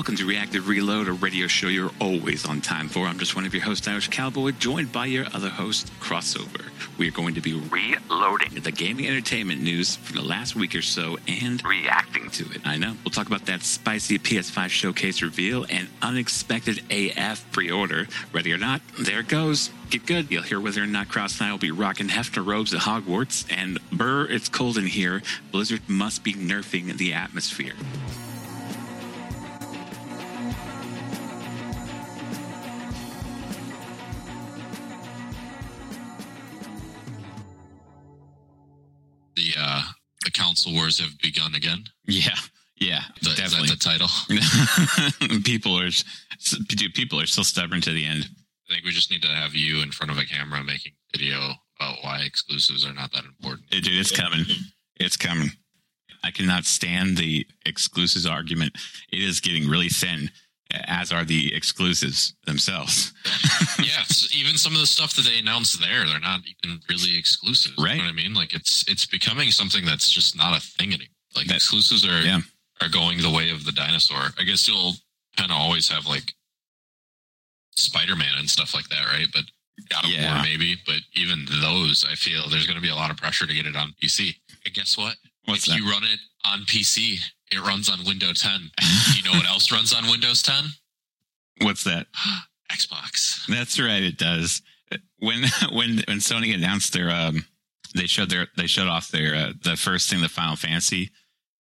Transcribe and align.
Welcome 0.00 0.16
to 0.16 0.24
Reactive 0.24 0.66
Reload, 0.66 1.08
a 1.08 1.12
radio 1.12 1.46
show 1.46 1.68
you're 1.68 1.90
always 2.00 2.46
on 2.46 2.62
time 2.62 2.88
for. 2.88 3.06
I'm 3.06 3.18
just 3.18 3.36
one 3.36 3.44
of 3.44 3.52
your 3.52 3.62
hosts, 3.62 3.86
Irish 3.86 4.08
Cowboy, 4.08 4.52
joined 4.52 4.90
by 4.90 5.04
your 5.04 5.26
other 5.34 5.50
host, 5.50 5.92
Crossover. 6.00 6.70
We 6.96 7.06
are 7.06 7.10
going 7.10 7.34
to 7.34 7.42
be 7.42 7.52
reloading 7.52 8.54
the 8.62 8.72
gaming 8.72 9.06
entertainment 9.06 9.60
news 9.60 9.96
from 9.96 10.16
the 10.16 10.22
last 10.22 10.56
week 10.56 10.74
or 10.74 10.80
so 10.80 11.18
and 11.28 11.62
reacting 11.62 12.30
to 12.30 12.50
it. 12.50 12.66
I 12.66 12.78
know. 12.78 12.96
We'll 13.04 13.10
talk 13.10 13.26
about 13.26 13.44
that 13.44 13.60
spicy 13.60 14.18
PS5 14.18 14.70
showcase 14.70 15.20
reveal 15.20 15.66
and 15.68 15.86
unexpected 16.00 16.82
AF 16.90 17.44
pre 17.52 17.70
order. 17.70 18.08
Ready 18.32 18.54
or 18.54 18.58
not, 18.58 18.80
there 18.98 19.20
it 19.20 19.28
goes. 19.28 19.68
Get 19.90 20.06
good. 20.06 20.30
You'll 20.30 20.44
hear 20.44 20.60
whether 20.60 20.82
or 20.82 20.86
not 20.86 21.10
Cross 21.10 21.40
and 21.40 21.50
I 21.50 21.52
will 21.52 21.58
be 21.58 21.72
rocking 21.72 22.08
Hefner 22.08 22.46
robes 22.46 22.72
at 22.72 22.80
Hogwarts. 22.80 23.44
And 23.54 23.78
brr, 23.92 24.24
it's 24.30 24.48
cold 24.48 24.78
in 24.78 24.86
here. 24.86 25.20
Blizzard 25.52 25.82
must 25.88 26.24
be 26.24 26.32
nerfing 26.32 26.96
the 26.96 27.12
atmosphere. 27.12 27.74
Council 40.60 40.78
wars 40.78 40.98
have 41.00 41.18
begun 41.20 41.54
again. 41.54 41.84
Yeah, 42.06 42.34
yeah, 42.76 43.00
The, 43.22 43.34
definitely. 43.34 43.68
the 43.70 43.76
title? 43.76 44.08
people 45.44 45.78
are, 45.78 45.88
dude, 46.68 46.94
people 46.94 47.20
are 47.20 47.26
still 47.26 47.44
stubborn 47.44 47.80
to 47.82 47.92
the 47.92 48.04
end. 48.06 48.26
I 48.68 48.74
think 48.74 48.84
we 48.84 48.90
just 48.90 49.10
need 49.10 49.22
to 49.22 49.28
have 49.28 49.54
you 49.54 49.82
in 49.82 49.90
front 49.90 50.10
of 50.10 50.18
a 50.18 50.24
camera 50.24 50.62
making 50.62 50.92
video 51.12 51.38
about 51.78 51.96
why 52.02 52.20
exclusives 52.24 52.84
are 52.84 52.92
not 52.92 53.10
that 53.12 53.24
important. 53.24 53.70
Dude, 53.70 53.86
it's 53.88 54.12
coming. 54.14 54.44
It's 54.96 55.16
coming. 55.16 55.48
I 56.22 56.30
cannot 56.30 56.64
stand 56.66 57.16
the 57.16 57.46
exclusives 57.64 58.26
argument. 58.26 58.76
It 59.10 59.20
is 59.20 59.40
getting 59.40 59.66
really 59.68 59.88
thin, 59.88 60.30
as 60.72 61.12
are 61.12 61.24
the 61.24 61.54
exclusives 61.54 62.34
themselves. 62.46 63.12
yeah, 63.78 64.00
it's, 64.02 64.34
even 64.34 64.56
some 64.56 64.74
of 64.74 64.80
the 64.80 64.86
stuff 64.86 65.14
that 65.16 65.24
they 65.26 65.38
announced 65.38 65.80
there, 65.80 66.06
they're 66.06 66.20
not 66.20 66.40
even 66.64 66.80
really 66.88 67.18
exclusive. 67.18 67.72
Right. 67.78 67.92
You 67.96 67.98
know 67.98 68.04
what 68.04 68.10
I 68.12 68.16
mean? 68.16 68.34
Like 68.34 68.54
it's 68.54 68.84
it's 68.88 69.06
becoming 69.06 69.50
something 69.50 69.84
that's 69.84 70.10
just 70.10 70.36
not 70.36 70.56
a 70.56 70.60
thing 70.60 70.88
anymore. 70.88 71.08
Like 71.36 71.46
That- 71.46 71.56
exclusives 71.56 72.04
are 72.06 72.20
Yeah. 72.22 72.40
are 72.80 72.88
going 72.88 73.18
the 73.22 73.30
way 73.30 73.50
of 73.50 73.64
the 73.64 73.72
dinosaur. 73.72 74.30
I 74.38 74.44
guess 74.44 74.66
you'll 74.68 74.94
kind 75.36 75.50
of 75.50 75.56
always 75.56 75.88
have 75.88 76.06
like 76.06 76.32
Spider 77.76 78.16
Man 78.16 78.34
and 78.38 78.48
stuff 78.50 78.74
like 78.74 78.88
that, 78.88 79.06
right? 79.12 79.26
But 79.32 79.44
God 79.88 80.04
of 80.04 80.10
Yeah. 80.10 80.34
War 80.34 80.42
maybe, 80.42 80.76
but 80.86 81.00
even 81.14 81.46
those, 81.60 82.04
I 82.08 82.14
feel 82.14 82.48
there's 82.48 82.66
going 82.66 82.76
to 82.76 82.82
be 82.82 82.90
a 82.90 82.94
lot 82.94 83.10
of 83.10 83.16
pressure 83.16 83.46
to 83.46 83.54
get 83.54 83.66
it 83.66 83.76
on 83.76 83.94
PC. 84.02 84.34
And 84.66 84.74
guess 84.74 84.96
what? 84.98 85.16
What's 85.46 85.66
if 85.66 85.74
that? 85.74 85.80
you 85.80 85.90
run 85.90 86.04
it 86.04 86.20
on 86.44 86.60
PC, 86.60 87.18
it 87.52 87.60
runs 87.60 87.88
on 87.88 88.04
Windows 88.06 88.42
10. 88.42 88.70
you 89.16 89.22
know 89.22 89.32
what 89.32 89.48
else 89.48 89.72
runs 89.72 89.94
on 89.94 90.10
Windows 90.10 90.42
10? 90.42 90.64
What's 91.62 91.84
that? 91.84 92.06
Xbox. 92.72 93.46
That's 93.48 93.80
right. 93.80 94.02
It 94.02 94.16
does. 94.16 94.62
When 95.18 95.42
when 95.72 96.02
when 96.06 96.18
Sony 96.18 96.54
announced 96.54 96.92
their 96.92 97.10
um, 97.10 97.46
they 97.94 98.06
showed 98.06 98.30
their 98.30 98.46
they 98.56 98.66
showed 98.66 98.88
off 98.88 99.10
their 99.10 99.34
uh, 99.34 99.52
the 99.62 99.76
first 99.76 100.08
thing 100.08 100.20
the 100.20 100.28
Final 100.28 100.56
Fantasy 100.56 101.10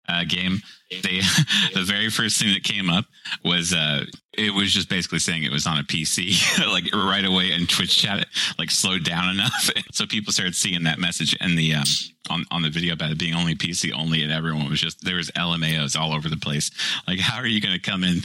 uh, 0.10 0.24
game. 0.28 0.62
They 0.90 1.20
the 1.74 1.84
very 1.84 2.10
first 2.10 2.40
thing 2.40 2.54
that 2.54 2.64
came 2.64 2.90
up 2.90 3.06
was 3.44 3.74
uh, 3.74 4.06
it 4.34 4.54
was 4.54 4.74
just 4.74 4.90
basically 4.90 5.20
saying 5.20 5.44
it 5.44 5.52
was 5.52 5.68
on 5.68 5.78
a 5.78 5.84
PC 5.84 6.68
like 6.74 6.92
right 6.94 7.26
away, 7.26 7.52
and 7.52 7.70
Twitch 7.70 7.98
chat 7.98 8.26
like 8.58 8.72
slowed 8.72 9.04
down 9.04 9.30
enough, 9.36 9.70
so 9.92 10.06
people 10.08 10.34
started 10.34 10.56
seeing 10.56 10.84
that 10.84 11.00
message 11.00 11.38
and 11.40 11.58
the 11.58 11.76
um, 11.76 11.84
on 12.32 12.46
on 12.50 12.62
the 12.64 12.72
video 12.72 12.94
about 12.94 13.12
it 13.12 13.20
being 13.20 13.36
only 13.36 13.54
PC 13.54 13.92
only, 13.94 14.24
and 14.24 14.32
everyone 14.32 14.68
was 14.68 14.82
just 14.82 15.06
there 15.06 15.18
was 15.18 15.30
LMAOs 15.32 16.00
all 16.00 16.12
over 16.12 16.28
the 16.28 16.38
place. 16.38 16.72
Like, 17.08 17.20
how 17.20 17.38
are 17.38 17.48
you 17.48 17.62
going 17.62 17.76
to 17.76 17.82
come 17.82 18.04
in 18.04 18.22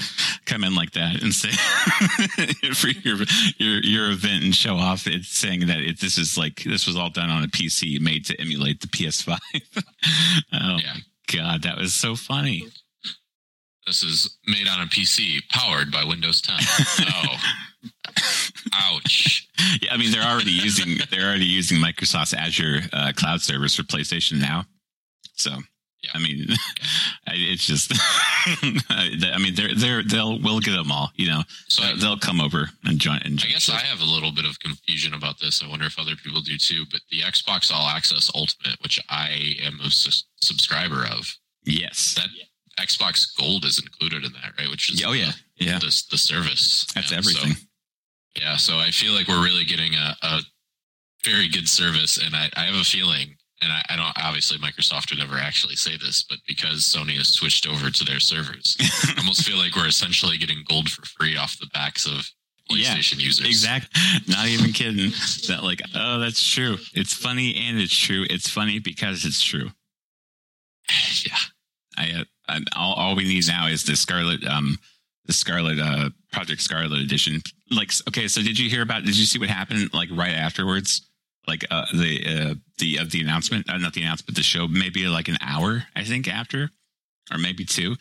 come 0.47 0.65
in 0.65 0.75
like 0.75 0.93
that 0.93 1.23
and 1.23 1.35
say 1.35 1.51
for 2.73 2.89
your 2.89 3.19
your 3.59 3.83
your 3.83 4.11
event 4.11 4.43
and 4.43 4.55
show 4.55 4.77
off? 4.77 5.07
It's 5.07 5.29
saying 5.29 5.67
that 5.67 5.81
it, 5.81 6.01
this 6.01 6.17
is 6.17 6.39
like 6.39 6.63
this 6.65 6.87
was 6.87 6.97
all 6.97 7.11
done 7.11 7.29
on 7.29 7.45
a 7.45 7.49
PC 7.49 8.01
made 8.01 8.25
to 8.27 8.41
emulate 8.41 8.81
the 8.81 8.87
PS5. 8.87 9.39
oh 10.55 10.79
Yeah. 10.83 10.95
God, 11.33 11.63
that 11.63 11.79
was 11.79 11.95
so 11.95 12.15
funny. 12.15 12.69
This 13.87 14.03
is 14.03 14.39
made 14.47 14.67
on 14.69 14.81
a 14.81 14.87
PC, 14.87 15.41
powered 15.51 15.93
by 15.93 16.05
Windows 16.05 16.41
10. 16.41 16.57
oh. 17.09 17.37
Ouch. 18.73 19.49
Yeah, 19.83 19.93
I 19.93 19.97
mean 19.97 20.11
they're 20.11 20.23
already 20.23 20.51
using 20.51 20.97
they're 21.11 21.29
already 21.29 21.45
using 21.45 21.79
Microsoft's 21.79 22.33
Azure 22.33 22.81
uh, 22.93 23.13
cloud 23.15 23.43
service 23.43 23.75
for 23.75 23.83
PlayStation 23.83 24.41
now. 24.41 24.65
So 25.35 25.59
Yeah. 26.05 26.11
I 26.15 26.19
mean, 26.19 26.47
it's 27.29 27.67
just 27.67 27.93
I 28.91 29.39
mean 29.41 29.55
they're 29.55 29.75
they're 29.75 30.03
they'll 30.03 30.39
we'll 30.41 30.61
get 30.61 30.73
them 30.77 30.93
all. 30.93 31.11
You 31.17 31.29
know, 31.29 31.43
So 31.69 31.83
uh, 31.83 31.87
I, 31.93 31.97
they'll 31.99 32.19
come 32.19 32.41
over 32.41 32.69
and 32.85 32.99
join. 32.99 33.21
And 33.25 33.43
I 33.45 33.49
guess 33.51 33.69
I 33.71 33.79
have 33.79 34.01
a 34.01 34.05
little 34.05 34.33
bit 34.33 34.45
of 34.45 34.59
confusion 34.61 35.15
about 35.15 35.41
this. 35.41 35.63
I 35.63 35.69
wonder 35.69 35.87
if 35.87 35.99
other 35.99 36.15
people 36.23 36.41
do 36.43 36.57
too. 36.59 36.85
But 36.91 37.01
the 37.11 37.21
Xbox 37.21 37.73
All 37.73 37.89
Access 37.89 38.31
Ultimate, 38.35 38.79
which 38.83 39.01
I 39.09 39.55
am 39.63 39.81
a 39.81 39.91
sus- 39.91 40.25
subscriber 40.43 41.07
of, 41.11 41.27
yes. 41.65 42.15
that 42.17 42.29
Xbox 42.85 43.27
Gold 43.39 43.65
is 43.65 43.79
included 43.79 44.25
in 44.25 44.33
that, 44.33 44.53
right? 44.59 44.69
Which 44.71 44.93
is 44.93 45.03
Oh 45.07 45.13
yeah, 45.13 45.33
yeah. 45.57 45.79
the, 45.79 46.05
the 46.11 46.19
service. 46.19 46.87
That's 46.95 47.11
Yeah, 47.13 47.21
so- 47.21 47.31
everything. 47.41 47.67
yeah, 48.37 48.57
so 48.57 48.79
I 48.79 48.91
feel 48.91 49.13
like 49.15 49.29
we're 49.29 49.45
really 49.45 49.65
getting 49.65 49.95
a, 49.95 50.17
a 50.23 50.41
very 51.25 51.49
good 51.49 51.69
service, 51.69 52.19
and 52.23 52.35
I, 52.37 52.51
I 52.57 52.65
have 52.65 52.75
a 52.75 52.85
feeling, 52.85 53.37
and 53.65 53.73
I, 53.73 53.83
I 53.91 53.97
don't 53.97 54.25
obviously 54.25 54.59
Microsoft 54.59 55.11
would 55.11 55.19
never 55.19 55.39
actually 55.39 55.77
say 55.77 55.97
this, 55.97 56.23
but 56.23 56.39
because 56.47 56.83
Sony 56.83 57.17
has 57.17 57.29
switched 57.29 57.67
over 57.67 57.91
to 57.91 58.05
their 58.05 58.21
servers, 58.21 58.77
I 58.81 59.15
almost 59.19 59.45
feel 59.45 59.57
like 59.57 59.75
we're 59.75 59.89
essentially 59.89 60.37
getting 60.39 60.63
gold 60.69 60.91
for 60.91 61.05
free 61.07 61.37
off 61.37 61.59
the 61.59 61.67
backs 61.73 62.07
of 62.07 62.31
Yeah, 62.71 62.95
PlayStation 62.95 63.21
users. 63.21 63.47
Exactly. 63.47 64.01
Not 64.29 64.47
even 64.47 64.73
kidding. 64.73 65.11
That 65.49 65.63
like, 65.63 65.81
oh, 65.95 66.19
that's 66.19 66.47
true. 66.47 66.77
It's 66.95 67.15
funny 67.15 67.57
and 67.57 67.79
it's 67.79 67.97
true. 67.97 68.27
It's 68.29 68.49
funny 68.49 68.79
because 68.79 69.25
it's 69.25 69.43
true. 69.43 69.71
Yeah. 71.27 71.37
I, 71.97 72.21
uh, 72.21 72.25
I 72.49 72.61
all, 72.77 72.95
all 72.95 73.17
we 73.17 73.25
need 73.25 73.47
now 73.47 73.69
is 73.69 73.85
the 73.85 73.97
Scarlet, 73.97 74.45
um, 74.47 74.77
the 75.27 75.33
Scarlet, 75.33 75.79
uh, 75.79 76.11
Project 76.33 76.61
Scarlet 76.61 76.99
edition. 77.01 77.41
Like, 77.71 77.93
okay, 78.09 78.29
so 78.29 78.43
did 78.43 78.59
you 78.59 78.69
hear 78.69 78.83
about? 78.83 79.05
Did 79.05 79.17
you 79.17 79.25
see 79.25 79.39
what 79.39 79.49
happened? 79.49 79.95
Like 79.95 80.09
right 80.13 80.35
afterwards, 80.35 81.09
like 81.47 81.65
uh, 81.71 81.87
the 81.93 82.25
uh, 82.27 82.55
the 82.79 82.97
of 82.99 83.11
the 83.11 83.21
announcement, 83.21 83.69
uh, 83.69 83.77
not 83.79 83.95
the 83.95 84.03
announcement, 84.03 84.37
the 84.37 84.43
show. 84.43 84.67
Maybe 84.69 85.07
like 85.07 85.29
an 85.29 85.39
hour, 85.41 85.85
I 85.95 86.05
think, 86.05 86.29
after, 86.29 86.71
or 87.33 87.39
maybe 87.39 87.65
two. 87.65 87.97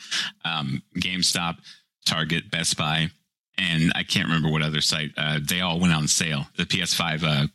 Um, 0.46 0.84
GameStop, 0.98 1.58
Target, 2.06 2.52
Best 2.52 2.78
Buy, 2.78 3.10
and 3.58 3.92
I 3.96 4.04
can't 4.04 4.28
remember 4.28 4.50
what 4.50 4.62
other 4.62 4.82
site. 4.82 5.12
Uh, 5.18 5.40
they 5.42 5.62
all 5.62 5.80
went 5.80 5.94
on 5.94 6.08
sale. 6.08 6.48
The 6.58 6.64
PS5, 6.64 7.24
uh, 7.24 7.48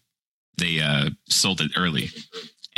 they 0.59 0.81
uh, 0.81 1.10
sold 1.28 1.60
it 1.60 1.72
early 1.77 2.10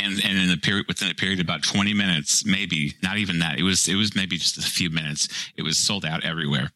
and 0.01 0.23
and 0.23 0.37
in 0.37 0.51
a 0.51 0.57
period 0.57 0.85
within 0.87 1.09
a 1.11 1.15
period 1.15 1.39
of 1.39 1.45
about 1.45 1.63
20 1.63 1.93
minutes 1.93 2.45
maybe 2.45 2.93
not 3.03 3.17
even 3.17 3.39
that 3.39 3.59
it 3.59 3.63
was 3.63 3.87
it 3.87 3.95
was 3.95 4.15
maybe 4.15 4.37
just 4.37 4.57
a 4.57 4.61
few 4.61 4.89
minutes 4.89 5.27
it 5.55 5.63
was 5.63 5.77
sold 5.77 6.05
out 6.05 6.23
everywhere 6.23 6.71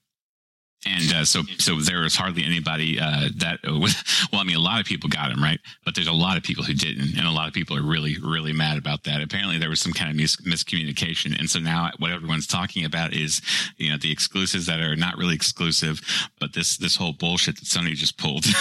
and 0.86 1.14
uh, 1.14 1.26
so 1.26 1.42
so 1.58 1.80
there 1.80 2.02
was 2.02 2.16
hardly 2.16 2.44
anybody 2.44 3.00
uh, 3.00 3.30
that 3.38 3.60
well 3.66 4.42
i 4.42 4.44
mean 4.44 4.56
a 4.56 4.60
lot 4.60 4.80
of 4.80 4.86
people 4.86 5.10
got 5.10 5.32
him 5.32 5.42
right? 5.42 5.60
But 5.84 5.96
there's 5.96 6.08
a 6.08 6.14
lot 6.14 6.38
of 6.38 6.44
people 6.44 6.64
who 6.64 6.74
didn't 6.74 7.18
and 7.18 7.28
a 7.28 7.32
lot 7.32 7.48
of 7.48 7.54
people 7.54 7.78
are 7.78 7.84
really 7.84 8.18
really 8.22 8.54
mad 8.54 8.78
about 8.78 9.04
that. 9.04 9.22
Apparently 9.22 9.58
there 9.58 9.70
was 9.70 9.82
some 9.82 9.94
kind 9.94 10.10
of 10.10 10.16
mis- 10.16 10.38
miscommunication. 10.38 11.38
And 11.38 11.50
so 11.50 11.60
now 11.60 11.92
what 12.00 12.12
everyone's 12.12 12.48
talking 12.48 12.86
about 12.86 13.14
is 13.14 13.42
you 13.78 13.92
know 13.92 13.98
the 13.98 14.12
exclusives 14.12 14.66
that 14.68 14.80
are 14.80 14.96
not 14.96 15.18
really 15.18 15.36
exclusive 15.36 16.02
but 16.40 16.54
this 16.54 16.78
this 16.78 16.96
whole 16.96 17.14
bullshit 17.14 17.56
that 17.58 17.66
sony 17.66 17.94
just 17.94 18.18
pulled. 18.18 18.46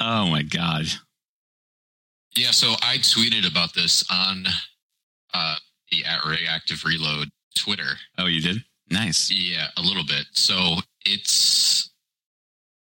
Oh 0.00 0.26
my 0.26 0.42
god. 0.42 0.86
Yeah, 2.36 2.50
so 2.52 2.72
I 2.82 2.96
tweeted 2.96 3.48
about 3.48 3.74
this 3.74 4.04
on 4.10 4.46
uh, 5.34 5.56
the 5.90 6.04
at 6.04 6.24
Reactive 6.24 6.84
Reload 6.84 7.28
Twitter. 7.56 7.96
oh 8.18 8.26
you 8.26 8.40
did 8.40 8.64
nice 8.90 9.30
Yeah, 9.30 9.68
a 9.76 9.82
little 9.82 10.04
bit. 10.04 10.26
So 10.32 10.76
it's 11.04 11.90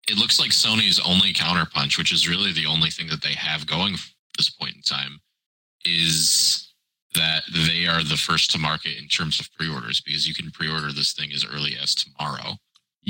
it 0.07 0.17
looks 0.17 0.39
like 0.39 0.49
Sony's 0.49 0.99
only 1.05 1.33
counterpunch, 1.33 1.97
which 1.97 2.11
is 2.11 2.27
really 2.27 2.51
the 2.51 2.65
only 2.65 2.89
thing 2.89 3.07
that 3.07 3.21
they 3.21 3.33
have 3.33 3.67
going 3.67 3.93
at 3.93 3.99
this 4.37 4.49
point 4.49 4.75
in 4.75 4.81
time, 4.81 5.19
is 5.85 6.73
that 7.15 7.43
they 7.53 7.85
are 7.85 8.03
the 8.03 8.17
first 8.17 8.51
to 8.51 8.57
market 8.57 8.97
in 8.97 9.07
terms 9.07 9.39
of 9.39 9.51
pre-orders 9.53 10.01
because 10.01 10.27
you 10.27 10.33
can 10.33 10.51
pre-order 10.51 10.91
this 10.91 11.13
thing 11.13 11.31
as 11.31 11.45
early 11.45 11.75
as 11.81 11.93
tomorrow. 11.93 12.55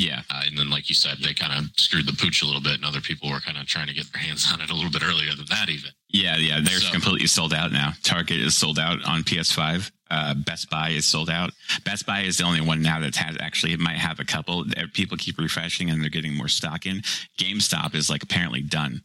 Yeah 0.07 0.21
Uh, 0.29 0.43
and 0.47 0.57
then, 0.57 0.69
like 0.69 0.87
you 0.89 0.95
said, 0.95 1.17
they 1.19 1.33
kind 1.33 1.53
of 1.57 1.63
screwed 1.77 2.07
the 2.07 2.13
pooch 2.21 2.41
a 2.41 2.45
little 2.45 2.61
bit, 2.61 2.75
and 2.75 2.85
other 2.85 3.01
people 3.01 3.29
were 3.29 3.39
kind 3.47 3.57
of 3.57 3.65
trying 3.67 3.87
to 3.87 3.93
get 3.93 4.07
their 4.11 4.21
hands 4.21 4.43
on 4.53 4.61
it 4.61 4.69
a 4.69 4.75
little 4.75 4.91
bit 4.91 5.03
earlier 5.03 5.33
than 5.35 5.45
that, 5.49 5.67
even. 5.69 5.91
Yeah, 6.09 6.37
yeah, 6.37 6.59
they're 6.63 6.79
So- 6.79 6.91
completely 6.91 7.27
sold 7.27 7.53
out 7.53 7.71
now. 7.71 7.93
Target 8.03 8.39
is 8.39 8.55
sold 8.55 8.79
out 8.79 9.03
on 9.03 9.23
PS5. 9.23 9.91
Uh, 10.11 10.33
Best 10.33 10.69
Buy 10.71 10.89
is 10.89 11.05
sold 11.05 11.29
out. 11.29 11.51
Best 11.85 12.05
Buy 12.05 12.21
is 12.21 12.37
the 12.37 12.43
only 12.43 12.61
one 12.61 12.81
now 12.81 12.99
that 12.99 13.15
has 13.17 13.37
actually 13.39 13.73
it 13.73 13.79
might 13.79 13.97
have 13.97 14.19
a 14.19 14.25
couple. 14.25 14.65
People 14.93 15.17
keep 15.17 15.37
refreshing 15.37 15.89
and 15.91 16.01
they're 16.01 16.09
getting 16.09 16.33
more 16.35 16.47
stock 16.47 16.85
in. 16.87 17.01
GameStop 17.37 17.93
is 17.93 18.09
like 18.09 18.23
apparently 18.23 18.61
done. 18.61 19.03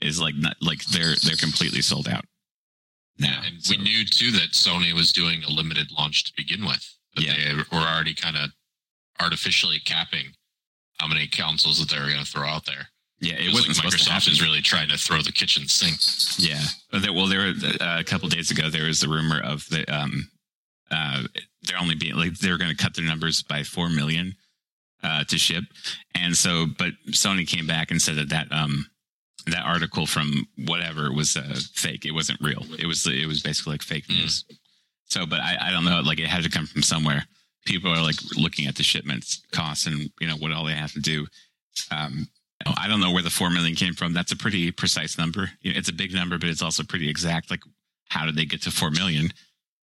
Is 0.00 0.18
like 0.20 0.34
not 0.36 0.56
like 0.62 0.82
they're 0.86 1.14
they're 1.24 1.36
completely 1.36 1.82
sold 1.82 2.08
out. 2.08 2.24
Now, 3.18 3.42
and 3.46 3.62
So- 3.62 3.76
we 3.76 3.82
knew 3.82 4.04
too 4.06 4.30
that 4.32 4.52
Sony 4.52 4.92
was 4.94 5.12
doing 5.12 5.42
a 5.44 5.50
limited 5.50 5.90
launch 5.92 6.24
to 6.24 6.32
begin 6.36 6.64
with. 6.64 6.84
That 7.16 7.24
Yeah. 7.24 7.34
they 7.36 7.54
were 7.54 7.64
already 7.92 8.14
kind 8.14 8.36
of 8.36 8.50
artificially 9.20 9.78
capping 9.84 10.26
how 10.98 11.06
many 11.08 11.26
consoles 11.26 11.78
that 11.78 11.88
they 11.94 12.00
were 12.00 12.08
going 12.10 12.24
to 12.24 12.30
throw 12.30 12.46
out 12.48 12.64
there. 12.66 12.88
Yeah, 13.20 13.34
it 13.34 13.46
It 13.48 13.52
wasn't 13.54 13.68
like 13.82 13.92
supposed 13.92 14.08
Microsoft 14.08 14.30
is 14.30 14.42
really 14.42 14.60
trying 14.60 14.88
to 14.90 14.98
throw 14.98 15.22
the 15.22 15.32
kitchen 15.32 15.68
sink. 15.68 15.96
Yeah, 16.38 16.62
well, 17.12 17.26
there 17.28 17.40
were 17.40 17.52
uh, 17.80 17.98
a 18.00 18.04
couple 18.04 18.28
days 18.28 18.50
ago. 18.50 18.68
There 18.68 18.86
was 18.86 19.00
the 19.00 19.08
rumor 19.08 19.40
of 19.42 19.66
the 19.70 19.84
um, 19.94 20.30
uh, 20.90 21.22
they're 21.62 21.78
only 21.80 21.94
being 21.94 22.14
like 22.14 22.38
they're 22.38 22.58
going 22.58 22.70
to 22.74 22.76
cut 22.76 22.94
their 22.94 23.04
numbers 23.06 23.42
by 23.42 23.62
four 23.62 23.88
million 23.88 24.34
uh, 25.02 25.24
to 25.24 25.38
ship, 25.38 25.64
and 26.14 26.36
so 26.36 26.66
but 26.78 26.92
Sony 27.10 27.46
came 27.48 27.66
back 27.66 27.90
and 27.90 28.00
said 28.02 28.16
that 28.16 28.28
that 28.28 28.52
um 28.52 28.86
that 29.46 29.64
article 29.64 30.06
from 30.06 30.46
whatever 30.66 31.10
was 31.12 31.36
uh, 31.36 31.56
fake. 31.74 32.04
It 32.04 32.12
wasn't 32.12 32.40
real. 32.42 32.64
It 32.78 32.86
was 32.86 33.06
it 33.06 33.26
was 33.26 33.42
basically 33.42 33.72
like 33.74 33.82
fake 33.82 34.04
Hmm. 34.08 34.14
news. 34.14 34.44
So, 35.08 35.24
but 35.24 35.40
I, 35.40 35.56
I 35.68 35.70
don't 35.70 35.84
know. 35.84 36.00
Like 36.00 36.18
it 36.20 36.26
had 36.26 36.42
to 36.42 36.50
come 36.50 36.66
from 36.66 36.82
somewhere. 36.82 37.24
People 37.66 37.92
are 37.92 38.02
like 38.02 38.16
looking 38.36 38.66
at 38.66 38.76
the 38.76 38.82
shipments 38.82 39.42
costs 39.52 39.86
and 39.86 40.10
you 40.20 40.26
know 40.26 40.36
what 40.36 40.52
all 40.52 40.64
they 40.64 40.72
have 40.72 40.92
to 40.92 41.00
do. 41.00 41.26
Um, 41.90 42.28
I 42.64 42.88
don't 42.88 43.00
know 43.00 43.12
where 43.12 43.22
the 43.22 43.30
four 43.30 43.50
million 43.50 43.74
came 43.74 43.94
from. 43.94 44.12
That's 44.12 44.32
a 44.32 44.36
pretty 44.36 44.72
precise 44.72 45.18
number. 45.18 45.50
It's 45.62 45.88
a 45.88 45.92
big 45.92 46.14
number, 46.14 46.38
but 46.38 46.48
it's 46.48 46.62
also 46.62 46.82
pretty 46.82 47.08
exact. 47.08 47.50
Like, 47.50 47.60
how 48.08 48.24
did 48.24 48.36
they 48.36 48.44
get 48.44 48.62
to 48.62 48.70
four 48.70 48.90
million 48.90 49.32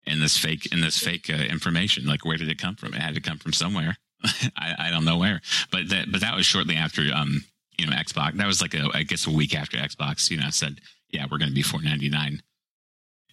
in 0.05 0.19
this 0.19 0.37
fake 0.37 0.71
in 0.71 0.81
this 0.81 0.99
fake 0.99 1.29
uh, 1.29 1.33
information? 1.33 2.05
Like, 2.05 2.25
where 2.25 2.37
did 2.37 2.49
it 2.49 2.59
come 2.59 2.75
from? 2.75 2.93
It 2.93 3.01
had 3.01 3.15
to 3.15 3.21
come 3.21 3.37
from 3.37 3.53
somewhere. 3.53 3.97
I, 4.57 4.75
I 4.79 4.89
don't 4.91 5.05
know 5.05 5.17
where, 5.17 5.41
but 5.71 5.89
that 5.89 6.11
but 6.11 6.21
that 6.21 6.35
was 6.35 6.45
shortly 6.45 6.75
after 6.75 7.03
um 7.13 7.43
you 7.77 7.87
know 7.87 7.95
Xbox. 7.95 8.35
That 8.35 8.47
was 8.47 8.61
like 8.61 8.73
a 8.73 8.89
I 8.93 9.03
guess 9.03 9.27
a 9.27 9.31
week 9.31 9.55
after 9.55 9.77
Xbox. 9.77 10.29
You 10.29 10.37
know 10.37 10.49
said 10.49 10.79
yeah 11.09 11.25
we're 11.29 11.37
going 11.37 11.49
to 11.49 11.55
be 11.55 11.63
four 11.63 11.81
ninety 11.81 12.09
nine. 12.09 12.41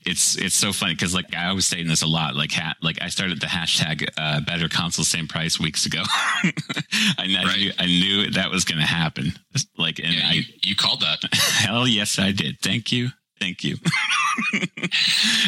It's 0.06 0.36
it's 0.36 0.54
so 0.54 0.72
funny 0.72 0.94
because 0.94 1.14
like 1.14 1.34
I 1.34 1.52
was 1.52 1.66
saying 1.66 1.88
this 1.88 2.02
a 2.02 2.06
lot. 2.06 2.36
Like 2.36 2.52
ha- 2.52 2.76
like 2.80 2.98
I 3.02 3.08
started 3.08 3.40
the 3.40 3.46
hashtag 3.46 4.08
uh, 4.16 4.40
better 4.40 4.68
console 4.68 5.04
same 5.04 5.26
price 5.28 5.58
weeks 5.58 5.84
ago. 5.86 6.02
I, 6.06 6.52
I 7.18 7.44
Right. 7.44 7.56
knew 7.58 7.72
I 7.78 7.86
knew 7.86 8.30
that 8.30 8.50
was 8.50 8.64
going 8.64 8.78
to 8.80 8.86
happen. 8.86 9.32
Like 9.76 9.98
and 9.98 10.14
Yeah, 10.14 10.28
I 10.28 10.32
you, 10.32 10.42
you 10.62 10.76
called 10.76 11.00
that. 11.00 11.18
Hell 11.34 11.86
yes, 11.86 12.18
I 12.18 12.32
did. 12.32 12.60
Thank 12.62 12.92
you. 12.92 13.08
Thank 13.38 13.62
you. 13.64 13.76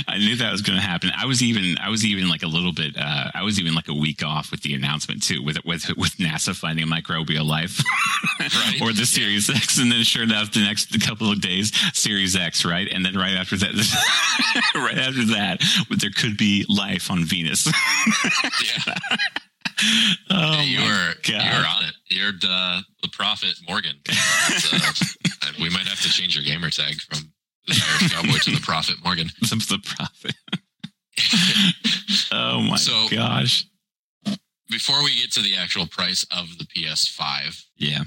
I 0.09 0.19
knew 0.19 0.37
that 0.37 0.53
was 0.53 0.63
going 0.63 0.79
to 0.79 0.85
happen. 0.85 1.11
I 1.17 1.27
was 1.27 1.43
even, 1.43 1.77
I 1.79 1.89
was 1.89 2.05
even 2.05 2.29
like 2.29 2.43
a 2.43 2.47
little 2.47 2.73
bit, 2.73 2.95
uh, 2.99 3.31
I 3.35 3.43
was 3.43 3.59
even 3.59 3.75
like 3.75 3.89
a 3.89 3.95
week 3.95 4.23
off 4.25 4.51
with 4.51 4.63
the 4.63 4.75
announcement 4.75 5.23
too, 5.23 5.43
with 5.43 5.59
with 5.65 5.89
with 5.97 6.13
NASA 6.17 6.55
finding 6.55 6.87
microbial 6.87 7.47
life, 7.47 7.83
Right. 8.41 8.81
or 8.83 8.93
the 8.93 9.07
Series 9.07 9.49
X, 9.51 9.79
and 9.79 9.91
then 9.91 10.03
sure 10.05 10.23
enough, 10.23 10.53
the 10.53 10.61
next 10.61 10.99
couple 11.01 11.31
of 11.33 11.41
days, 11.41 11.73
Series 11.97 12.37
X, 12.37 12.65
right, 12.65 12.89
and 12.91 13.05
then 13.05 13.15
right 13.17 13.35
after 13.37 13.57
that, 13.57 13.73
right 14.75 14.99
after 14.99 15.25
that, 15.27 15.63
there 15.99 16.11
could 16.11 16.37
be 16.37 16.65
life 16.69 17.11
on 17.11 17.25
Venus. 17.25 17.67
Yeah, 17.67 18.95
oh 20.31 20.61
you 20.61 20.79
my 20.81 20.85
were 20.87 21.15
God. 21.23 21.45
you're 21.45 21.67
on 21.67 21.85
it. 21.85 21.95
You're 22.11 22.33
the 22.33 22.83
the 23.03 23.09
prophet 23.13 23.55
Morgan. 23.69 23.97
Uh, 24.09 24.93
we 25.61 25.69
might 25.71 25.87
have 25.87 26.01
to 26.03 26.09
change 26.09 26.35
your 26.37 26.45
gamer 26.45 26.71
tag 26.71 27.01
from 27.03 27.33
Cowboy 28.11 28.39
to 28.45 28.51
the 28.51 28.61
prophet 28.63 28.97
Morgan. 29.05 29.29
Some 29.45 29.59
the 29.61 29.79
prophet. 29.85 30.35
oh 32.33 32.61
my 32.63 32.77
So- 32.77 33.09
gosh. 33.11 33.65
Before 34.71 35.03
we 35.03 35.19
get 35.19 35.33
to 35.33 35.41
the 35.41 35.57
actual 35.57 35.87
price 35.87 36.27
of 36.31 36.59
the 36.59 36.65
PS5, 36.65 37.65
Yeah. 37.79 38.01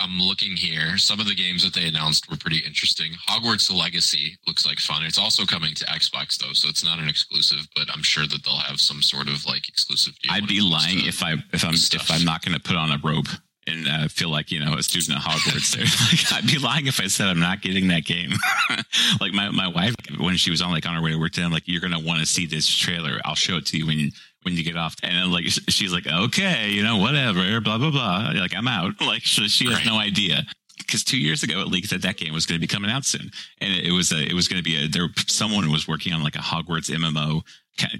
I'm 0.00 0.18
looking 0.18 0.54
here. 0.56 0.98
Some 0.98 1.18
of 1.20 1.26
the 1.26 1.34
games 1.34 1.62
that 1.64 1.72
they 1.72 1.86
announced 1.88 2.28
were 2.28 2.36
pretty 2.36 2.58
interesting. 2.58 3.12
Hogwarts 3.28 3.72
Legacy 3.72 4.36
looks 4.46 4.66
like 4.66 4.80
fun. 4.80 5.04
It's 5.04 5.18
also 5.18 5.44
coming 5.46 5.72
to 5.76 5.84
Xbox 5.86 6.36
though, 6.36 6.52
so 6.52 6.68
it's 6.68 6.84
not 6.84 6.98
an 6.98 7.08
exclusive, 7.08 7.66
but 7.76 7.86
I'm 7.94 8.02
sure 8.02 8.26
that 8.26 8.44
they'll 8.44 8.56
have 8.58 8.80
some 8.80 9.00
sort 9.02 9.28
of 9.28 9.46
like 9.46 9.66
exclusive 9.68 10.14
deal. 10.20 10.32
I'd 10.32 10.46
be 10.48 10.60
lying 10.60 11.06
if 11.06 11.22
I 11.22 11.36
if 11.52 11.64
I'm 11.64 11.76
stuff. 11.76 12.02
if 12.02 12.10
I'm 12.10 12.24
not 12.24 12.44
going 12.44 12.54
to 12.54 12.60
put 12.60 12.76
on 12.76 12.90
a 12.90 12.98
robe 13.04 13.28
and 13.66 13.88
uh, 13.88 14.08
feel 14.08 14.28
like 14.28 14.50
you 14.50 14.60
know 14.64 14.74
a 14.74 14.82
student 14.82 15.16
at 15.18 15.22
Hogwarts. 15.24 15.74
there, 15.74 15.84
like, 16.32 16.44
I'd 16.44 16.50
be 16.50 16.58
lying 16.58 16.86
if 16.86 17.00
I 17.00 17.06
said 17.06 17.28
I'm 17.28 17.40
not 17.40 17.62
getting 17.62 17.88
that 17.88 18.04
game. 18.04 18.30
like 19.20 19.32
my 19.32 19.50
my 19.50 19.68
wife 19.68 19.94
when 20.18 20.36
she 20.36 20.50
was 20.50 20.60
on 20.62 20.70
like 20.70 20.86
on 20.86 20.94
her 20.94 21.02
way 21.02 21.10
to 21.12 21.18
work 21.18 21.32
today, 21.32 21.46
I'm 21.46 21.52
like, 21.52 21.64
you're 21.66 21.80
going 21.80 21.92
to 21.92 21.98
want 22.04 22.20
to 22.20 22.26
see 22.26 22.46
this 22.46 22.68
trailer. 22.68 23.20
I'll 23.24 23.34
show 23.34 23.56
it 23.56 23.66
to 23.66 23.78
you 23.78 23.86
when 23.86 23.98
you 23.98 24.10
when 24.42 24.56
you 24.56 24.64
get 24.64 24.76
off. 24.76 24.96
And 25.02 25.14
then, 25.14 25.30
like 25.30 25.44
she's 25.68 25.92
like, 25.92 26.06
okay, 26.06 26.70
you 26.70 26.82
know, 26.82 26.98
whatever, 26.98 27.60
blah 27.60 27.78
blah 27.78 27.90
blah. 27.90 28.32
Like 28.34 28.54
I'm 28.54 28.68
out. 28.68 29.00
Like 29.00 29.22
she, 29.22 29.48
she 29.48 29.66
has 29.66 29.76
Right. 29.76 29.86
no 29.86 29.98
idea. 29.98 30.42
Because 30.78 31.02
two 31.02 31.18
years 31.18 31.42
ago 31.42 31.60
it 31.60 31.68
leaked 31.68 31.90
that 31.90 32.02
that 32.02 32.18
game 32.18 32.34
was 32.34 32.44
going 32.44 32.60
to 32.60 32.60
be 32.60 32.66
coming 32.66 32.90
out 32.90 33.04
soon, 33.06 33.30
and 33.60 33.72
it, 33.72 33.86
it 33.86 33.92
was 33.92 34.12
a, 34.12 34.22
it 34.22 34.34
was 34.34 34.48
going 34.48 34.58
to 34.58 34.62
be 34.62 34.84
a 34.84 34.86
there 34.88 35.08
someone 35.26 35.70
was 35.70 35.88
working 35.88 36.12
on 36.12 36.22
like 36.22 36.34
a 36.36 36.40
Hogwarts 36.40 36.90
MMO 36.90 37.42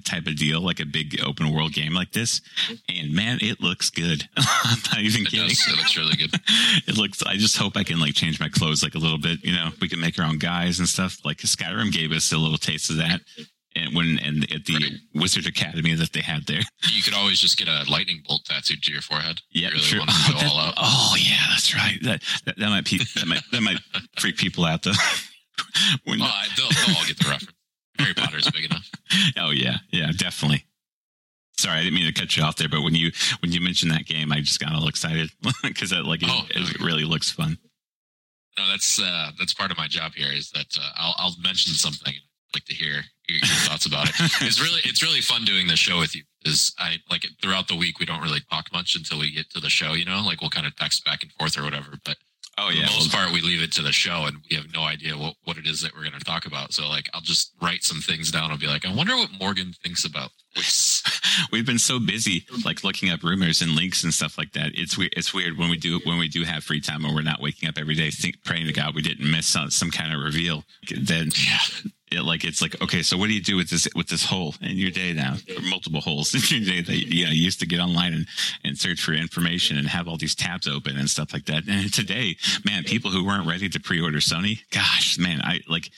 type 0.05 0.27
of 0.27 0.37
deal, 0.37 0.61
like 0.61 0.81
a 0.81 0.87
big 0.87 1.21
open 1.25 1.53
world 1.53 1.73
game 1.73 1.93
like 1.95 2.13
this. 2.13 2.41
And 2.89 3.13
man, 3.13 3.39
it 3.41 3.61
looks 3.61 3.91
good. 3.91 4.25
I'm 4.37 4.79
not 4.91 4.99
even 5.01 5.23
It 5.23 5.29
kidding. 5.31 5.49
does. 5.49 5.67
It 5.69 5.77
looks 5.77 5.97
really 5.97 6.17
good. 6.17 6.35
It 6.87 6.97
looks. 6.97 7.23
I 7.23 7.37
just 7.37 7.57
hope 7.57 7.77
I 7.77 7.85
can 7.85 7.99
like 8.01 8.15
change 8.15 8.39
my 8.41 8.49
clothes 8.49 8.83
like 8.83 8.95
a 8.95 8.99
little 8.99 9.19
bit. 9.19 9.43
You 9.45 9.53
know, 9.53 9.71
we 9.81 9.89
can 9.89 10.01
make 10.01 10.19
our 10.19 10.25
own 10.27 10.39
guys 10.39 10.79
and 10.79 10.89
stuff. 10.89 11.19
Like 11.25 11.39
Skyrim 11.39 11.93
gave 11.93 12.13
us 12.13 12.33
a 12.33 12.37
little 12.39 12.59
taste 12.59 12.91
of 12.91 12.97
that, 12.97 13.21
and 13.77 13.95
when 13.95 14.19
and 14.23 14.45
at 14.53 14.65
the 14.67 14.75
Right. 14.75 14.93
Wizard 15.15 15.47
Academy 15.47 15.95
that 15.95 16.13
they 16.13 16.21
had 16.21 16.47
there. 16.47 16.61
You 16.93 17.03
could 17.03 17.15
always 17.15 17.41
just 17.41 17.57
get 17.57 17.67
a 17.69 17.85
lightning 17.91 18.23
bolt 18.29 18.45
tattooed 18.45 18.83
to 18.83 18.93
your 18.93 19.01
forehead. 19.03 19.41
Yeah, 19.51 19.69
you 19.69 19.75
really 19.75 19.81
sure. 19.85 20.01
Oh, 20.03 20.07
that- 20.67 20.75
oh, 20.77 21.17
yeah, 21.19 21.37
that's 21.51 21.75
right. 21.75 21.99
That 22.03 22.23
that, 22.45 22.59
that 22.59 22.69
might 22.69 22.85
pe- 22.85 22.99
that 23.17 23.27
might 23.27 23.43
that 23.53 23.61
might 23.63 23.79
freak 24.19 24.37
people 24.37 24.65
out 24.65 24.83
though. 24.83 24.93
when, 26.05 26.19
Well, 26.21 26.29
I, 26.29 26.47
they'll, 26.57 26.69
they'll 26.69 26.97
all 26.97 27.07
get 27.07 27.19
the 27.19 27.29
reference. 27.31 27.54
Harry 27.99 28.15
Potter's 28.15 28.51
big 28.51 28.65
enough. 28.65 28.91
oh 29.39 29.51
yeah, 29.51 29.77
yeah, 29.91 30.11
definitely. 30.17 30.65
Sorry, 31.57 31.79
I 31.79 31.83
didn't 31.85 31.95
mean 31.95 32.13
to 32.13 32.21
cut 32.21 32.37
you 32.37 32.43
off 32.43 32.57
there, 32.57 32.69
but 32.69 32.83
when 32.83 32.95
you 32.95 33.13
when 33.41 33.53
you 33.53 33.61
mentioned 33.61 33.93
that 33.93 34.07
game, 34.07 34.33
I 34.33 34.41
just 34.41 34.59
got 34.61 34.75
all 34.75 34.89
excited 34.89 35.31
because 35.63 35.93
like 35.93 36.23
it, 36.23 36.29
Oh, 36.31 36.45
it 36.51 36.81
really 36.81 37.05
looks 37.05 37.31
fun. 37.31 37.59
No, 38.59 38.69
that's 38.69 39.01
uh, 39.01 39.31
that's 39.39 39.55
part 39.55 39.71
of 39.71 39.77
my 39.79 39.87
job 39.89 40.13
here. 40.15 40.33
Is 40.33 40.51
that 40.51 40.77
uh, 40.79 40.91
I'll 40.97 41.15
I'll 41.19 41.35
mention 41.43 41.73
something. 41.75 42.15
Like 42.55 42.65
to 42.67 42.75
hear 42.75 43.03
your, 43.29 43.39
your 43.39 43.47
thoughts 43.67 43.85
about 43.85 44.09
it. 44.09 44.15
It's 44.43 44.61
really 44.61 44.81
it's 44.85 45.03
really 45.03 45.21
fun 45.21 45.45
doing 45.45 45.67
the 45.67 45.75
show 45.75 45.99
with 45.99 46.15
you. 46.15 46.23
because 46.43 46.73
I 46.79 46.99
like 47.11 47.27
throughout 47.43 47.67
the 47.67 47.75
week 47.75 47.99
we 47.99 48.07
don't 48.07 48.23
really 48.23 48.43
talk 48.49 48.73
much 48.73 48.95
until 48.95 49.19
we 49.19 49.33
get 49.33 49.51
to 49.51 49.61
the 49.61 49.69
show. 49.71 49.95
You 49.95 50.05
know, 50.05 50.23
like 50.25 50.41
we'll 50.41 50.51
kind 50.51 50.65
of 50.67 50.77
text 50.77 51.05
back 51.05 51.25
and 51.25 51.33
forth 51.33 51.59
or 51.59 51.65
whatever. 51.65 51.99
But 52.05 52.17
Oh 52.57 52.71
yeah. 52.71 52.87
for 52.87 52.93
the 52.93 52.99
most 52.99 53.13
part, 53.13 53.33
we 53.33 53.41
leave 53.41 53.63
it 53.63 53.73
to 53.73 53.83
the 53.83 53.93
show, 53.93 54.27
and 54.27 54.39
we 54.51 54.57
have 54.57 54.73
no 54.73 54.83
idea 54.83 55.17
what, 55.17 55.35
what 55.45 55.59
it 55.59 55.67
is 55.67 55.83
that 55.83 55.93
we're 55.95 56.03
going 56.09 56.19
to 56.19 56.25
talk 56.25 56.47
about. 56.47 56.73
So, 56.73 56.89
like, 56.89 57.09
I'll 57.13 57.21
just 57.21 57.53
write 57.61 57.83
some 57.83 58.01
things 58.01 58.31
down. 58.31 58.51
I'll 58.51 58.59
be 58.59 58.67
like, 58.67 58.87
I 58.87 58.95
wonder 58.95 59.17
what 59.17 59.31
Morgan 59.39 59.73
thinks 59.83 60.05
about 60.05 60.31
this. 60.55 61.03
we've 61.53 61.67
been 61.67 61.79
so 61.79 61.99
busy 61.99 62.47
like 62.65 62.85
looking 62.85 63.11
up 63.11 63.23
rumors 63.23 63.61
and 63.61 63.73
links 63.73 64.05
and 64.05 64.15
stuff 64.15 64.39
like 64.39 64.53
that. 64.53 64.73
It's 64.75 64.97
weird. 64.97 65.13
It's 65.17 65.35
weird 65.35 65.59
when 65.59 65.71
we 65.71 65.77
do 65.77 66.01
when 66.05 66.19
we 66.19 66.29
do 66.29 66.45
have 66.45 66.65
free 66.65 66.81
time 66.81 67.05
and 67.05 67.15
we're 67.15 67.23
not 67.23 67.41
waking 67.41 67.69
up 67.69 67.77
every 67.79 67.95
day 67.95 68.11
think, 68.11 68.45
praying 68.45 68.67
to 68.67 68.73
God 68.73 68.95
we 68.95 69.03
didn't 69.03 69.31
miss 69.31 69.47
some, 69.47 69.71
some 69.71 69.91
kind 69.91 70.15
of 70.15 70.21
reveal. 70.21 70.65
Then 70.91 71.31
Yeah, 71.37 71.59
like 72.23 72.45
it's 72.45 72.63
like 72.63 72.81
okay, 72.83 73.03
so 73.03 73.17
what 73.17 73.29
do 73.29 73.35
you 73.35 73.43
do 73.43 73.57
with 73.57 73.71
this 73.71 73.89
with 73.95 74.09
this 74.09 74.25
hole 74.25 74.55
in 74.61 74.77
your 74.77 74.91
day 74.91 75.13
now? 75.13 75.37
Or 75.57 75.63
multiple 75.63 76.01
holes 76.01 76.35
in 76.53 76.63
your 76.63 76.75
day 76.75 76.83
that 76.83 76.97
you 76.97 77.25
know 77.25 77.31
you 77.31 77.43
used 77.43 77.61
to 77.61 77.67
get 77.67 77.81
online 77.81 78.13
and 78.13 78.27
and 78.65 78.79
search 78.79 79.03
for 79.03 79.13
information 79.13 79.77
and 79.79 79.89
have 79.89 80.09
all 80.09 80.17
these 80.17 80.35
tabs 80.35 80.69
open 80.69 80.97
and 80.97 81.09
stuff 81.09 81.33
like 81.33 81.47
that. 81.47 81.65
And 81.69 81.93
today, 81.93 82.37
man, 82.65 82.85
people 82.85 83.11
who 83.11 83.25
weren't 83.25 83.47
ready 83.47 83.69
to 83.69 83.81
pre-order 83.81 84.19
Sony, 84.19 84.61
gosh, 84.71 85.19
man, 85.19 85.41
I 85.43 85.61
like. 85.69 85.91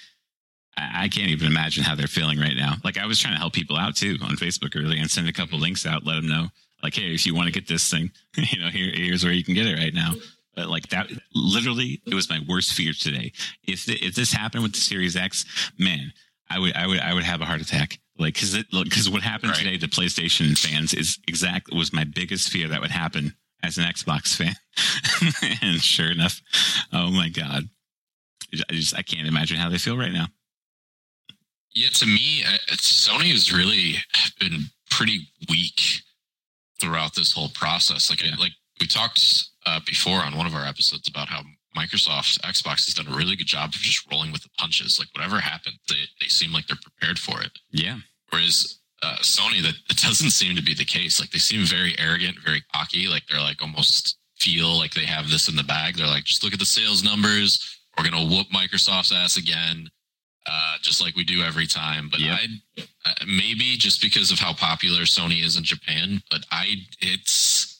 I 0.77 1.05
I 1.05 1.09
can't 1.09 1.31
even 1.31 1.47
imagine 1.47 1.85
how 1.85 1.95
they're 1.95 2.07
feeling 2.07 2.39
right 2.39 2.57
now. 2.57 2.75
Like 2.85 2.99
I 2.99 3.07
was 3.07 3.19
trying 3.19 3.35
to 3.35 3.41
help 3.41 3.55
people 3.55 3.77
out 3.77 3.97
too 3.97 4.19
on 4.23 4.37
Facebook 4.37 4.77
earlier 4.77 5.01
and 5.01 5.11
send 5.11 5.29
a 5.29 5.33
couple 5.33 5.59
links 5.59 5.87
out, 5.87 6.05
let 6.05 6.17
them 6.17 6.29
know, 6.29 6.49
like, 6.83 6.95
hey, 6.95 7.15
if 7.15 7.27
you 7.27 7.35
want 7.35 7.47
to 7.47 7.53
get 7.53 7.67
this 7.67 7.91
thing, 7.91 8.11
you 8.37 8.61
know, 8.61 8.69
here, 8.69 8.91
here's 8.95 9.25
where 9.25 9.33
you 9.33 9.45
can 9.45 9.55
get 9.55 9.67
it 9.67 9.79
right 9.79 9.95
now. 9.95 10.13
But 10.57 10.69
like 10.69 10.89
that, 10.89 11.09
literally, 11.35 12.01
it 12.07 12.15
was 12.15 12.31
my 12.31 12.41
worst 12.49 12.73
fear 12.73 12.93
today. 12.99 13.33
If 13.69 13.85
th- 13.85 14.03
if 14.03 14.15
this 14.15 14.33
happened 14.33 14.63
with 14.63 14.73
the 14.73 14.81
Series 14.81 15.15
X, 15.15 15.45
man, 15.79 16.13
I 16.51 16.59
would 16.59 16.75
I 16.75 16.87
would 16.87 16.99
I 17.01 17.13
would 17.15 17.25
have 17.25 17.41
a 17.43 17.45
heart 17.45 17.61
attack. 17.61 17.99
Like 18.19 18.35
because 18.35 18.55
it 18.55 18.67
because 18.71 19.11
what 19.11 19.23
happened 19.23 19.51
Right. 19.53 19.59
today 19.59 19.77
to 19.79 19.87
PlayStation 19.89 20.57
fans 20.59 20.95
is 20.95 21.19
exact 21.29 21.71
was 21.73 21.93
my 21.93 22.05
biggest 22.05 22.49
fear 22.49 22.69
that 22.69 22.81
would 22.81 22.91
happen 22.91 23.35
as 23.63 23.77
an 23.77 23.85
Xbox 23.85 24.35
fan. 24.35 24.55
and 25.63 25.83
sure 25.83 26.11
enough, 26.11 26.41
oh 26.93 27.11
my 27.11 27.29
god, 27.29 27.69
I 28.71 28.73
just 28.73 28.97
I 28.97 29.03
can't 29.03 29.29
imagine 29.29 29.59
how 29.59 29.69
they 29.69 29.77
feel 29.79 29.99
right 29.99 30.13
now. 30.13 30.29
yeah. 31.75 31.91
To 31.91 32.07
me, 32.07 32.45
uh, 32.45 32.57
Sony 32.77 33.31
has 33.33 33.53
really 33.53 33.97
been 34.41 34.71
pretty 34.91 35.29
weak 35.51 35.83
throughout 36.81 37.15
this 37.15 37.33
whole 37.33 37.51
process. 37.51 38.09
Like, 38.09 38.23
Yeah. 38.25 38.37
like 38.39 38.53
we 38.81 38.87
talked 38.87 39.45
uh, 39.67 39.81
before 39.87 40.19
on 40.21 40.37
one 40.37 40.47
of 40.47 40.55
our 40.55 40.65
episodes 40.65 41.09
about 41.09 41.29
how 41.29 41.43
Microsoft 41.77 42.41
Xbox 42.41 42.87
has 42.87 42.95
done 42.95 43.13
a 43.13 43.17
really 43.17 43.37
good 43.37 43.47
job 43.47 43.69
of 43.69 43.75
just 43.81 44.11
rolling 44.11 44.33
with 44.33 44.43
the 44.43 44.49
punches. 44.59 44.99
Like, 44.99 45.09
whatever 45.15 45.39
happened, 45.41 45.77
they 45.89 46.05
they 46.21 46.29
seem 46.29 46.53
like 46.53 46.67
they're 46.67 46.79
prepared 46.83 47.19
for 47.19 47.43
it. 47.43 47.53
Yeah, 47.71 47.99
Whereas 48.31 48.81
uh, 49.03 49.17
Sony, 49.21 49.63
that, 49.63 49.75
that 49.89 49.99
doesn't 49.99 50.31
seem 50.31 50.57
to 50.57 50.63
be 50.63 50.75
the 50.75 50.85
case. 50.85 51.21
Like 51.21 51.31
they 51.31 51.39
seem 51.39 51.65
very 51.67 51.95
arrogant, 51.99 52.37
very 52.45 52.63
cocky. 52.75 53.07
Like 53.09 53.23
they're 53.31 53.41
like 53.41 53.63
almost 53.63 54.19
feel 54.39 54.77
like 54.77 54.95
they 54.95 55.05
have 55.05 55.29
this 55.29 55.49
in 55.49 55.57
the 55.57 55.65
bag. 55.65 55.97
They're 55.97 56.07
like, 56.07 56.25
just 56.25 56.43
look 56.45 56.53
at 56.53 56.59
the 56.59 56.67
sales 56.67 57.05
numbers. 57.05 57.63
We're 57.97 58.09
gonna 58.09 58.25
whoop 58.27 58.49
Microsoft's 58.49 59.13
ass 59.13 59.37
again, 59.37 59.89
uh, 60.47 60.75
just 60.83 61.01
like 61.01 61.17
we 61.17 61.25
do 61.25 61.43
every 61.43 61.67
time. 61.67 62.09
But 62.11 62.21
Yep. 62.21 62.39
I 62.39 62.83
uh, 63.07 63.13
maybe 63.27 63.77
just 63.77 64.03
because 64.03 64.31
of 64.31 64.39
how 64.39 64.53
popular 64.53 65.03
Sony 65.03 65.43
is 65.45 65.57
in 65.57 65.65
Japan, 65.65 66.23
but 66.31 66.41
I 66.51 66.67
it's 67.01 67.76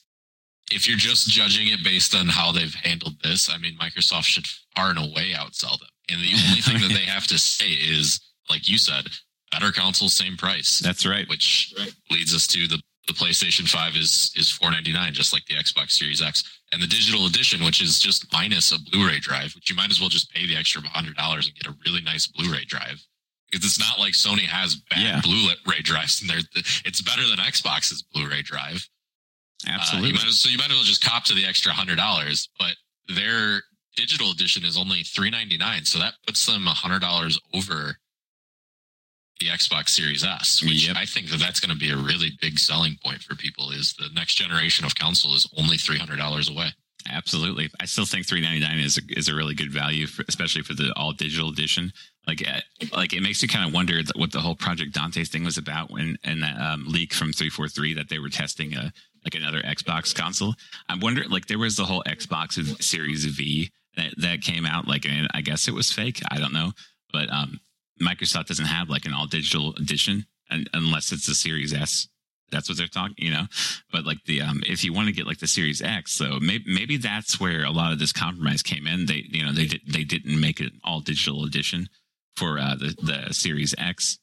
if 0.71 0.89
you're 0.89 0.99
just 0.99 1.29
judging 1.29 1.69
it 1.69 1.85
based 1.85 2.15
on 2.15 2.27
how 2.27 2.53
they've 2.53 2.75
handled 2.75 3.15
this, 3.23 3.51
I 3.53 3.59
mean, 3.59 3.77
Microsoft 3.79 4.25
should 4.25 4.47
far 4.75 4.91
and 4.91 4.99
away 4.99 5.33
outsell 5.35 5.79
them. 5.79 5.89
And 6.11 6.21
the 6.21 6.33
only 6.49 6.61
thing 6.61 6.81
that 6.81 6.93
they 6.95 7.05
have 7.11 7.27
to 7.29 7.39
say 7.39 7.69
is, 7.69 8.21
like 8.51 8.69
you 8.69 8.79
said, 8.79 9.07
better 9.53 9.73
console, 9.73 10.09
same 10.09 10.37
price. 10.37 10.81
That's 10.81 11.07
right. 11.07 11.29
Which 11.29 11.75
leads 12.11 12.35
us 12.35 12.47
to 12.49 12.67
the 12.67 12.81
the 13.07 13.13
PlayStation 13.13 13.69
5 13.69 13.95
is 13.95 14.33
is 14.35 14.51
499 14.51 15.13
just 15.15 15.33
like 15.33 15.45
the 15.47 15.55
Xbox 15.55 15.93
Series 15.93 16.21
X 16.21 16.43
and 16.73 16.83
the 16.83 16.89
digital 16.89 17.27
edition 17.27 17.63
which 17.65 17.81
is 17.81 18.01
just 18.01 18.27
minus 18.33 18.73
a 18.73 18.81
Blu-ray 18.91 19.21
drive 19.21 19.55
which 19.55 19.71
you 19.71 19.77
might 19.77 19.91
as 19.93 20.01
well 20.01 20.09
just 20.09 20.33
pay 20.35 20.45
the 20.45 20.57
extra 20.57 20.83
$100 20.83 21.15
and 21.15 21.55
get 21.55 21.69
a 21.69 21.77
really 21.87 22.03
nice 22.03 22.27
Blu-ray 22.27 22.65
drive 22.65 23.01
because 23.49 23.65
it's 23.65 23.79
not 23.79 24.01
like 24.01 24.15
Sony 24.15 24.41
has 24.47 24.75
bad 24.91 24.99
Yeah. 25.03 25.21
Blu-ray 25.23 25.83
drives 25.83 26.21
and 26.21 26.29
they're 26.29 26.43
it's 26.85 27.01
better 27.01 27.23
than 27.29 27.39
Xbox's 27.39 28.03
Blu-ray 28.03 28.43
drive 28.43 28.85
uh, 29.67 29.73
Absolutely. 29.75 30.09
you 30.09 30.15
might 30.15 30.23
so 30.31 30.49
you 30.49 30.59
might 30.59 30.71
as 30.71 30.77
well 30.77 30.85
just 30.85 31.05
cop 31.05 31.25
to 31.25 31.35
the 31.35 31.47
extra 31.47 31.73
hundred 31.73 31.97
dollars, 31.97 32.49
but 32.59 32.75
their 33.09 33.63
digital 33.97 34.31
edition 34.31 34.65
is 34.65 34.77
only 34.79 35.03
three 35.03 35.31
ninety 35.31 35.57
nine, 35.57 35.85
so 35.85 35.99
that 35.99 36.15
puts 36.27 36.47
them 36.47 36.67
a 36.67 36.71
hundred 36.75 37.01
dollars 37.01 37.39
over 37.55 37.97
the 39.41 39.47
Xbox 39.49 39.91
Series 39.91 40.25
S, 40.25 40.63
which 40.63 40.87
Yep. 40.87 40.97
I 40.97 41.05
think 41.05 41.29
that 41.29 41.39
that's 41.39 41.61
going 41.61 41.71
to 41.71 41.79
be 41.79 41.91
a 41.91 41.97
really 41.97 42.31
big 42.41 42.59
selling 42.59 42.97
point 43.05 43.23
for 43.23 43.35
people. 43.35 43.71
Is 43.71 43.95
the 43.95 44.09
next 44.15 44.37
generation 44.37 44.85
of 44.87 44.95
console 44.95 45.35
is 45.35 45.49
only 45.57 45.77
three 45.77 45.99
hundred 45.99 46.17
dollars 46.19 46.49
away. 46.49 46.69
Absolutely. 47.11 47.71
I 47.81 47.85
still 47.85 48.05
think 48.05 48.27
399 48.27 48.85
is 48.85 48.99
a, 48.99 49.19
is 49.19 49.29
a 49.29 49.35
really 49.35 49.55
good 49.55 49.73
value, 49.73 50.07
for, 50.09 50.25
especially 50.29 50.63
for 50.63 50.75
the 50.75 50.93
all 50.97 51.13
digital 51.13 51.51
edition. 51.51 51.93
Like, 52.27 52.43
uh, 52.47 52.61
like 52.93 53.13
it 53.13 53.21
makes 53.23 53.41
you 53.43 53.49
kind 53.49 53.67
of 53.67 53.73
wonder 53.73 54.01
what 54.17 54.33
the 54.33 54.41
whole 54.41 54.57
Project 54.57 54.93
Dante 54.95 55.25
thing 55.25 55.45
was 55.45 55.57
about 55.59 55.91
when, 55.91 56.17
and 56.25 56.43
that 56.43 56.61
um, 56.61 56.85
leak 56.89 57.13
from 57.15 57.33
343 57.33 57.95
that 57.95 58.09
they 58.09 58.19
were 58.19 58.29
testing 58.29 58.75
a, 58.75 58.93
like 59.27 59.35
another 59.35 59.61
Xbox 59.63 60.15
console. 60.15 60.55
I'm 60.89 61.01
wondering, 61.01 61.31
like, 61.31 61.47
there 61.47 61.59
was 61.59 61.77
the 61.77 61.85
whole 61.85 62.03
Xbox 62.07 62.53
Series 62.83 63.25
V 63.25 63.71
that, 63.97 64.15
that 64.19 64.41
came 64.41 64.65
out, 64.65 64.87
like, 64.87 65.05
and 65.05 65.27
I 65.35 65.41
guess 65.41 65.67
it 65.67 65.75
was 65.75 65.91
fake. 65.91 66.23
I 66.31 66.39
don't 66.39 66.53
know. 66.53 66.71
But 67.13 67.29
um, 67.33 67.59
Microsoft 68.01 68.47
doesn't 68.47 68.67
have 68.67 68.89
like 68.89 69.05
an 69.05 69.13
all 69.13 69.27
digital 69.27 69.75
edition 69.77 70.27
un- 70.51 70.67
unless 70.73 71.11
it's 71.13 71.27
the 71.27 71.35
Series 71.35 71.73
S. 71.75 72.09
That's 72.53 72.69
what 72.69 72.79
they're 72.79 72.87
talking, 72.87 73.17
you 73.19 73.33
know. 73.33 73.47
But 73.91 74.05
like 74.07 74.19
the 74.27 74.43
um, 74.43 74.63
if 74.67 74.85
you 74.85 74.93
want 74.93 75.09
to 75.09 75.13
get 75.15 75.27
like 75.27 75.39
the 75.41 75.49
Series 75.49 75.83
X, 75.83 76.13
so 76.13 76.39
maybe 76.41 76.65
maybe 76.73 76.97
that's 76.97 77.41
where 77.41 77.65
a 77.65 77.71
lot 77.73 77.93
of 77.93 77.99
this 77.99 78.13
compromise 78.13 78.63
came 78.63 78.87
in. 78.87 79.07
They 79.07 79.25
you 79.29 79.45
know 79.45 79.53
they 79.53 79.67
did 79.67 79.81
they 79.89 80.05
didn't 80.05 80.41
make 80.41 80.61
an 80.61 80.71
all 80.85 81.01
digital 81.01 81.43
edition 81.45 81.89
for 82.37 82.59
uh, 82.61 82.77
the 82.77 82.95
the 83.03 83.35
Series 83.35 83.75
X. 83.79 84.19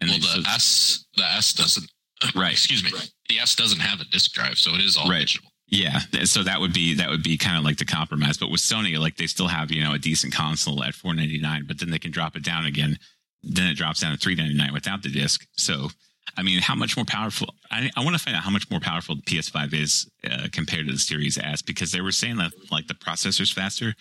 And 0.00 0.08
well, 0.08 0.18
the 0.20 0.42
just- 0.42 0.48
S 0.48 1.04
the 1.16 1.24
S 1.24 1.52
doesn't. 1.52 1.90
Right. 2.34 2.52
Excuse 2.52 2.84
me. 2.84 2.90
The 3.28 3.38
S 3.38 3.54
doesn't 3.54 3.80
have 3.80 4.00
a 4.00 4.04
disk 4.04 4.32
drive, 4.32 4.58
so 4.58 4.74
it 4.74 4.80
is 4.80 4.96
all 4.96 5.08
Right. 5.08 5.20
digital. 5.20 5.48
Yeah, 5.68 6.00
so 6.24 6.42
that 6.42 6.60
would 6.60 6.74
be 6.74 6.92
that 6.96 7.08
would 7.08 7.22
be 7.22 7.38
kind 7.38 7.56
of 7.56 7.64
like 7.64 7.78
the 7.78 7.86
compromise. 7.86 8.36
But 8.36 8.50
with 8.50 8.60
Sony, 8.60 8.98
like 8.98 9.16
they 9.16 9.26
still 9.26 9.48
have 9.48 9.72
you 9.72 9.82
know 9.82 9.94
a 9.94 9.98
decent 9.98 10.34
console 10.34 10.84
at 10.84 10.94
four 10.94 11.14
ninety 11.14 11.38
nine, 11.40 11.64
but 11.66 11.78
then 11.80 11.90
they 11.90 11.98
can 11.98 12.10
drop 12.10 12.36
it 12.36 12.44
down 12.44 12.66
again. 12.66 12.98
Then 13.42 13.68
it 13.68 13.74
drops 13.74 14.00
down 14.00 14.12
to 14.12 14.18
three 14.18 14.34
ninety 14.34 14.52
nine 14.54 14.74
without 14.74 15.02
the 15.02 15.08
disc. 15.08 15.46
So, 15.56 15.88
I 16.36 16.42
mean, 16.42 16.60
how 16.60 16.74
much 16.74 16.94
more 16.94 17.06
powerful? 17.06 17.54
I, 17.70 17.90
I 17.96 18.04
want 18.04 18.14
to 18.14 18.22
find 18.22 18.36
out 18.36 18.42
how 18.42 18.50
much 18.50 18.70
more 18.70 18.80
powerful 18.80 19.16
the 19.16 19.22
PS 19.40 19.48
five 19.48 19.72
is 19.72 20.06
uh, 20.30 20.48
compared 20.52 20.86
to 20.88 20.92
the 20.92 20.98
Series 20.98 21.38
S 21.38 21.62
because 21.62 21.90
they 21.90 22.02
were 22.02 22.12
saying 22.12 22.36
that 22.36 22.52
like 22.70 22.86
the 22.86 22.94
processor's 22.94 23.50
faster 23.50 23.94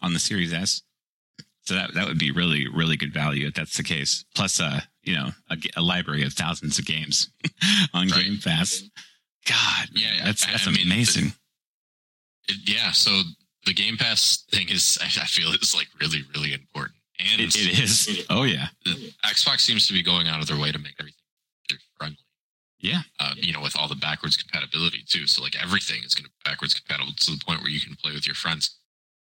on 0.00 0.14
the 0.14 0.18
Series 0.18 0.54
S. 0.54 0.80
So 1.66 1.74
that 1.74 1.92
that 1.92 2.06
would 2.08 2.18
be 2.18 2.30
really 2.30 2.68
really 2.72 2.96
good 2.96 3.12
value 3.12 3.48
if 3.48 3.54
that's 3.54 3.76
the 3.76 3.82
case. 3.82 4.24
Plus, 4.34 4.60
uh, 4.60 4.80
you 5.06 5.14
know, 5.14 5.30
a 5.76 5.80
library 5.82 6.24
of 6.24 6.32
thousands 6.34 6.78
of 6.78 6.84
games 6.84 7.30
on 7.94 8.08
Right. 8.08 8.24
Game 8.24 8.38
Pass. 8.44 8.82
God, 9.48 9.88
Yeah, 9.92 10.24
that's 10.24 10.44
I- 10.46 10.50
that's 10.52 10.66
I 10.66 10.70
mean, 10.72 10.86
amazing. 10.86 11.32
It, 12.48 12.56
yeah, 12.68 12.90
so 12.92 13.22
the 13.64 13.72
Game 13.74 13.96
Pass 13.96 14.44
thing 14.50 14.68
is, 14.68 14.98
I 15.00 15.06
I 15.22 15.26
feel, 15.26 15.50
is 15.52 15.74
like 15.74 15.88
really, 16.00 16.22
really 16.34 16.52
important. 16.52 16.96
And 17.18 17.40
It, 17.40 17.56
it 17.56 17.78
is. 17.82 18.26
Oh 18.28 18.42
yeah. 18.42 18.68
the 18.84 19.12
Xbox 19.24 19.60
seems 19.60 19.86
to 19.86 19.92
be 19.94 20.02
going 20.02 20.28
out 20.28 20.40
of 20.40 20.46
their 20.48 20.58
way 20.58 20.70
to 20.70 20.78
make 20.78 20.94
everything 21.00 21.16
friendly. 21.98 22.18
Yeah. 22.78 23.00
Uh, 23.18 23.32
you 23.36 23.52
know, 23.54 23.62
with 23.62 23.74
all 23.76 23.88
the 23.88 23.94
backwards 23.96 24.36
compatibility 24.36 25.02
too. 25.08 25.26
So 25.26 25.42
like 25.42 25.56
everything 25.62 26.02
is 26.04 26.14
going 26.14 26.24
to 26.26 26.30
be 26.30 26.50
backwards 26.50 26.74
compatible 26.74 27.12
to 27.16 27.30
the 27.30 27.42
point 27.44 27.60
where 27.62 27.70
you 27.70 27.80
can 27.80 27.96
play 27.96 28.12
with 28.12 28.26
your 28.26 28.34
friends. 28.34 28.76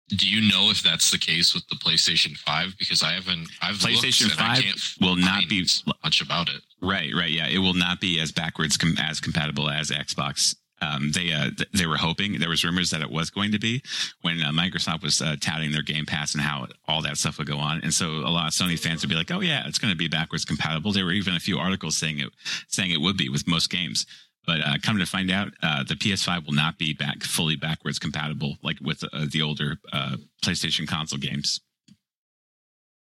Do 0.10 0.28
you 0.28 0.48
know 0.50 0.70
if 0.70 0.84
that's 0.84 1.10
the 1.12 1.18
case 1.18 1.54
with 1.54 1.68
the 1.70 1.76
PlayStation 1.76 2.38
Five? 2.38 2.76
Because 2.78 3.02
I 3.02 3.14
haven't. 3.14 3.48
I've 3.62 3.76
PlayStation 3.76 4.24
looked 4.26 4.40
and 4.40 4.50
I 4.50 4.56
5 4.56 4.64
can't 4.64 4.80
will 5.02 5.16
not 5.16 5.48
be 5.48 5.66
much 6.04 6.22
about 6.22 6.50
it. 6.50 6.62
right. 6.82 7.12
Right. 7.16 7.32
Yeah. 7.32 7.48
It 7.48 7.60
will 7.60 7.74
not 7.74 8.00
be 8.02 8.20
as 8.20 8.32
backwards 8.32 8.78
com- 8.78 8.98
as 9.00 9.20
compatible 9.20 9.70
as 9.70 9.90
Xbox. 9.92 10.56
Um, 10.82 11.12
they 11.14 11.32
uh, 11.32 11.50
th- 11.56 11.70
they 11.74 11.86
were 11.86 11.96
hoping 11.96 12.40
there 12.40 12.50
was 12.50 12.66
rumors 12.66 12.90
that 12.90 13.02
it 13.02 13.10
was 13.10 13.30
going 13.30 13.54
to 13.54 13.60
be 13.60 13.82
when 14.22 14.42
uh, 14.44 14.52
Microsoft 14.52 15.02
was 15.02 15.22
uh, 15.22 15.38
touting 15.40 15.72
their 15.72 15.82
Game 15.82 16.06
Pass 16.06 16.34
and 16.34 16.44
how 16.44 16.68
all 16.90 17.02
that 17.04 17.18
stuff 17.18 17.38
would 17.38 17.48
go 17.48 17.58
on, 17.58 17.80
and 17.84 17.94
so 17.94 18.08
a 18.10 18.28
lot 18.28 18.48
of 18.48 18.54
Sony 18.54 18.78
fans 18.78 19.02
would 19.02 19.10
be 19.10 19.16
like, 19.16 19.32
"Oh 19.32 19.40
yeah, 19.40 19.66
it's 19.66 19.80
going 19.80 19.94
to 19.94 19.98
be 19.98 20.10
backwards 20.10 20.44
compatible." 20.44 20.92
There 20.92 21.06
were 21.06 21.14
even 21.14 21.36
a 21.36 21.40
few 21.40 21.58
articles 21.58 21.96
saying 21.96 22.20
it 22.20 22.30
saying 22.68 22.92
it 22.92 23.00
would 23.00 23.16
be 23.16 23.30
with 23.30 23.48
most 23.48 23.70
games. 23.70 24.06
But 24.46 24.60
uh, 24.62 24.76
come 24.82 24.98
to 24.98 25.06
find 25.06 25.32
out, 25.32 25.50
uh, 25.62 25.84
the 25.84 25.96
PS5 25.96 26.46
will 26.46 26.54
not 26.54 26.78
be 26.78 26.94
back 26.94 27.24
fully 27.24 27.56
backwards 27.56 27.98
compatible 27.98 28.58
like 28.62 28.78
with 28.82 29.04
uh, 29.14 29.26
the 29.32 29.42
older 29.42 29.78
uh, 29.94 30.18
PlayStation 30.44 30.88
console 30.88 31.20
games. 31.20 31.62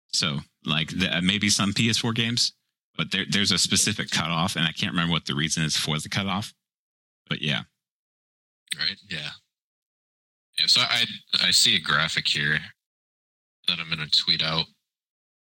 So, 0.09 0.39
like 0.65 0.89
the, 0.99 1.19
uh, 1.19 1.21
maybe 1.21 1.51
some 1.51 1.73
PS4 1.73 2.15
games, 2.15 2.53
but 2.97 3.11
there, 3.11 3.25
there's 3.29 3.53
a 3.53 3.59
specific 3.59 4.11
cutoff, 4.11 4.57
and 4.57 4.65
I 4.65 4.73
can't 4.73 4.93
remember 4.93 5.13
what 5.13 5.27
the 5.27 5.35
reason 5.35 5.63
is 5.63 5.77
for 5.77 5.99
the 5.99 6.09
cutoff. 6.09 6.55
But 7.29 7.43
yeah, 7.43 7.63
Right? 8.79 8.99
Yeah. 9.09 9.31
Yeah. 10.59 10.67
So 10.67 10.81
I 10.81 11.05
I 11.43 11.51
see 11.51 11.77
a 11.77 11.81
graphic 11.81 12.27
here 12.29 12.59
that 13.69 13.79
I'm 13.79 13.89
going 13.89 14.07
to 14.07 14.19
tweet 14.19 14.43
out 14.43 14.67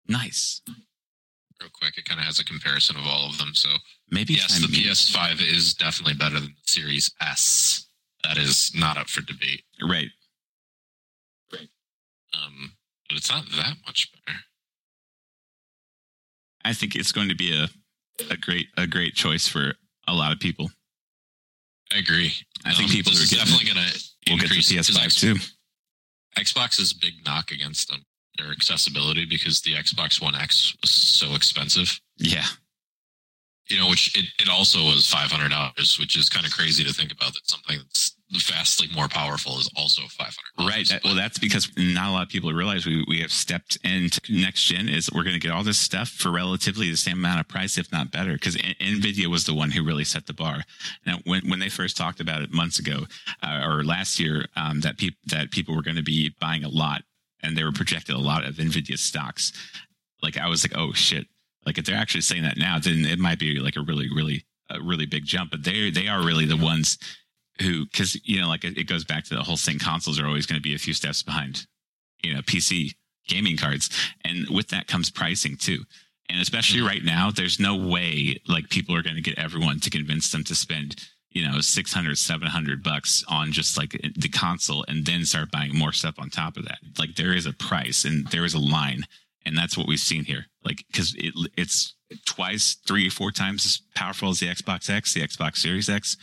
nice. 0.07 0.61
Real 1.71 1.89
quick. 1.89 1.97
It 1.97 2.05
kind 2.05 2.19
of 2.19 2.25
has 2.25 2.39
a 2.39 2.45
comparison 2.45 2.95
of 2.97 3.05
all 3.05 3.29
of 3.29 3.37
them. 3.37 3.53
So 3.53 3.69
Maybe 4.09 4.33
yes, 4.33 4.51
time- 4.59 4.61
the 4.61 4.67
PS5 4.67 5.41
is 5.41 5.73
definitely 5.73 6.15
better 6.15 6.35
than 6.39 6.49
the 6.55 6.71
Series 6.71 7.11
S. 7.21 7.87
That 8.23 8.37
is 8.37 8.71
not 8.75 8.97
up 8.97 9.09
for 9.09 9.21
debate. 9.21 9.63
right. 9.81 10.09
Right. 11.51 11.67
Um, 12.33 12.73
but 13.09 13.17
it's 13.17 13.29
not 13.31 13.45
that 13.57 13.75
much 13.85 14.09
better. 14.25 14.37
I 16.63 16.73
think 16.73 16.95
it's 16.95 17.11
going 17.11 17.29
to 17.29 17.35
be 17.35 17.51
a 17.57 17.67
a 18.29 18.37
great 18.37 18.67
a 18.77 18.85
great 18.85 19.15
choice 19.15 19.47
for 19.47 19.73
a 20.07 20.13
lot 20.13 20.31
of 20.31 20.39
people. 20.39 20.69
I 21.91 21.97
agree. 21.97 22.31
I 22.63 22.73
think 22.73 22.89
Um, 22.89 22.95
people 22.95 23.11
are 23.13 23.25
definitely 23.25 23.65
going 23.65 23.77
to 23.77 23.81
will 24.29 24.37
get 24.37 24.49
the 24.49 24.57
increase 24.59 24.71
PS5 24.71 25.03
X- 25.05 25.15
too. 25.19 25.35
Xbox's 26.37 26.93
big 26.93 27.25
knock 27.25 27.51
against 27.51 27.89
them 27.89 28.05
their 28.37 28.51
accessibility 28.51 29.25
because 29.25 29.61
the 29.61 29.73
Xbox 29.73 30.21
One 30.21 30.35
X 30.35 30.75
was 30.81 30.91
so 30.91 31.35
expensive. 31.35 31.99
Yeah, 32.17 32.45
You 33.69 33.77
know, 33.79 33.89
which 33.89 34.17
it, 34.17 34.25
it 34.39 34.49
also 34.49 34.79
was 34.83 35.07
five 35.07 35.31
hundred 35.31 35.49
dollars, 35.49 35.97
which 35.99 36.17
is 36.17 36.29
kind 36.29 36.45
of 36.45 36.51
crazy 36.53 36.83
to 36.83 36.93
think 36.93 37.11
about 37.11 37.33
that 37.33 37.49
something 37.49 37.77
that's 37.77 38.15
vastly 38.49 38.87
more 38.95 39.09
powerful 39.09 39.57
is 39.59 39.69
also 39.75 40.03
five 40.03 40.33
hundred. 40.55 40.69
right. 40.73 40.87
That, 40.87 41.03
well, 41.03 41.15
that's 41.15 41.37
because 41.37 41.69
not 41.77 42.09
a 42.09 42.11
lot 42.11 42.23
of 42.23 42.29
people 42.29 42.53
realize 42.53 42.85
we 42.85 43.03
we 43.07 43.19
have 43.21 43.31
stepped 43.31 43.77
into 43.83 44.21
next 44.29 44.63
gen. 44.63 44.87
Is 44.87 45.09
we're 45.11 45.23
going 45.23 45.33
to 45.33 45.39
get 45.39 45.51
all 45.51 45.63
this 45.63 45.77
stuff 45.79 46.07
for 46.09 46.31
relatively 46.31 46.89
the 46.89 46.97
same 46.97 47.17
amount 47.17 47.39
of 47.41 47.47
price, 47.47 47.77
if 47.77 47.91
not 47.91 48.11
better. 48.11 48.33
Because 48.33 48.55
Nvidia 48.55 49.27
was 49.27 49.43
the 49.45 49.53
one 49.53 49.71
who 49.71 49.83
really 49.83 50.05
set 50.05 50.27
the 50.27 50.33
bar. 50.33 50.63
Now, 51.05 51.19
when 51.25 51.49
when 51.49 51.59
they 51.59 51.69
first 51.69 51.97
talked 51.97 52.21
about 52.21 52.41
it 52.41 52.53
months 52.53 52.79
ago 52.79 53.05
uh, 53.43 53.61
or 53.65 53.83
last 53.83 54.19
year, 54.19 54.45
um, 54.55 54.79
that 54.81 54.97
people 54.97 55.19
that 55.27 55.51
people 55.51 55.75
were 55.75 55.81
going 55.83 55.97
to 55.97 56.03
be 56.03 56.33
buying 56.39 56.63
a 56.63 56.69
lot, 56.69 57.03
and 57.43 57.55
they 57.57 57.63
were 57.63 57.71
projected 57.71 58.15
a 58.15 58.19
lot 58.19 58.45
of 58.45 58.55
Nvidia 58.55 58.97
stocks. 58.97 59.51
Like 60.21 60.37
I 60.37 60.47
was 60.47 60.63
like, 60.63 60.77
oh 60.77 60.93
shit. 60.93 61.27
Like 61.65 61.77
if 61.77 61.85
they're 61.85 61.95
actually 61.97 62.21
saying 62.21 62.43
that 62.43 62.57
now, 62.57 62.79
then 62.79 63.05
it 63.05 63.19
might 63.19 63.39
be 63.39 63.59
like 63.59 63.75
a 63.75 63.81
really, 63.81 64.09
really, 64.15 64.45
a 64.69 64.81
really 64.81 65.05
big 65.05 65.25
jump. 65.25 65.51
But 65.51 65.63
they 65.63 65.89
they 65.91 66.07
are 66.07 66.23
really 66.25 66.45
the 66.45 66.57
ones 66.57 66.97
who, 67.61 67.85
because 67.85 68.15
you 68.27 68.41
know, 68.41 68.47
like 68.47 68.63
it, 68.63 68.77
it 68.77 68.87
goes 68.87 69.03
back 69.03 69.25
to 69.25 69.35
the 69.35 69.43
whole 69.43 69.57
thing. 69.57 69.77
Consoles 69.79 70.19
are 70.19 70.25
always 70.25 70.45
going 70.45 70.59
to 70.59 70.63
be 70.63 70.73
a 70.75 70.79
few 70.79 70.93
steps 70.93 71.21
behind, 71.23 71.67
you 72.23 72.33
know, 72.33 72.41
PC 72.41 72.93
gaming 73.27 73.57
cards, 73.57 73.89
and 74.25 74.49
with 74.49 74.69
that 74.69 74.87
comes 74.87 75.11
pricing 75.11 75.55
too. 75.55 75.83
And 76.29 76.39
especially 76.39 76.79
Mhm. 76.79 76.87
right 76.87 77.03
now, 77.03 77.29
there's 77.29 77.59
no 77.59 77.75
way 77.75 78.39
like 78.47 78.69
people 78.69 78.95
are 78.95 79.01
going 79.03 79.15
to 79.17 79.21
get 79.21 79.37
everyone 79.37 79.79
to 79.81 79.89
convince 79.89 80.31
them 80.31 80.43
to 80.45 80.55
spend 80.55 80.95
you 81.31 81.47
know 81.47 81.61
600 81.61 82.17
700 82.17 82.83
bucks 82.83 83.23
on 83.27 83.51
just 83.51 83.77
like 83.77 83.91
the 84.17 84.29
console 84.29 84.85
and 84.87 85.05
then 85.05 85.25
start 85.25 85.51
buying 85.51 85.75
more 85.75 85.93
stuff 85.93 86.15
on 86.19 86.29
top 86.29 86.57
of 86.57 86.65
that. 86.65 86.79
Like 86.99 87.15
there 87.15 87.33
is 87.33 87.45
a 87.45 87.53
price 87.53 88.05
and 88.05 88.27
there 88.27 88.45
is 88.45 88.53
a 88.53 88.59
line 88.59 89.05
and 89.45 89.57
that's 89.57 89.77
what 89.77 89.87
we've 89.87 89.99
seen 89.99 90.25
here. 90.25 90.45
Like 90.63 90.83
because 90.91 91.15
it, 91.17 91.33
it's 91.57 91.95
twice 92.25 92.77
three 92.87 93.07
or 93.07 93.11
four 93.11 93.31
times 93.31 93.65
as 93.65 93.81
powerful 93.95 94.29
as 94.29 94.39
the 94.39 94.47
xbox 94.47 94.89
x 94.89 95.13
the 95.13 95.21
xbox 95.21 95.57
series 95.57 95.89
x. 95.89 96.17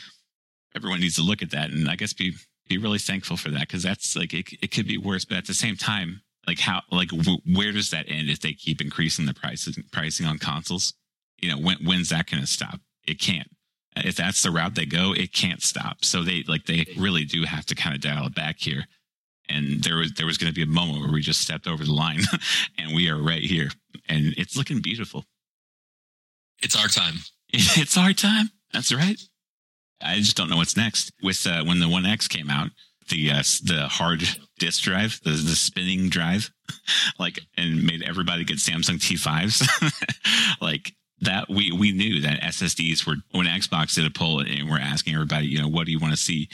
Everyone 0.76 1.00
needs 1.00 1.16
to 1.16 1.22
look 1.22 1.42
at 1.42 1.50
that 1.50 1.70
and 1.70 1.88
i 1.88 1.96
guess 1.96 2.12
be 2.12 2.34
be 2.68 2.76
really 2.76 2.98
thankful 2.98 3.38
for 3.38 3.50
that 3.50 3.62
because 3.62 3.82
that's 3.82 4.14
like 4.14 4.34
it, 4.34 4.46
it 4.62 4.70
could 4.70 4.86
be 4.86 4.98
worse 4.98 5.24
but 5.24 5.38
at 5.38 5.46
the 5.46 5.54
same 5.54 5.76
time 5.76 6.20
like 6.48 6.58
how 6.60 6.80
like 6.90 7.10
w- 7.10 7.40
where 7.54 7.72
does 7.72 7.90
that 7.90 8.06
end 8.08 8.30
if 8.30 8.40
they 8.40 8.54
keep 8.54 8.80
increasing 8.80 9.26
the 9.26 9.34
prices 9.34 9.78
pricing 9.92 10.26
on 10.26 10.38
consoles? 10.38 10.94
You 11.40 11.50
know 11.50 11.58
when 11.58 11.76
when's 11.84 12.08
that 12.08 12.28
going 12.28 12.40
to 12.40 12.46
stop? 12.46 12.80
It 13.06 13.20
can't 13.20 13.48
if 14.04 14.16
that's 14.16 14.42
the 14.42 14.50
route 14.50 14.74
they 14.74 14.86
go, 14.86 15.12
it 15.12 15.32
can't 15.32 15.62
stop. 15.62 16.04
So 16.04 16.22
they 16.22 16.44
like 16.46 16.66
they 16.66 16.86
really 16.96 17.24
do 17.24 17.44
have 17.44 17.66
to 17.66 17.74
kind 17.74 17.94
of 17.94 18.00
dial 18.00 18.26
it 18.26 18.34
back 18.34 18.56
here. 18.58 18.84
And 19.48 19.82
there 19.82 19.96
was 19.96 20.12
there 20.12 20.26
was 20.26 20.38
going 20.38 20.52
to 20.52 20.54
be 20.54 20.62
a 20.62 20.66
moment 20.66 21.00
where 21.00 21.12
we 21.12 21.22
just 21.22 21.40
stepped 21.40 21.66
over 21.66 21.84
the 21.84 21.92
line, 21.92 22.20
and 22.78 22.94
we 22.94 23.08
are 23.08 23.20
right 23.20 23.42
here, 23.42 23.70
and 24.08 24.34
it's 24.36 24.56
looking 24.56 24.80
beautiful. 24.80 25.24
It's 26.62 26.76
our 26.76 26.88
time. 26.88 27.14
It's 27.50 27.96
our 27.96 28.12
time. 28.12 28.50
That's 28.74 28.92
right. 28.92 29.18
I 30.02 30.16
just 30.16 30.36
don't 30.36 30.50
know 30.50 30.58
what's 30.58 30.76
next. 30.76 31.10
With 31.22 31.46
uh, 31.46 31.64
when 31.64 31.80
the 31.80 31.88
One 31.88 32.04
X 32.04 32.28
came 32.28 32.50
out, 32.50 32.68
the 33.08 33.30
uh, 33.30 33.42
the 33.64 33.88
hard 33.88 34.22
disk 34.58 34.82
drive, 34.82 35.20
the 35.24 35.30
the 35.30 35.56
spinning 35.56 36.08
drive, 36.08 36.50
like, 37.18 37.40
and 37.56 37.82
made 37.84 38.02
everybody 38.02 38.44
get 38.44 38.58
Samsung 38.58 38.98
T5s. 38.98 40.60
like 40.60 40.92
that, 41.22 41.48
we 41.48 41.72
we 41.72 41.92
knew 41.92 42.20
that 42.20 42.40
SSDs 42.40 43.06
were 43.06 43.16
when 43.32 43.46
Xbox 43.46 43.94
did 43.94 44.06
a 44.06 44.10
poll 44.10 44.40
and 44.40 44.68
we're 44.70 44.78
asking 44.78 45.14
everybody, 45.14 45.46
you 45.46 45.60
know, 45.60 45.68
what 45.68 45.86
do 45.86 45.92
you 45.92 45.98
want 45.98 46.12
to 46.12 46.18
see 46.18 46.48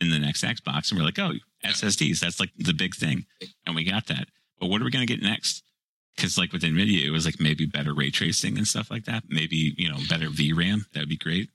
in 0.00 0.10
the 0.10 0.18
next 0.18 0.42
Xbox? 0.44 0.90
And 0.90 0.98
we're 0.98 1.06
like, 1.06 1.18
oh, 1.18 1.32
SSDs. 1.64 2.20
That's 2.20 2.40
like 2.40 2.50
the 2.58 2.74
big 2.74 2.94
thing, 2.94 3.26
and 3.66 3.74
we 3.74 3.84
got 3.84 4.06
that. 4.06 4.28
But 4.60 4.68
what 4.68 4.80
are 4.80 4.84
we 4.84 4.90
going 4.90 5.06
to 5.06 5.12
get 5.12 5.22
next? 5.22 5.62
Because 6.16 6.38
like 6.38 6.52
with 6.52 6.62
Nvidia, 6.62 7.04
it 7.06 7.10
was 7.10 7.26
like 7.26 7.40
maybe 7.40 7.66
better 7.66 7.92
ray 7.94 8.10
tracing 8.10 8.56
and 8.56 8.66
stuff 8.66 8.90
like 8.90 9.04
that. 9.04 9.24
Maybe 9.28 9.74
you 9.76 9.90
know 9.90 9.98
better 10.08 10.28
VRAM. 10.28 10.80
That 10.92 11.00
would 11.00 11.08
be 11.08 11.16
great. 11.16 11.50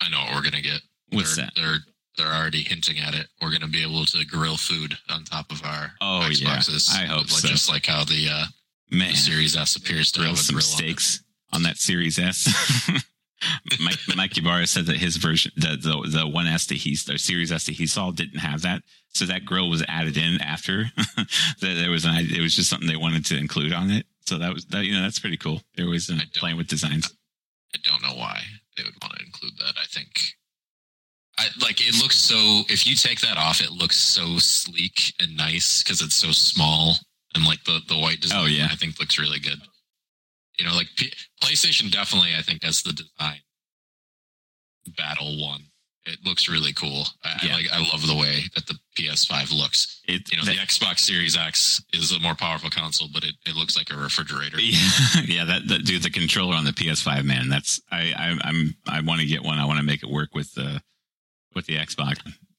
I 0.00 0.08
know 0.08 0.20
what 0.20 0.34
we're 0.34 0.42
gonna 0.42 0.62
get. 0.62 0.80
What's 1.10 1.36
they're, 1.36 1.46
that? 1.46 1.52
They're 1.56 1.78
they're 2.16 2.34
already 2.34 2.62
hinting 2.62 2.98
at 2.98 3.14
it. 3.14 3.26
We're 3.42 3.50
gonna 3.50 3.68
be 3.68 3.82
able 3.82 4.04
to 4.06 4.24
grill 4.24 4.56
food 4.56 4.96
on 5.10 5.24
top 5.24 5.50
of 5.50 5.62
our 5.64 5.92
Oh, 6.00 6.28
yeah. 6.32 6.60
I 6.92 7.04
hope 7.06 7.22
Like- 7.22 7.28
so. 7.28 7.48
Just 7.48 7.68
like 7.68 7.86
how 7.86 8.04
the, 8.04 8.28
uh, 8.30 8.44
Man, 8.90 9.10
the 9.10 9.16
Series 9.16 9.56
S 9.56 9.76
appears 9.76 10.12
to 10.12 10.20
grill 10.20 10.30
have 10.30 10.38
some 10.38 10.54
grill 10.54 10.62
steaks 10.62 11.22
on, 11.52 11.62
that 11.62 11.78
Series 11.78 12.18
S. 12.18 12.48
Mike, 13.80 13.98
Mike 14.16 14.38
Ybarra 14.38 14.66
said 14.66 14.86
that 14.86 14.96
his 14.96 15.16
version, 15.16 15.52
the 15.56 15.76
the 15.76 16.18
the 16.18 16.26
one 16.26 16.46
S 16.46 16.66
that 16.66 16.78
he's 16.78 17.04
the 17.04 17.18
Series 17.18 17.52
S 17.52 17.66
that 17.66 17.72
he 17.72 17.86
saw 17.86 18.10
didn't 18.10 18.38
have 18.38 18.62
that, 18.62 18.82
so 19.08 19.26
that 19.26 19.44
grill 19.44 19.68
was 19.68 19.84
added 19.88 20.16
in 20.16 20.40
after. 20.40 20.84
that 21.16 21.26
there 21.60 21.90
was 21.90 22.04
an 22.04 22.14
it 22.16 22.40
was 22.40 22.56
just 22.56 22.70
something 22.70 22.88
they 22.88 22.96
wanted 22.96 23.24
to 23.26 23.36
include 23.36 23.72
on 23.72 23.90
it. 23.90 24.06
So 24.26 24.38
that 24.38 24.52
was 24.52 24.64
that 24.66 24.84
you 24.84 24.94
know 24.94 25.02
that's 25.02 25.18
pretty 25.18 25.36
cool. 25.36 25.60
They're 25.74 25.86
always 25.86 26.10
uh, 26.10 26.18
playing 26.34 26.56
with 26.56 26.68
designs. 26.68 27.12
I 27.74 27.78
don't 27.82 28.02
know 28.02 28.18
why 28.18 28.42
they 28.76 28.84
would 28.84 28.94
want 29.02 29.14
to 29.18 29.24
include 29.24 29.52
that. 29.58 29.74
I 29.80 29.86
think, 29.86 30.08
I 31.38 31.46
like 31.60 31.80
it 31.80 31.94
looks 32.02 32.16
so. 32.16 32.62
If 32.68 32.86
you 32.86 32.96
take 32.96 33.20
that 33.20 33.36
off, 33.36 33.60
it 33.60 33.70
looks 33.70 33.96
so 33.96 34.38
sleek 34.38 35.14
and 35.20 35.36
nice 35.36 35.82
because 35.82 36.00
it's 36.00 36.16
so 36.16 36.32
small 36.32 36.96
and 37.34 37.44
like 37.46 37.62
the 37.64 37.80
the 37.88 37.98
white 37.98 38.20
design. 38.20 38.40
Oh, 38.42 38.46
yeah. 38.46 38.68
I 38.70 38.76
think 38.76 38.98
looks 38.98 39.18
really 39.18 39.38
good. 39.38 39.60
You 40.58 40.64
know, 40.64 40.74
like 40.74 40.88
P- 40.96 41.12
PlayStation 41.42 41.90
definitely. 41.90 42.34
I 42.36 42.42
think 42.42 42.62
has 42.64 42.82
the 42.82 42.92
design 42.92 43.40
battle 44.96 45.40
one. 45.40 45.62
It 46.08 46.18
looks 46.24 46.48
really 46.48 46.72
cool. 46.72 47.04
I, 47.24 47.36
Yeah. 47.42 47.52
I 47.52 47.56
like. 47.56 47.72
I 47.72 47.78
love 47.92 48.06
the 48.06 48.14
way 48.14 48.44
that 48.54 48.66
the 48.66 48.78
PS5 48.96 49.52
looks. 49.52 50.00
It, 50.06 50.30
You 50.30 50.38
know, 50.38 50.44
that- 50.44 50.54
the 50.54 50.60
Xbox 50.62 51.00
Series 51.00 51.36
X 51.36 51.82
is 51.92 52.12
a 52.12 52.20
more 52.20 52.36
powerful 52.36 52.70
console, 52.70 53.08
but 53.12 53.24
it, 53.24 53.34
it 53.44 53.56
looks 53.56 53.76
like 53.76 53.90
a 53.92 53.96
refrigerator. 53.96 54.60
Yeah, 54.60 54.78
yeah. 55.26 55.44
That, 55.44 55.66
that 55.68 55.84
dude, 55.84 56.02
the 56.04 56.10
controller 56.10 56.54
on 56.54 56.64
the 56.64 56.70
PS5, 56.72 57.24
man. 57.24 57.48
That's 57.48 57.80
I, 57.90 58.12
I 58.16 58.38
I'm 58.48 58.76
I 58.86 59.00
want 59.00 59.20
to 59.20 59.26
get 59.26 59.42
one. 59.42 59.58
I 59.58 59.64
want 59.64 59.78
to 59.78 59.84
make 59.84 60.02
it 60.04 60.08
work 60.08 60.32
with 60.34 60.54
the 60.54 60.80
with 61.54 61.66
the 61.66 61.76
Xbox. 61.76 62.18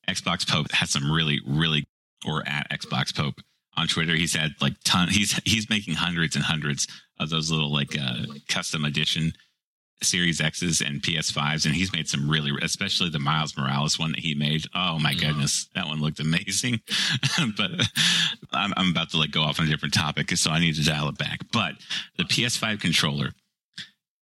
Xbox 0.09 0.45
Pope 0.47 0.71
has 0.73 0.89
some 0.91 1.09
really 1.09 1.39
really 1.47 1.87
or 2.25 2.43
at 2.47 2.69
Xbox 2.69 3.15
Pope 3.15 3.35
on 3.77 3.87
Twitter. 3.87 4.13
He's 4.15 4.35
had 4.35 4.55
like 4.59 4.73
ton. 4.83 5.07
He's 5.07 5.39
he's 5.45 5.69
making 5.69 5.93
hundreds 5.93 6.35
and 6.35 6.43
hundreds 6.43 6.85
of 7.19 7.29
those 7.29 7.49
little 7.51 7.71
like 7.71 7.97
uh, 7.99 8.25
custom 8.47 8.85
edition 8.85 9.33
Series 10.03 10.39
X's 10.39 10.79
and 10.81 11.01
PS5s, 11.01 11.65
and 11.65 11.73
he's 11.73 11.91
made 11.91 12.07
some 12.07 12.29
really, 12.29 12.51
especially 12.61 13.09
the 13.09 13.17
Miles 13.17 13.57
Morales 13.57 13.97
one 13.97 14.11
that 14.11 14.19
he 14.19 14.35
made. 14.35 14.63
Oh 14.75 14.99
my 14.99 15.13
Mhm. 15.15 15.19
goodness, 15.21 15.67
that 15.73 15.87
one 15.87 15.99
looked 15.99 16.19
amazing. 16.19 16.81
but 17.57 17.71
I'm, 18.53 18.73
I'm 18.77 18.91
about 18.91 19.09
to 19.11 19.17
like 19.17 19.31
go 19.31 19.41
off 19.41 19.59
on 19.59 19.65
a 19.65 19.69
different 19.69 19.95
topic, 19.95 20.29
so 20.37 20.51
I 20.51 20.59
need 20.59 20.75
to 20.75 20.83
dial 20.83 21.09
it 21.09 21.17
back. 21.17 21.39
But 21.51 21.75
the 22.17 22.25
PS5 22.25 22.79
controller, 22.79 23.31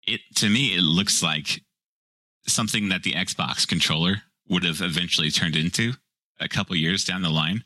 it 0.07 0.21
to 0.35 0.49
me, 0.49 0.73
it 0.75 0.81
looks 0.81 1.21
like 1.21 1.61
something 2.47 2.87
that 2.89 3.03
the 3.03 3.11
Xbox 3.13 3.67
controller 3.67 4.21
would 4.47 4.63
have 4.63 4.79
eventually 4.81 5.29
turned 5.29 5.57
into 5.57 5.93
a 6.39 6.47
couple 6.47 6.75
years 6.77 7.03
down 7.03 7.21
the 7.21 7.29
line. 7.29 7.65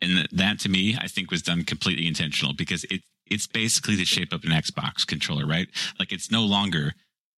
And 0.00 0.26
that 0.32 0.58
to 0.60 0.68
me, 0.70 0.96
I 0.98 1.06
think 1.08 1.30
was 1.30 1.42
done 1.42 1.64
completely 1.64 2.06
intentional 2.06 2.54
because 2.54 2.84
it 2.84 3.02
it's 3.26 3.46
basically 3.46 3.96
the 3.96 4.04
shape 4.04 4.32
of 4.32 4.44
an 4.44 4.50
Xbox 4.50 5.06
controller, 5.06 5.46
right? 5.46 5.68
Like 5.98 6.12
it's 6.12 6.30
no 6.30 6.42
longer 6.42 6.94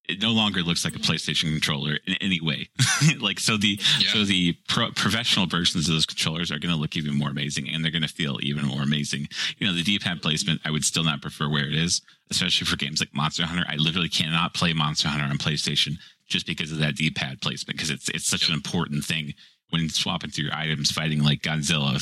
it 0.08 0.22
no 0.22 0.32
longer 0.32 0.62
looks 0.62 0.84
like 0.84 0.94
a 0.94 0.98
mm-hmm. 0.98 1.12
PlayStation 1.12 1.52
controller 1.52 1.98
in 2.06 2.14
any 2.14 2.40
way. 2.40 2.68
like 3.20 3.38
so 3.38 3.56
the 3.56 3.78
Yeah. 3.98 4.08
so 4.12 4.24
the 4.24 4.56
pro- 4.66 4.90
professional 4.92 5.46
versions 5.46 5.86
of 5.86 5.94
those 5.94 6.06
controllers 6.06 6.50
are 6.50 6.58
going 6.58 6.74
to 6.74 6.80
look 6.80 6.96
even 6.96 7.14
more 7.14 7.28
amazing 7.28 7.68
and 7.68 7.84
they're 7.84 7.92
going 7.92 8.02
to 8.02 8.08
feel 8.08 8.38
even 8.42 8.64
more 8.64 8.82
amazing. 8.82 9.28
You 9.58 9.66
know, 9.66 9.74
the 9.74 9.82
D-pad 9.82 10.22
placement 10.22 10.62
I 10.64 10.70
would 10.70 10.84
still 10.84 11.04
not 11.04 11.20
prefer 11.20 11.48
where 11.48 11.66
it 11.66 11.74
is, 11.74 12.00
especially 12.30 12.66
for 12.66 12.76
games 12.76 13.00
like 13.00 13.14
Monster 13.14 13.44
Hunter. 13.44 13.66
I 13.68 13.76
literally 13.76 14.08
cannot 14.08 14.54
play 14.54 14.72
Monster 14.72 15.08
Hunter 15.08 15.26
on 15.26 15.36
PlayStation 15.36 15.98
just 16.26 16.46
because 16.46 16.72
of 16.72 16.78
that 16.78 16.96
D-pad 16.96 17.40
placement 17.42 17.76
because 17.76 17.90
it's 17.90 18.08
it's 18.08 18.26
such 18.26 18.48
an 18.48 18.54
important 18.54 19.04
thing 19.04 19.34
when 19.70 19.88
swapping 19.88 20.30
through 20.30 20.44
your 20.46 20.54
items 20.54 20.90
fighting 20.90 21.22
like 21.22 21.42
Godzilla. 21.42 21.98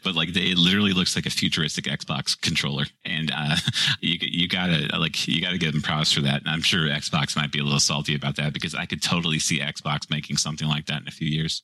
but 0.04 0.14
like 0.14 0.32
they, 0.32 0.50
it 0.50 0.58
literally 0.58 0.92
looks 0.92 1.16
like 1.16 1.26
a 1.26 1.30
futuristic 1.30 1.84
Xbox 1.84 2.38
controller, 2.40 2.84
and 3.04 3.30
uh, 3.34 3.56
you 4.00 4.18
you 4.20 4.48
gotta 4.48 4.88
like 4.98 5.26
you 5.28 5.40
gotta 5.40 5.58
give 5.58 5.72
them 5.72 5.82
props 5.82 6.12
for 6.12 6.20
that. 6.22 6.40
And 6.40 6.48
I'm 6.50 6.62
sure 6.62 6.88
Xbox 6.88 7.36
might 7.36 7.52
be 7.52 7.60
a 7.60 7.64
little 7.64 7.80
salty 7.80 8.14
about 8.14 8.36
that 8.36 8.52
because 8.52 8.74
I 8.74 8.86
could 8.86 9.02
totally 9.02 9.38
see 9.38 9.60
Xbox 9.60 10.10
making 10.10 10.36
something 10.36 10.68
like 10.68 10.86
that 10.86 11.02
in 11.02 11.08
a 11.08 11.12
few 11.12 11.28
years. 11.28 11.62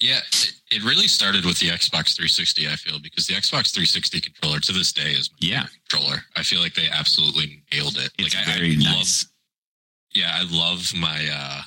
Yeah, 0.00 0.20
it, 0.32 0.52
it 0.70 0.82
really 0.82 1.08
started 1.08 1.44
with 1.44 1.58
the 1.58 1.66
Xbox 1.68 2.16
360. 2.16 2.66
I 2.68 2.70
feel 2.76 2.98
because 3.00 3.26
the 3.26 3.34
Xbox 3.34 3.70
360 3.74 4.20
controller 4.20 4.58
to 4.60 4.72
this 4.72 4.92
day 4.94 5.10
is 5.10 5.28
my 5.32 5.36
Yeah. 5.48 5.66
controller. 5.90 6.22
I 6.36 6.42
feel 6.42 6.60
like 6.62 6.74
they 6.74 6.88
absolutely 6.90 7.62
nailed 7.70 7.98
it. 7.98 8.10
It's 8.18 8.34
like 8.34 8.48
I, 8.48 8.52
very 8.52 8.72
I 8.72 8.76
nice. 8.76 9.24
love, 9.24 9.30
yeah, 10.14 10.38
I 10.40 10.44
love 10.50 10.92
my 10.96 11.28
uh 11.30 11.62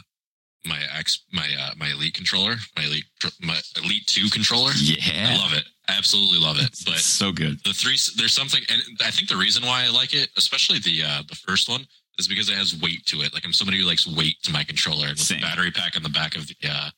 my 0.66 0.80
X 0.98 1.24
my 1.32 1.48
uh 1.60 1.72
my 1.78 1.90
Elite 1.92 2.14
controller, 2.14 2.56
my 2.78 2.84
Elite 2.86 3.06
my 3.42 3.60
Elite 3.84 4.06
Two 4.08 4.30
controller. 4.30 4.72
yeah, 4.76 5.30
I 5.34 5.38
love 5.38 5.54
it. 5.54 5.66
I 5.90 5.98
absolutely 5.98 6.40
love 6.40 6.58
it. 6.58 6.66
It's 6.68 6.84
But 6.84 6.98
so 7.00 7.32
good. 7.32 7.60
the 7.66 7.74
three 7.74 7.98
there's 8.18 8.34
something, 8.34 8.62
and 8.70 8.82
I 9.06 9.12
think 9.12 9.28
the 9.30 9.36
reason 9.38 9.64
why 9.66 9.84
I 9.86 9.90
like 9.90 10.14
it, 10.14 10.30
especially 10.38 10.80
the 10.80 11.04
uh 11.06 11.24
the 11.28 11.36
first 11.36 11.68
one, 11.70 11.86
is 12.20 12.28
because 12.28 12.50
it 12.50 12.56
has 12.56 12.80
weight 12.80 13.06
to 13.08 13.22
it. 13.22 13.34
Like 13.34 13.46
I'm 13.46 13.54
somebody 13.54 13.80
who 13.80 13.86
likes 13.86 14.08
weight 14.08 14.38
to 14.44 14.52
my 14.52 14.64
controller, 14.64 15.08
and 15.08 15.18
with 15.18 15.20
Same. 15.28 15.40
the 15.42 15.46
battery 15.46 15.72
pack 15.72 15.96
on 15.96 16.04
the 16.04 16.10
back 16.10 16.36
of 16.36 16.48
the 16.48 16.56
uh 16.70 16.90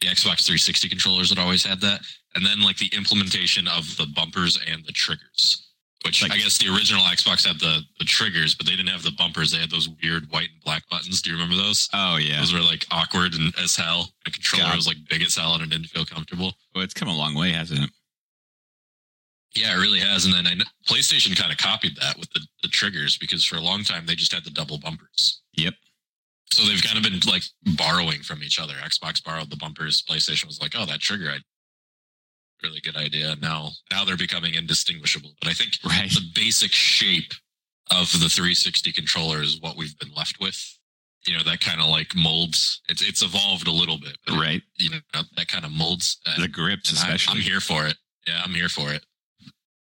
the 0.00 0.06
Xbox 0.08 0.46
360 0.46 0.88
controllers, 0.88 1.28
that 1.28 1.38
always 1.38 1.62
had 1.64 1.78
that, 1.82 2.00
and 2.34 2.44
then 2.46 2.60
like 2.62 2.78
the 2.78 2.90
implementation 2.96 3.68
of 3.68 3.84
the 3.98 4.06
bumpers 4.14 4.58
and 4.66 4.82
the 4.86 4.92
triggers. 4.92 5.66
Which 6.04 6.22
Like- 6.22 6.32
I 6.32 6.38
guess 6.38 6.56
the 6.56 6.68
original 6.74 7.02
Xbox 7.02 7.46
had 7.46 7.60
the, 7.60 7.82
the 7.98 8.04
triggers, 8.06 8.54
but 8.54 8.64
they 8.66 8.72
didn't 8.74 8.88
have 8.88 9.02
the 9.02 9.10
bumpers. 9.12 9.50
They 9.50 9.58
had 9.58 9.70
those 9.70 9.88
weird 10.02 10.30
white 10.30 10.48
and 10.50 10.62
black 10.64 10.88
buttons. 10.88 11.20
Do 11.20 11.28
you 11.30 11.36
remember 11.36 11.56
those? 11.56 11.88
Oh 11.92 12.16
yeah, 12.16 12.40
Those 12.40 12.54
were 12.54 12.60
like 12.60 12.86
awkward 12.90 13.34
and 13.34 13.52
as 13.62 13.76
hell. 13.76 14.08
The 14.24 14.30
controller 14.30 14.64
God. 14.70 14.76
was 14.76 14.86
like 14.86 14.96
big 15.10 15.20
as 15.22 15.36
hell 15.36 15.52
and 15.54 15.62
it 15.62 15.68
didn't 15.70 15.88
feel 15.88 16.06
comfortable. 16.06 16.54
well, 16.74 16.82
it's 16.84 16.94
come 16.94 17.08
a 17.08 17.14
long 17.16 17.34
way, 17.34 17.52
hasn't 17.52 17.80
it? 17.80 17.90
Yeah, 19.54 19.74
it 19.76 19.80
really 19.80 19.98
has. 20.00 20.24
And 20.26 20.34
then 20.34 20.46
I, 20.46 20.54
PlayStation 20.90 21.36
kind 21.36 21.50
of 21.52 21.58
copied 21.58 21.96
that 22.00 22.16
with 22.18 22.30
the, 22.32 22.40
the 22.62 22.68
triggers 22.68 23.18
because 23.18 23.44
for 23.44 23.56
a 23.56 23.60
long 23.60 23.82
time 23.82 24.06
they 24.06 24.14
just 24.14 24.32
had 24.32 24.44
the 24.44 24.50
double 24.50 24.78
bumpers. 24.78 25.42
Yep. 25.56 25.74
So 26.52 26.64
they've 26.66 26.82
kind 26.82 26.96
of 26.96 27.04
been 27.04 27.20
like 27.30 27.42
borrowing 27.76 28.22
from 28.22 28.42
each 28.42 28.58
other. 28.60 28.74
Xbox 28.74 29.22
borrowed 29.22 29.50
the 29.50 29.56
bumpers. 29.56 30.02
PlayStation 30.08 30.46
was 30.46 30.60
like, 30.60 30.72
oh, 30.76 30.86
that 30.86 31.00
trigger, 31.00 31.30
I 31.30 31.38
really 32.62 32.80
good 32.80 32.96
idea. 32.96 33.36
Now, 33.40 33.70
now 33.90 34.04
they're 34.04 34.16
becoming 34.16 34.54
indistinguishable. 34.54 35.34
But 35.40 35.48
I 35.50 35.54
think 35.54 35.78
Right. 35.84 36.10
the 36.10 36.30
basic 36.34 36.72
shape 36.72 37.32
of 37.90 38.10
the 38.20 38.28
360 38.28 38.92
controller 38.92 39.42
is 39.42 39.60
what 39.60 39.76
we've 39.76 39.98
been 39.98 40.12
left 40.12 40.40
with. 40.40 40.78
You 41.26 41.36
know, 41.36 41.42
that 41.44 41.60
kind 41.60 41.80
of 41.80 41.88
like 41.88 42.14
molds. 42.14 42.80
It's 42.88 43.02
it's 43.02 43.22
evolved 43.22 43.66
a 43.66 43.72
little 43.72 43.98
bit, 43.98 44.16
Right. 44.28 44.62
you 44.78 44.88
know, 44.90 45.00
that 45.36 45.48
kind 45.48 45.64
of 45.66 45.70
molds. 45.70 46.18
And, 46.24 46.42
The 46.42 46.48
grips, 46.48 46.88
and 46.90 46.98
I, 46.98 47.02
especially. 47.14 47.40
I'm 47.40 47.44
here 47.44 47.60
for 47.60 47.86
it. 47.86 47.96
Yeah, 48.26 48.40
I'm 48.42 48.54
here 48.54 48.70
for 48.70 48.90
it. 48.92 49.04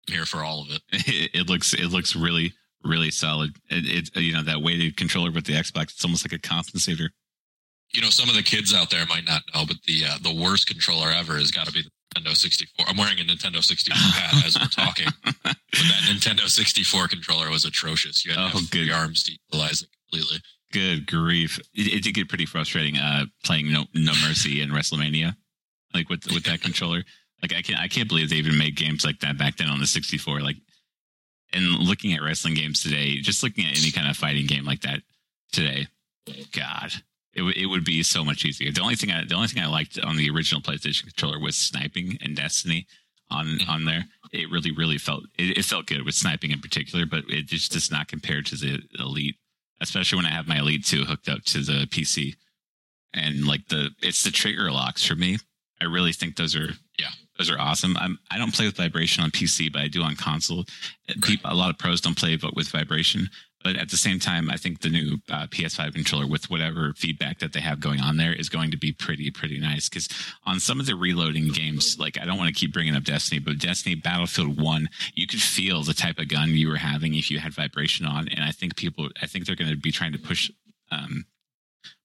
I'm 0.08 0.14
here 0.14 0.26
for 0.26 0.44
all 0.44 0.62
of 0.62 0.70
it. 0.70 0.82
it, 0.92 1.30
it 1.34 1.48
looks 1.48 1.74
it 1.74 1.86
looks 1.90 2.14
really 2.14 2.52
really 2.84 3.10
solid. 3.10 3.56
It, 3.70 4.10
it 4.14 4.20
you 4.22 4.32
know 4.32 4.42
that 4.44 4.62
weighted 4.62 4.96
controller 4.96 5.32
with 5.32 5.46
the 5.46 5.54
Xbox, 5.54 5.84
it's 5.94 6.04
almost 6.04 6.24
like 6.24 6.38
a 6.38 6.38
compensator. 6.46 7.08
You 7.92 8.02
know, 8.02 8.10
some 8.10 8.28
of 8.28 8.34
the 8.36 8.42
kids 8.42 8.72
out 8.74 8.90
there 8.90 9.06
might 9.06 9.24
not 9.26 9.42
know, 9.54 9.64
but 9.66 9.76
the 9.86 10.04
uh, 10.04 10.18
the 10.22 10.34
worst 10.34 10.66
controller 10.68 11.10
ever 11.10 11.36
has 11.36 11.50
got 11.50 11.66
to 11.66 11.72
be 11.72 11.82
the 11.82 11.90
Nintendo 12.14 12.36
64. 12.36 12.86
I'm 12.88 12.96
wearing 12.96 13.18
a 13.18 13.22
Nintendo 13.24 13.62
64 13.62 13.96
hat 13.98 14.46
as 14.46 14.58
we're 14.58 14.66
talking, 14.68 15.06
but 15.24 15.34
that 15.44 16.02
Nintendo 16.08 16.48
64 16.48 17.08
controller 17.08 17.50
was 17.50 17.64
atrocious. 17.64 18.24
You 18.24 18.32
had 18.32 18.52
to 18.52 18.56
Oh, 18.58 18.60
good. 18.70 18.90
arms 18.90 19.22
to 19.24 19.32
utilize 19.50 19.82
it 19.82 19.88
completely. 20.10 20.38
Good 20.72 21.06
grief! 21.06 21.58
It, 21.74 21.92
it 21.94 22.02
did 22.02 22.14
get 22.14 22.28
pretty 22.28 22.46
frustrating 22.46 22.96
uh, 22.98 23.26
playing 23.44 23.70
No 23.72 23.84
No 23.94 24.12
Mercy 24.26 24.60
in 24.60 24.70
WrestleMania, 24.70 25.36
like 25.92 26.08
with 26.08 26.24
with 26.32 26.44
that 26.44 26.60
controller. 26.62 27.02
Like 27.42 27.52
I 27.54 27.62
can't 27.62 27.78
I 27.78 27.88
can't 27.88 28.08
believe 28.08 28.30
they 28.30 28.36
even 28.36 28.58
made 28.58 28.74
games 28.76 29.04
like 29.04 29.20
that 29.20 29.38
back 29.38 29.56
then 29.56 29.68
on 29.68 29.78
the 29.80 29.86
64. 29.86 30.40
Like, 30.40 30.56
and 31.52 31.64
looking 31.78 32.12
at 32.14 32.22
wrestling 32.22 32.54
games 32.54 32.82
today, 32.82 33.16
just 33.20 33.42
looking 33.42 33.66
at 33.66 33.78
any 33.78 33.90
kind 33.92 34.08
of 34.08 34.16
fighting 34.16 34.46
game 34.46 34.64
like 34.64 34.80
that 34.80 35.00
today, 35.52 35.86
God, 36.52 36.90
it, 37.34 37.40
w- 37.40 37.54
it 37.62 37.66
would 37.66 37.84
be 37.84 38.02
so 38.02 38.24
much 38.24 38.44
easier. 38.44 38.70
The 38.72 38.80
only 38.82 38.94
thing 38.96 39.10
I 39.10 39.24
the 39.24 39.34
only 39.34 39.48
thing 39.48 39.62
I 39.62 39.66
liked 39.66 39.98
on 39.98 40.16
the 40.16 40.30
original 40.30 40.60
PlayStation 40.62 41.02
controller 41.04 41.38
was 41.38 41.56
sniping 41.56 42.18
and 42.22 42.36
Destiny 42.36 42.86
on 43.30 43.46
Mhm. 43.58 43.68
on 43.68 43.84
there. 43.84 44.04
It 44.32 44.50
really 44.50 44.70
really 44.72 44.98
felt 44.98 45.24
it, 45.38 45.58
it 45.58 45.64
felt 45.64 45.86
good 45.86 46.02
with 46.04 46.14
sniping 46.14 46.50
in 46.50 46.60
particular, 46.60 47.06
but 47.06 47.24
it 47.28 47.46
just 47.46 47.72
does 47.72 47.90
not 47.90 48.08
compare 48.08 48.42
to 48.42 48.56
the 48.56 48.82
Elite, 48.98 49.36
especially 49.80 50.16
when 50.16 50.26
I 50.26 50.30
have 50.30 50.46
my 50.48 50.58
Elite 50.58 50.84
two 50.84 51.04
hooked 51.04 51.28
up 51.28 51.42
to 51.46 51.60
the 51.60 51.86
PC. 51.90 52.34
And 53.12 53.46
like 53.46 53.68
the 53.68 53.90
it's 54.02 54.22
the 54.24 54.30
trigger 54.30 54.70
locks 54.72 55.04
for 55.04 55.14
me. 55.14 55.38
I 55.80 55.84
really 55.84 56.12
think 56.12 56.36
those 56.36 56.54
are 56.56 56.74
Yeah. 56.98 57.10
those 57.38 57.50
are 57.50 57.58
awesome. 57.60 57.96
I'm, 57.96 58.18
I 58.30 58.38
don't 58.38 58.54
play 58.54 58.66
with 58.66 58.76
vibration 58.76 59.22
on 59.24 59.30
PC, 59.30 59.72
but 59.72 59.82
I 59.82 59.88
do 59.88 60.02
on 60.02 60.16
console. 60.16 60.64
People, 61.22 61.50
a 61.50 61.54
lot 61.54 61.70
of 61.70 61.78
pros 61.78 62.00
don't 62.00 62.16
play 62.16 62.36
but 62.36 62.54
with 62.56 62.68
vibration. 62.68 63.28
But 63.64 63.76
at 63.76 63.90
the 63.90 63.96
same 63.96 64.20
time, 64.20 64.50
I 64.50 64.58
think 64.58 64.82
the 64.82 64.90
new 64.90 65.16
uh, 65.30 65.46
PS5 65.46 65.94
controller, 65.94 66.26
with 66.26 66.50
whatever 66.50 66.92
feedback 66.96 67.38
that 67.38 67.54
they 67.54 67.60
have 67.60 67.80
going 67.80 67.98
on 67.98 68.18
there, 68.18 68.34
is 68.34 68.50
going 68.50 68.70
to 68.72 68.76
be 68.76 68.92
pretty, 68.92 69.30
pretty 69.30 69.58
nice. 69.58 69.88
Because 69.88 70.06
on 70.44 70.60
some 70.60 70.78
of 70.78 70.86
the 70.86 70.94
reloading 70.94 71.48
games, 71.48 71.98
like 71.98 72.20
I 72.20 72.26
don't 72.26 72.36
want 72.36 72.54
to 72.54 72.60
keep 72.60 72.74
bringing 72.74 72.94
up 72.94 73.04
Destiny, 73.04 73.40
but 73.40 73.58
Destiny 73.58 73.94
Battlefield 73.94 74.60
One, 74.60 74.90
you 75.14 75.26
could 75.26 75.40
feel 75.40 75.82
the 75.82 75.94
type 75.94 76.18
of 76.18 76.28
gun 76.28 76.50
you 76.50 76.68
were 76.68 76.76
having 76.76 77.14
if 77.14 77.30
you 77.30 77.38
had 77.38 77.54
vibration 77.54 78.04
on, 78.04 78.28
and 78.28 78.44
I 78.44 78.50
think 78.50 78.76
people, 78.76 79.08
I 79.22 79.26
think 79.26 79.46
they're 79.46 79.56
going 79.56 79.70
to 79.70 79.76
be 79.78 79.92
trying 79.92 80.12
to 80.12 80.18
push, 80.18 80.50
um, 80.92 81.24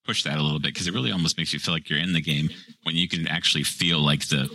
push 0.05 0.23
that 0.23 0.37
a 0.37 0.41
little 0.41 0.59
bit 0.59 0.73
because 0.73 0.87
it 0.87 0.93
really 0.93 1.11
almost 1.11 1.37
makes 1.37 1.51
you 1.51 1.59
feel 1.59 1.73
like 1.73 1.89
you're 1.89 1.99
in 1.99 2.13
the 2.13 2.21
game 2.21 2.49
when 2.83 2.95
you 2.95 3.09
can 3.09 3.27
actually 3.27 3.63
feel 3.63 3.99
like 3.99 4.29
the 4.29 4.49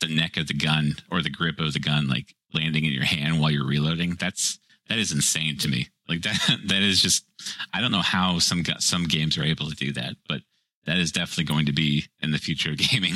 the 0.00 0.08
neck 0.08 0.36
of 0.36 0.46
the 0.46 0.54
gun 0.54 0.94
or 1.10 1.22
the 1.22 1.30
grip 1.30 1.58
of 1.58 1.72
the 1.72 1.80
gun 1.80 2.08
like 2.08 2.34
landing 2.54 2.84
in 2.84 2.92
your 2.92 3.04
hand 3.04 3.40
while 3.40 3.50
you're 3.50 3.66
reloading. 3.66 4.16
That's 4.18 4.58
that 4.88 4.98
is 4.98 5.12
insane 5.12 5.56
to 5.58 5.68
me. 5.68 5.88
Like 6.08 6.22
that 6.22 6.38
that 6.66 6.82
is 6.82 7.02
just 7.02 7.24
I 7.72 7.80
don't 7.80 7.92
know 7.92 8.02
how 8.02 8.38
some 8.38 8.64
some 8.78 9.04
games 9.04 9.38
are 9.38 9.44
able 9.44 9.68
to 9.68 9.76
do 9.76 9.92
that, 9.92 10.14
but 10.28 10.42
that 10.86 10.98
is 10.98 11.12
definitely 11.12 11.44
going 11.44 11.66
to 11.66 11.72
be 11.72 12.06
in 12.20 12.30
the 12.30 12.38
future 12.38 12.70
of 12.70 12.78
gaming. 12.78 13.14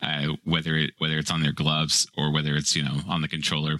Uh, 0.00 0.36
whether 0.44 0.76
it 0.76 0.92
whether 0.98 1.18
it's 1.18 1.30
on 1.30 1.42
their 1.42 1.52
gloves 1.52 2.06
or 2.16 2.32
whether 2.32 2.54
it's 2.54 2.74
you 2.74 2.84
know 2.84 3.00
on 3.08 3.22
the 3.22 3.28
controller, 3.28 3.78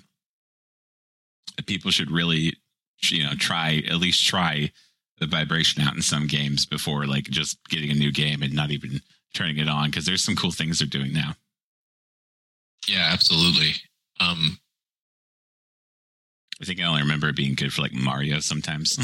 people 1.66 1.90
should 1.90 2.10
really 2.10 2.54
you 3.02 3.24
know 3.24 3.34
try 3.34 3.82
at 3.88 3.96
least 3.96 4.26
try 4.26 4.70
the 5.18 5.26
vibration 5.26 5.82
out 5.82 5.96
in 5.96 6.02
some 6.02 6.26
games 6.26 6.64
before 6.64 7.06
like 7.06 7.24
just 7.24 7.58
getting 7.68 7.90
a 7.90 7.94
new 7.94 8.12
game 8.12 8.42
and 8.42 8.54
not 8.54 8.70
even 8.70 9.00
turning 9.34 9.58
it 9.58 9.68
on 9.68 9.90
because 9.90 10.06
there's 10.06 10.22
some 10.22 10.36
cool 10.36 10.52
things 10.52 10.78
they're 10.78 10.88
doing 10.88 11.12
now. 11.12 11.34
Yeah, 12.86 13.10
absolutely. 13.12 13.72
Um, 14.20 14.58
I 16.60 16.64
think 16.64 16.80
I 16.80 16.84
only 16.84 17.02
remember 17.02 17.28
it 17.28 17.36
being 17.36 17.54
good 17.54 17.72
for 17.72 17.82
like 17.82 17.92
Mario 17.92 18.40
sometimes. 18.40 18.98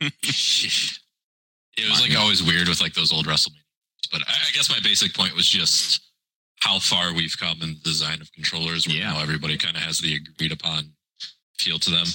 it 0.00 1.90
was 1.90 2.00
like 2.00 2.16
always 2.18 2.42
weird 2.42 2.68
with 2.68 2.80
like 2.80 2.94
those 2.94 3.12
old 3.12 3.26
WrestleMania. 3.26 3.62
But 4.12 4.22
I 4.28 4.32
I 4.32 4.50
guess 4.54 4.70
my 4.70 4.78
basic 4.82 5.14
point 5.14 5.34
was 5.34 5.48
just 5.48 6.00
how 6.60 6.78
far 6.78 7.12
we've 7.12 7.36
come 7.38 7.58
in 7.62 7.70
the 7.70 7.80
design 7.84 8.20
of 8.20 8.32
controllers. 8.32 8.86
Where 8.86 8.96
Yeah. 8.96 9.12
now 9.12 9.20
everybody 9.22 9.56
kind 9.58 9.76
of 9.76 9.82
has 9.82 9.98
the 9.98 10.14
agreed 10.16 10.52
upon 10.52 10.92
feel 11.58 11.78
to 11.80 11.90
them. 11.90 12.06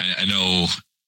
I, 0.00 0.14
I 0.20 0.24
know 0.24 0.66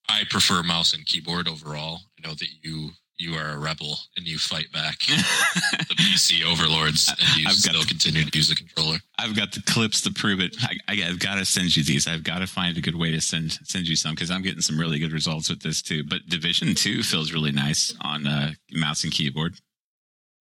I 0.08 0.24
prefer 0.30 0.62
mouse 0.62 0.92
and 0.92 1.04
keyboard 1.06 1.48
overall. 1.48 2.00
I 2.18 2.26
know 2.28 2.34
that 2.34 2.48
you 2.62 2.90
you 3.22 3.34
are 3.34 3.50
a 3.50 3.58
rebel 3.58 3.96
and 4.16 4.26
you 4.26 4.36
fight 4.38 4.70
back 4.72 4.98
the 5.08 5.94
PC 5.94 6.44
overlords 6.44 7.08
and 7.08 7.36
you 7.36 7.46
I've 7.48 7.54
still 7.54 7.80
the- 7.80 7.86
continue 7.86 8.24
to 8.24 8.36
use 8.38 8.50
a 8.50 8.54
controller. 8.56 8.98
I've 9.18 9.36
got 9.36 9.52
the 9.52 9.62
clips 9.62 10.00
to 10.02 10.10
prove 10.12 10.40
it. 10.40 10.56
I, 10.60 10.76
I, 10.88 10.94
have 11.06 11.20
got 11.20 11.36
to 11.36 11.44
send 11.44 11.76
you 11.76 11.84
these. 11.84 12.08
I've 12.08 12.24
got 12.24 12.38
to 12.40 12.46
find 12.48 12.76
a 12.76 12.80
good 12.80 12.96
way 12.96 13.12
to 13.12 13.20
send 13.20 13.52
send 13.64 13.86
you 13.86 13.94
some 13.96 14.14
because 14.14 14.30
I'm 14.30 14.42
getting 14.42 14.60
some 14.60 14.78
really 14.78 14.98
good 14.98 15.12
results 15.12 15.48
with 15.48 15.62
this 15.62 15.80
too. 15.82 16.02
But 16.04 16.26
Division 16.28 16.74
Two 16.74 17.02
feels 17.04 17.32
really 17.32 17.52
nice 17.52 17.94
on 18.00 18.26
uh, 18.26 18.52
mouse 18.72 19.04
and 19.04 19.12
keyboard 19.12 19.54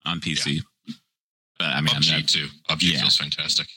on 0.05 0.19
PC. 0.19 0.59
But 1.59 1.67
I 1.67 1.81
mean, 1.81 1.95
I'm 1.95 2.01
PUBG 2.01 2.11
not, 2.11 2.27
too. 2.27 2.47
PUBG 2.69 2.91
Yeah. 2.93 2.99
feels 3.01 3.17
fantastic. 3.17 3.67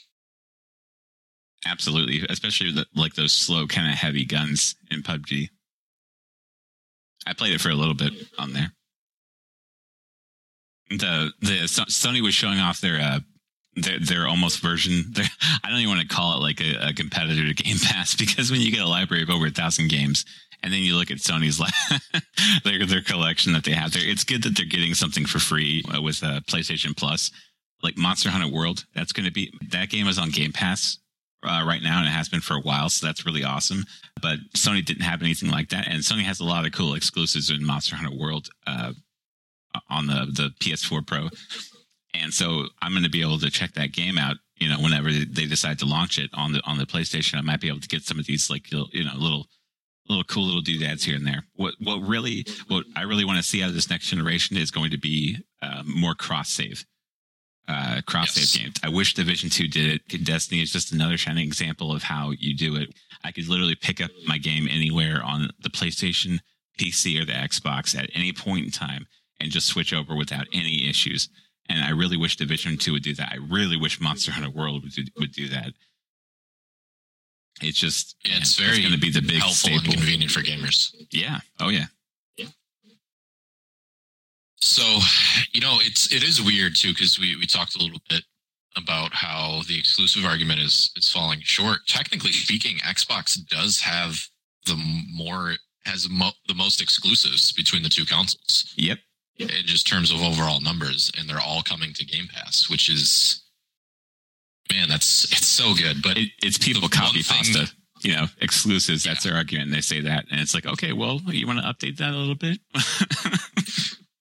absolutely, 1.67 2.25
especially 2.29 2.71
the, 2.71 2.85
like 2.95 3.13
those 3.13 3.33
slow 3.33 3.67
kind 3.67 3.87
of 3.91 3.95
heavy 3.95 4.25
guns 4.25 4.75
in 4.89 5.03
PUBG. 5.03 5.49
I 7.27 7.33
played 7.33 7.53
it 7.53 7.61
for 7.61 7.69
a 7.69 7.75
little 7.75 7.95
bit 7.95 8.13
on 8.37 8.53
there. 8.53 8.71
The 10.89 11.31
the 11.41 11.63
Sony 11.89 12.21
was 12.21 12.33
showing 12.33 12.59
off 12.59 12.81
their 12.81 12.99
uh 12.99 13.19
their 13.75 13.99
their 13.99 14.27
almost 14.27 14.59
version. 14.59 15.05
Their, 15.11 15.25
I 15.63 15.69
don't 15.69 15.79
even 15.79 15.95
want 15.95 16.07
to 16.07 16.15
call 16.15 16.37
it 16.37 16.41
like 16.41 16.61
a, 16.61 16.89
a 16.89 16.93
competitor 16.93 17.47
to 17.47 17.53
Game 17.53 17.77
Pass 17.79 18.15
because 18.19 18.51
when 18.51 18.61
you 18.61 18.71
get 18.71 18.81
a 18.81 18.87
library 18.87 19.23
of 19.23 19.29
over 19.29 19.47
a 19.47 19.51
thousand 19.51 19.89
games 19.89 20.25
and 20.63 20.73
then 20.73 20.81
you 20.81 20.95
look 20.95 21.11
at 21.11 21.17
Sony's 21.17 21.59
their 22.63 22.85
their 22.85 23.01
collection 23.01 23.53
that 23.53 23.63
they 23.63 23.73
have 23.73 23.93
there, 23.93 24.03
it's 24.05 24.23
good 24.23 24.43
that 24.43 24.55
they're 24.55 24.65
getting 24.65 24.93
something 24.93 25.25
for 25.25 25.39
free 25.39 25.83
uh, 25.95 26.01
with 26.01 26.23
uh, 26.23 26.39
PlayStation 26.41 26.95
Plus, 26.95 27.31
like 27.83 27.97
Monster 27.97 28.29
Hunter 28.29 28.51
World. 28.51 28.85
That's 28.95 29.11
going 29.11 29.25
to 29.25 29.31
be 29.31 29.53
that 29.71 29.89
game 29.89 30.07
is 30.07 30.17
on 30.17 30.29
Game 30.29 30.53
Pass 30.53 30.97
uh, 31.43 31.63
right 31.67 31.81
now, 31.83 31.99
and 31.99 32.07
it 32.07 32.11
has 32.11 32.29
been 32.29 32.41
for 32.41 32.55
a 32.55 32.61
while, 32.61 32.89
so 32.89 33.05
that's 33.05 33.25
really 33.25 33.43
awesome. 33.43 33.85
But 34.21 34.39
Sony 34.55 34.83
didn't 34.83 35.03
have 35.03 35.21
anything 35.21 35.49
like 35.49 35.69
that, 35.69 35.87
and 35.87 36.01
Sony 36.01 36.23
has 36.23 36.39
a 36.39 36.45
lot 36.45 36.65
of 36.65 36.71
cool 36.71 36.95
exclusives 36.95 37.49
in 37.49 37.65
Monster 37.65 37.95
Hunter 37.95 38.15
World 38.15 38.47
uh, 38.65 38.93
on 39.89 40.07
the 40.07 40.25
the 40.31 40.49
PS4 40.59 41.05
Pro, 41.05 41.29
and 42.13 42.33
so 42.33 42.65
I'm 42.81 42.91
going 42.91 43.03
to 43.03 43.09
be 43.09 43.21
able 43.21 43.39
to 43.39 43.49
check 43.51 43.73
that 43.73 43.91
game 43.93 44.17
out. 44.17 44.37
You 44.57 44.69
know, 44.69 44.79
whenever 44.79 45.11
they 45.11 45.45
decide 45.45 45.79
to 45.79 45.85
launch 45.85 46.17
it 46.17 46.29
on 46.33 46.53
the 46.53 46.61
on 46.65 46.77
the 46.77 46.85
PlayStation, 46.85 47.35
I 47.37 47.41
might 47.41 47.59
be 47.61 47.67
able 47.67 47.81
to 47.81 47.87
get 47.87 48.03
some 48.03 48.19
of 48.19 48.25
these 48.25 48.49
like 48.49 48.71
you 48.71 49.03
know 49.03 49.11
little 49.15 49.47
little 50.07 50.23
cool 50.23 50.45
little 50.45 50.61
doodads 50.61 51.03
here 51.03 51.15
and 51.15 51.27
there. 51.27 51.43
What 51.55 51.73
what 51.81 51.97
really 51.97 52.45
what 52.67 52.85
I 52.95 53.01
really 53.03 53.25
want 53.25 53.37
to 53.37 53.43
see 53.43 53.61
out 53.63 53.69
of 53.69 53.75
this 53.75 53.89
next 53.89 54.07
generation 54.07 54.55
is 54.57 54.71
going 54.71 54.91
to 54.91 54.97
be 54.97 55.37
uh, 55.61 55.83
more 55.85 56.15
cross 56.15 56.49
save 56.49 56.85
uh, 57.67 58.01
cross 58.05 58.33
save 58.33 58.43
Yes. 58.43 58.57
games. 58.57 58.75
I 58.83 58.89
wish 58.89 59.13
Division 59.13 59.49
Two 59.49 59.67
did 59.67 60.01
it. 60.09 60.23
Destiny 60.23 60.61
is 60.61 60.71
just 60.71 60.91
another 60.93 61.17
shining 61.17 61.45
example 61.47 61.91
of 61.93 62.03
how 62.03 62.31
you 62.31 62.55
do 62.55 62.75
it. 62.77 62.93
I 63.23 63.31
could 63.31 63.47
literally 63.49 63.75
pick 63.75 63.99
up 64.01 64.11
my 64.27 64.37
game 64.37 64.67
anywhere 64.71 65.21
on 65.23 65.49
the 65.59 65.69
PlayStation, 65.69 66.39
PC, 66.79 67.19
or 67.21 67.25
the 67.25 67.33
Xbox 67.33 67.97
at 67.97 68.09
any 68.13 68.31
point 68.31 68.65
in 68.65 68.71
time 68.71 69.07
and 69.39 69.51
just 69.51 69.67
switch 69.67 69.93
over 69.93 70.15
without 70.15 70.47
any 70.53 70.89
issues. 70.89 71.29
And 71.69 71.83
I 71.83 71.89
really 71.91 72.17
wish 72.17 72.35
Division 72.37 72.77
Two 72.77 72.93
would 72.93 73.03
do 73.03 73.15
that. 73.15 73.31
I 73.31 73.37
really 73.49 73.77
wish 73.77 73.99
Monster 73.99 74.31
Hunter 74.31 74.49
World 74.51 74.83
would 74.83 74.91
do, 74.93 75.03
would 75.17 75.31
do 75.31 75.47
that. 75.49 75.73
It's 77.61 77.79
just 77.79 78.15
Yeah, 78.25 78.37
it's 78.37 78.55
very 78.59 78.81
going 78.81 78.93
to 78.93 78.99
be 78.99 79.09
the 79.11 79.21
big 79.21 79.39
helpful 79.39 79.69
staple. 79.69 79.85
and 79.85 79.93
convenient 79.93 80.31
for 80.31 80.41
gamers. 80.41 80.93
Yeah. 81.11 81.39
Oh 81.59 81.69
yeah. 81.69 81.85
So, 84.57 84.83
you 85.53 85.61
know, 85.61 85.77
it's 85.81 86.11
it 86.11 86.23
is 86.23 86.41
weird 86.41 86.75
too 86.75 86.89
because 86.89 87.19
we 87.19 87.35
we 87.35 87.45
talked 87.45 87.75
a 87.75 87.79
little 87.83 87.99
bit 88.09 88.23
about 88.75 89.13
how 89.13 89.61
the 89.67 89.77
exclusive 89.77 90.25
argument 90.25 90.59
is 90.59 90.91
is 90.95 91.11
falling 91.11 91.39
short. 91.43 91.79
Technically 91.87 92.31
speaking, 92.31 92.77
Xbox 92.77 93.37
does 93.47 93.79
have 93.81 94.17
the 94.65 94.75
more 95.13 95.53
has 95.85 96.09
mo- 96.09 96.31
the 96.47 96.55
most 96.55 96.81
exclusives 96.81 97.51
between 97.53 97.83
the 97.83 97.89
two 97.89 98.05
consoles 98.05 98.73
Yep. 98.75 98.97
In 99.37 99.49
just 99.65 99.87
terms 99.87 100.11
of 100.11 100.21
overall 100.21 100.59
numbers, 100.61 101.11
and 101.17 101.29
they're 101.29 101.39
all 101.41 101.61
coming 101.61 101.93
to 101.93 102.05
Game 102.05 102.27
Pass, 102.33 102.69
which 102.69 102.89
is 102.89 103.41
man, 104.71 104.89
that's 104.89 105.25
it's 105.31 105.47
so 105.47 105.73
good. 105.75 106.01
But 106.01 106.17
It, 106.17 106.29
it's 106.41 106.57
people 106.57 106.87
copy 106.89 107.21
pasta. 107.23 107.67
You 108.01 108.15
know, 108.15 108.25
exclusives. 108.41 109.03
That's 109.03 109.23
their 109.23 109.35
argument. 109.35 109.67
And 109.67 109.73
They 109.73 109.81
say 109.81 109.99
that, 110.01 110.25
and 110.29 110.39
it's 110.39 110.53
like, 110.53 110.65
okay, 110.65 110.93
well, 110.93 111.19
you 111.27 111.47
want 111.47 111.59
to 111.59 111.65
update 111.65 111.97
that 111.97 112.13
a 112.13 112.17
little 112.17 112.35
bit? 112.35 112.59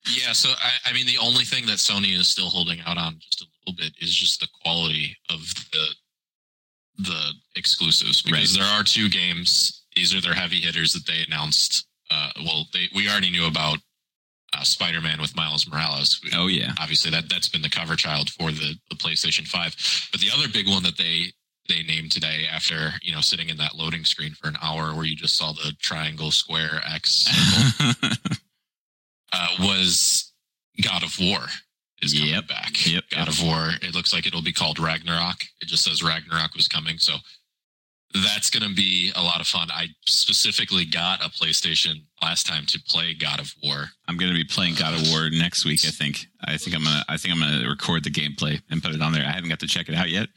Yeah, 0.07 0.33
so 0.35 0.51
I, 0.51 0.91
I 0.91 0.93
mean, 0.93 1.07
the 1.07 1.17
only 1.17 1.45
thing 1.45 1.65
that 1.65 1.79
Sony 1.79 2.15
is 2.19 2.29
still 2.29 2.51
holding 2.51 2.79
out 2.85 2.99
on 2.99 3.19
just 3.21 3.41
a 3.41 3.47
little 3.67 3.75
bit 3.83 3.95
is 4.03 4.15
just 4.15 4.39
the 4.41 4.49
quality 4.63 5.17
of 5.31 5.41
the 5.73 5.87
the 6.99 7.33
exclusives 7.57 8.21
because 8.23 8.57
Right. 8.57 8.61
there 8.65 8.79
are 8.79 8.85
two 8.85 9.09
games. 9.09 9.83
These 9.97 10.15
are 10.15 10.21
their 10.21 10.35
heavy 10.35 10.61
hitters 10.61 10.93
that 10.93 11.07
they 11.07 11.23
announced. 11.27 11.87
Uh, 12.11 12.29
well, 12.45 12.67
they 12.75 12.89
we 12.95 13.09
already 13.09 13.31
knew 13.31 13.47
about 13.47 13.79
uh, 14.57 14.63
Spider-Man 14.63 15.21
with 15.21 15.37
Miles 15.37 15.69
Morales. 15.69 16.21
Oh 16.35 16.47
yeah. 16.47 16.73
Obviously, 16.81 17.11
that 17.11 17.29
that's 17.29 17.49
been 17.49 17.63
the 17.63 17.71
cover 17.71 17.97
child 17.97 18.31
for 18.31 18.51
the 18.51 18.75
the 18.91 18.97
PlayStation 18.97 19.47
Five. 19.47 19.75
But 20.13 20.21
the 20.21 20.31
other 20.35 20.49
big 20.53 20.69
one 20.69 20.83
that 20.85 20.97
they 20.99 21.33
they 21.69 21.83
named 21.83 22.13
today 22.13 22.45
after 22.51 22.93
you 23.03 23.13
know 23.15 23.21
sitting 23.21 23.49
in 23.49 23.57
that 23.59 23.75
loading 23.75 24.05
screen 24.05 24.33
for 24.35 24.49
an 24.49 24.57
hour 24.63 24.95
where 24.95 25.05
you 25.05 25.17
just 25.17 25.37
saw 25.37 25.53
the 25.53 25.73
triangle, 25.81 26.31
square, 26.31 26.81
X 26.87 27.27
circle, 27.27 28.11
uh, 29.33 29.49
was 29.61 30.33
God 30.83 31.03
of 31.03 31.17
War 31.21 31.41
is 32.03 32.13
coming 32.13 32.29
Yep. 32.35 32.49
back. 32.49 32.87
Yep, 32.87 33.05
God 33.11 33.19
yep. 33.19 33.29
of 33.29 33.43
War. 33.43 33.71
It 33.83 33.95
looks 33.95 34.13
like 34.13 34.27
it'll 34.27 34.43
be 34.43 34.53
called 34.53 34.79
Ragnarok. 34.79 35.43
It 35.61 35.69
just 35.69 35.85
says 35.85 36.03
Ragnarok 36.03 36.55
was 36.55 36.69
coming. 36.69 36.99
So 36.99 37.15
that's 38.15 38.49
going 38.51 38.63
to 38.69 38.75
be 38.75 39.13
a 39.17 39.23
lot 39.23 39.41
of 39.41 39.47
fun. 39.47 39.69
I 39.73 39.89
specifically 40.07 40.85
got 40.85 41.25
a 41.25 41.29
PlayStation 41.29 42.05
last 42.23 42.47
time 42.47 42.65
to 42.67 42.81
play 42.89 43.13
God 43.15 43.41
of 43.41 43.53
War. 43.63 43.87
I'm 44.09 44.17
going 44.17 44.31
to 44.33 44.37
be 44.37 44.45
playing 44.45 44.77
God 44.77 44.95
of 44.95 45.11
War 45.11 45.29
next 45.31 45.65
week. 45.65 45.81
I 45.85 45.91
think. 45.91 46.27
I 46.47 46.57
think 46.57 46.77
I'm 46.77 46.85
gonna. 46.85 47.05
I 47.09 47.17
think 47.17 47.35
I'm 47.35 47.41
gonna 47.41 47.69
record 47.69 48.05
the 48.05 48.11
gameplay 48.11 48.61
and 48.71 48.83
put 48.83 48.95
it 48.95 49.03
on 49.03 49.13
there. 49.13 49.25
I 49.25 49.33
haven't 49.33 49.49
got 49.49 49.61
to 49.61 49.67
check 49.67 49.89
it 49.89 49.95
out 49.95 50.11
yet. 50.11 50.29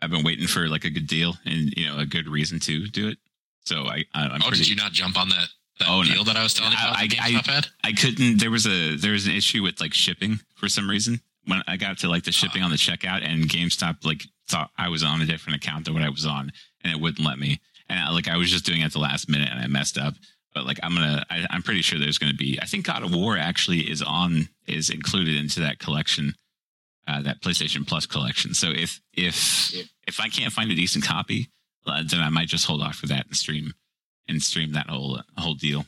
I've 0.00 0.10
been 0.10 0.24
waiting 0.24 0.46
for 0.46 0.68
like 0.68 0.84
a 0.84 0.90
good 0.90 1.06
deal 1.06 1.34
and 1.44 1.72
you 1.76 1.86
know 1.86 1.98
a 1.98 2.06
good 2.06 2.28
reason 2.28 2.58
to 2.60 2.86
do 2.88 3.08
it. 3.08 3.18
So 3.64 3.82
I, 3.86 4.04
I 4.14 4.22
I'm 4.28 4.42
oh, 4.42 4.48
pretty. 4.48 4.58
did 4.58 4.68
you 4.68 4.76
not 4.76 4.92
jump 4.92 5.18
on 5.18 5.28
that 5.30 5.48
That 5.80 5.88
Oh, 5.88 6.02
no. 6.02 6.12
deal 6.12 6.24
that 6.24 6.36
I 6.36 6.42
was 6.42 6.54
telling 6.54 6.72
you 6.72 6.78
about. 6.78 6.96
I- 6.96 7.08
I- 7.20 7.42
had. 7.52 7.66
I 7.84 7.92
couldn't. 7.92 8.38
There 8.40 8.50
was 8.50 8.66
a 8.66 8.96
there 8.96 9.12
was 9.12 9.26
an 9.26 9.32
issue 9.34 9.62
with 9.62 9.80
like 9.80 9.92
shipping 9.92 10.38
for 10.54 10.68
some 10.68 10.88
reason. 10.88 11.20
When 11.46 11.62
I 11.68 11.76
got 11.76 11.98
to 11.98 12.08
like 12.08 12.24
the 12.24 12.32
shipping 12.32 12.62
on 12.62 12.70
the 12.70 12.76
checkout, 12.76 13.22
and 13.24 13.44
GameStop 13.44 14.04
like 14.04 14.24
thought 14.48 14.70
I 14.76 14.88
was 14.88 15.02
on 15.02 15.20
a 15.20 15.26
different 15.26 15.56
account 15.56 15.84
than 15.84 15.94
what 15.94 16.02
I 16.02 16.08
was 16.08 16.26
on, 16.26 16.52
and 16.82 16.92
it 16.92 17.00
wouldn't 17.00 17.26
let 17.26 17.38
me. 17.38 17.60
And 17.88 17.98
I, 17.98 18.10
like 18.10 18.28
I 18.28 18.36
was 18.36 18.50
just 18.50 18.64
doing 18.64 18.80
it 18.80 18.86
at 18.86 18.92
the 18.92 18.98
last 18.98 19.28
minute, 19.28 19.48
and 19.50 19.60
I 19.60 19.66
messed 19.66 19.98
up. 19.98 20.14
But 20.54 20.64
like 20.64 20.78
I'm 20.82 20.94
gonna, 20.94 21.24
I, 21.30 21.46
I'm 21.50 21.62
pretty 21.62 21.82
sure 21.82 21.98
there's 21.98 22.18
gonna 22.18 22.34
be. 22.34 22.58
I 22.60 22.66
think 22.66 22.86
God 22.86 23.02
of 23.02 23.14
War 23.14 23.36
actually 23.36 23.90
is 23.90 24.02
on 24.02 24.48
is 24.66 24.90
included 24.90 25.36
into 25.36 25.60
that 25.60 25.78
collection, 25.78 26.34
uh, 27.06 27.22
that 27.22 27.42
PlayStation 27.42 27.86
Plus 27.86 28.06
collection. 28.06 28.54
So 28.54 28.70
if 28.70 29.00
if 29.12 29.74
if 30.06 30.20
I 30.20 30.28
can't 30.28 30.52
find 30.52 30.70
a 30.70 30.74
decent 30.74 31.04
copy, 31.04 31.50
uh, 31.86 32.02
then 32.06 32.20
I 32.20 32.30
might 32.30 32.48
just 32.48 32.66
hold 32.66 32.82
off 32.82 32.96
for 32.96 33.06
that 33.08 33.26
and 33.26 33.36
stream 33.36 33.74
and 34.28 34.42
stream 34.42 34.72
that 34.72 34.88
whole 34.88 35.20
whole 35.36 35.54
deal. 35.54 35.84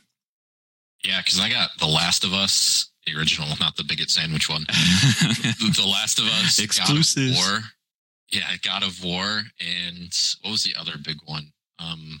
Yeah, 1.03 1.21
because 1.23 1.39
I 1.39 1.49
got 1.49 1.69
The 1.79 1.87
Last 1.87 2.25
of 2.25 2.33
Us, 2.33 2.91
the 3.05 3.15
original, 3.15 3.47
not 3.59 3.77
the 3.77 3.85
Bigot 3.85 4.09
Sandwich 4.09 4.49
one. 4.49 4.65
The 4.67 5.73
the 5.81 5.87
Last 5.87 6.19
of 6.19 6.25
Us, 6.25 6.59
exclusive, 6.59 7.35
War. 7.35 7.59
Yeah, 8.31 8.55
God 8.63 8.83
of 8.83 9.03
War, 9.03 9.41
and 9.59 10.13
what 10.41 10.51
was 10.51 10.63
the 10.63 10.79
other 10.79 10.93
big 11.03 11.17
one? 11.25 11.51
Um, 11.79 12.19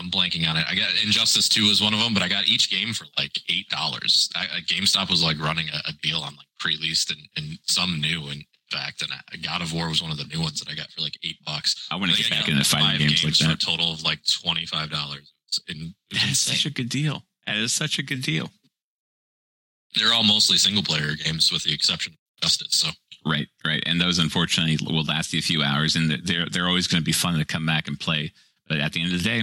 I'm 0.00 0.10
blanking 0.10 0.48
on 0.48 0.56
it. 0.56 0.64
I 0.68 0.74
got 0.74 0.90
Injustice 1.04 1.48
Two 1.48 1.68
was 1.68 1.82
one 1.82 1.94
of 1.94 2.00
them, 2.00 2.14
but 2.14 2.22
I 2.22 2.28
got 2.28 2.46
each 2.46 2.70
game 2.70 2.92
for 2.92 3.06
like 3.16 3.32
eight 3.50 3.68
dollars. 3.68 4.28
GameStop 4.66 5.10
was 5.10 5.22
like 5.22 5.40
running 5.40 5.68
a, 5.70 5.88
a 5.88 5.92
deal 6.02 6.18
on 6.18 6.36
like 6.36 6.46
pre-leased 6.60 7.10
and, 7.10 7.20
and 7.36 7.58
some 7.64 8.00
new. 8.00 8.28
In 8.28 8.42
fact, 8.70 9.02
and 9.02 9.10
I, 9.12 9.36
God 9.38 9.62
of 9.62 9.72
War 9.72 9.88
was 9.88 10.02
one 10.02 10.12
of 10.12 10.18
the 10.18 10.24
new 10.24 10.40
ones 10.40 10.60
that 10.60 10.70
I 10.70 10.74
got 10.74 10.90
for 10.90 11.00
like 11.00 11.18
eight 11.24 11.42
bucks. 11.44 11.88
I 11.90 11.96
want 11.96 12.12
to 12.12 12.16
get 12.22 12.30
back 12.30 12.48
into 12.48 12.64
fighting 12.64 12.86
five 12.86 12.98
games 12.98 13.24
like 13.24 13.34
for 13.34 13.54
a 13.54 13.56
total 13.56 13.92
of 13.92 14.02
like 14.02 14.20
twenty 14.42 14.66
five 14.66 14.90
dollars. 14.90 15.32
And 15.68 15.94
That 16.12 16.28
is 16.30 16.38
such 16.40 16.66
a 16.66 16.70
good 16.70 16.90
deal. 16.90 17.24
That 17.46 17.56
is 17.56 17.72
such 17.72 17.98
a 17.98 18.02
good 18.02 18.22
deal. 18.22 18.50
They're 19.96 20.12
all 20.12 20.22
mostly 20.22 20.58
single 20.58 20.82
player 20.82 21.14
games, 21.14 21.50
with 21.50 21.64
the 21.64 21.72
exception 21.72 22.12
of 22.12 22.42
Justice. 22.42 22.74
So 22.74 22.90
Right, 23.28 23.48
right. 23.64 23.82
And 23.86 24.00
those 24.00 24.18
unfortunately 24.18 24.78
will 24.86 25.04
last 25.04 25.32
you 25.32 25.38
a 25.38 25.42
few 25.42 25.62
hours, 25.62 25.96
and 25.96 26.10
they're 26.10 26.46
they're 26.50 26.66
always 26.66 26.86
going 26.86 27.02
to 27.02 27.04
be 27.04 27.12
fun 27.12 27.38
to 27.38 27.44
come 27.44 27.66
back 27.66 27.86
and 27.86 27.98
play. 28.00 28.32
But 28.68 28.78
at 28.78 28.92
the 28.92 29.02
end 29.02 29.12
of 29.12 29.22
the 29.22 29.24
day, 29.24 29.42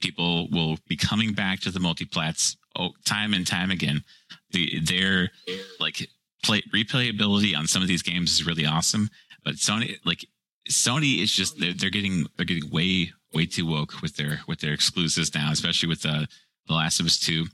people 0.00 0.48
will 0.50 0.78
be 0.88 0.96
coming 0.96 1.32
back 1.32 1.60
to 1.60 1.70
the 1.70 1.78
multiplats 1.78 2.56
oh, 2.76 2.90
time 3.04 3.34
and 3.34 3.46
time 3.46 3.70
again. 3.70 4.02
The 4.50 4.80
their 4.80 5.30
like 5.78 6.08
play 6.42 6.62
replayability 6.74 7.56
on 7.56 7.66
some 7.66 7.82
of 7.82 7.88
these 7.88 8.02
games 8.02 8.32
is 8.32 8.46
really 8.46 8.66
awesome, 8.66 9.10
but 9.44 9.54
Sony 9.54 9.96
like 10.04 10.26
Sony 10.68 11.22
is 11.22 11.32
just 11.32 11.58
they're, 11.58 11.72
they're 11.72 11.90
getting 11.90 12.26
they're 12.36 12.46
getting 12.46 12.70
way 12.70 13.12
way 13.32 13.46
too 13.46 13.66
woke 13.66 14.00
with 14.02 14.16
their 14.16 14.40
with 14.48 14.60
their 14.60 14.72
exclusives 14.72 15.34
now, 15.34 15.52
especially 15.52 15.88
with 15.88 16.02
the 16.02 16.26
the 16.66 16.74
Last 16.74 16.98
of 16.98 17.06
Us 17.06 17.18
two, 17.18 17.46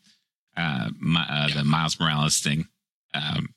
uh, 0.56 0.88
my, 0.98 1.26
uh 1.28 1.54
the 1.54 1.64
Miles 1.64 1.98
Morales 1.98 2.38
thing. 2.38 2.66
Um, 3.12 3.54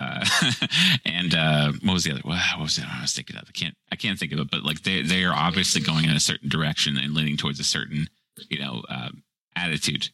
uh, 0.00 0.24
and 1.04 1.34
uh, 1.34 1.72
what 1.84 1.92
was 1.94 2.04
the 2.04 2.12
other? 2.12 2.20
What 2.24 2.38
was 2.60 2.78
it? 2.78 2.84
I 2.88 3.02
was 3.02 3.12
thinking 3.12 3.36
of. 3.36 3.44
I 3.48 3.52
can't. 3.52 3.74
I 3.92 3.96
can't 3.96 4.18
think 4.18 4.32
of 4.32 4.38
it. 4.40 4.50
But 4.50 4.64
like 4.64 4.82
they 4.82 5.02
they 5.02 5.24
are 5.24 5.34
obviously 5.34 5.80
going 5.82 6.04
in 6.06 6.10
a 6.12 6.20
certain 6.20 6.48
direction 6.48 6.96
and 6.96 7.14
leaning 7.14 7.36
towards 7.36 7.60
a 7.60 7.64
certain 7.64 8.08
you 8.48 8.58
know 8.58 8.82
um, 8.88 9.22
attitude. 9.56 10.08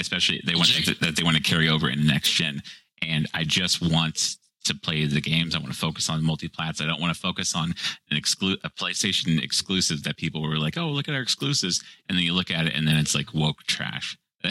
Especially 0.00 0.40
they 0.46 0.54
want 0.54 0.66
Jake- 0.68 0.98
that 1.00 1.16
they 1.16 1.22
want 1.22 1.36
to 1.36 1.42
carry 1.42 1.68
over 1.68 1.88
in 1.88 2.00
the 2.00 2.12
next 2.12 2.30
gen. 2.32 2.62
And 3.02 3.26
I 3.34 3.44
just 3.44 3.80
want 3.82 4.36
to 4.64 4.74
play 4.74 5.06
the 5.06 5.20
games. 5.20 5.54
I 5.54 5.58
want 5.58 5.72
to 5.72 5.78
focus 5.78 6.10
on 6.10 6.24
multi-plats. 6.24 6.80
I 6.80 6.86
don't 6.86 7.00
want 7.00 7.14
to 7.14 7.20
focus 7.20 7.54
on 7.54 7.74
an 8.10 8.16
exclu- 8.18 8.58
a 8.64 8.70
PlayStation 8.70 9.40
exclusive 9.42 10.02
that 10.02 10.16
people 10.16 10.42
were 10.42 10.58
like, 10.58 10.76
oh, 10.76 10.88
look 10.88 11.08
at 11.08 11.14
our 11.14 11.20
exclusives, 11.20 11.82
and 12.08 12.18
then 12.18 12.24
you 12.24 12.32
look 12.34 12.50
at 12.50 12.66
it 12.66 12.74
and 12.74 12.86
then 12.88 12.96
it's 12.96 13.14
like 13.14 13.32
woke 13.32 13.62
trash. 13.64 14.18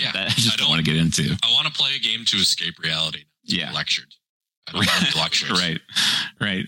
Yeah, 0.00 0.12
that 0.12 0.26
I 0.26 0.30
just 0.30 0.48
I 0.48 0.56
don't 0.56 0.58
don't- 0.60 0.70
want 0.70 0.84
to 0.84 0.90
get 0.90 1.00
into. 1.00 1.36
I 1.44 1.52
want 1.52 1.66
to 1.66 1.72
play 1.72 1.90
a 1.96 1.98
game 2.00 2.24
to 2.26 2.36
escape 2.38 2.74
reality. 2.82 3.24
Yeah. 3.44 3.72
lectured. 3.72 4.12
I 4.68 4.72
don't 4.72 4.86
want 4.86 5.06
to 5.06 5.12
be 5.12 5.18
lectured. 5.18 5.50
right, 5.50 5.80
right. 6.40 6.66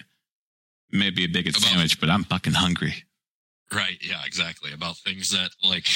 Maybe 0.93 1.25
a 1.25 1.29
bigot 1.29 1.57
About- 1.57 1.69
sandwich, 1.69 2.01
but 2.01 2.11
I'm 2.11 2.25
fucking 2.25 2.55
hungry. 2.55 2.95
Right. 3.73 3.99
Yeah. 4.03 4.23
Exactly. 4.25 4.73
About 4.73 4.97
things 4.99 5.31
that 5.31 5.51
like 5.63 5.87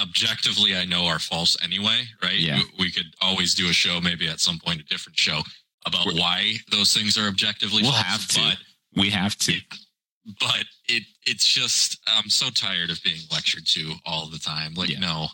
objectively 0.00 0.76
I 0.76 0.84
know 0.84 1.06
are 1.06 1.18
false 1.18 1.56
anyway. 1.62 2.04
Right. 2.22 2.38
Yeah. 2.38 2.58
We, 2.78 2.84
we 2.86 2.90
could 2.92 3.06
always 3.20 3.54
do 3.54 3.68
a 3.68 3.72
show, 3.72 4.00
maybe 4.00 4.28
at 4.28 4.38
some 4.40 4.58
point, 4.64 4.80
a 4.80 4.84
different 4.84 5.18
show 5.18 5.40
about 5.86 6.06
We're- 6.06 6.20
why 6.20 6.54
those 6.70 6.92
things 6.94 7.18
are 7.18 7.26
objectively 7.28 7.82
We'll 7.82 7.92
false. 7.92 8.04
have 8.04 8.28
to. 8.28 8.40
But 8.40 9.00
We 9.02 9.10
have 9.10 9.36
to. 9.38 9.54
but 10.40 10.64
it 10.88 11.02
it's 11.26 11.44
just 11.46 11.98
I'm 12.06 12.30
so 12.30 12.50
tired 12.50 12.90
of 12.90 13.02
being 13.02 13.20
lectured 13.32 13.66
to 13.68 13.94
all 14.06 14.26
the 14.26 14.38
time. 14.38 14.74
Like 14.74 14.90
Yeah. 14.90 15.00
no, 15.00 15.28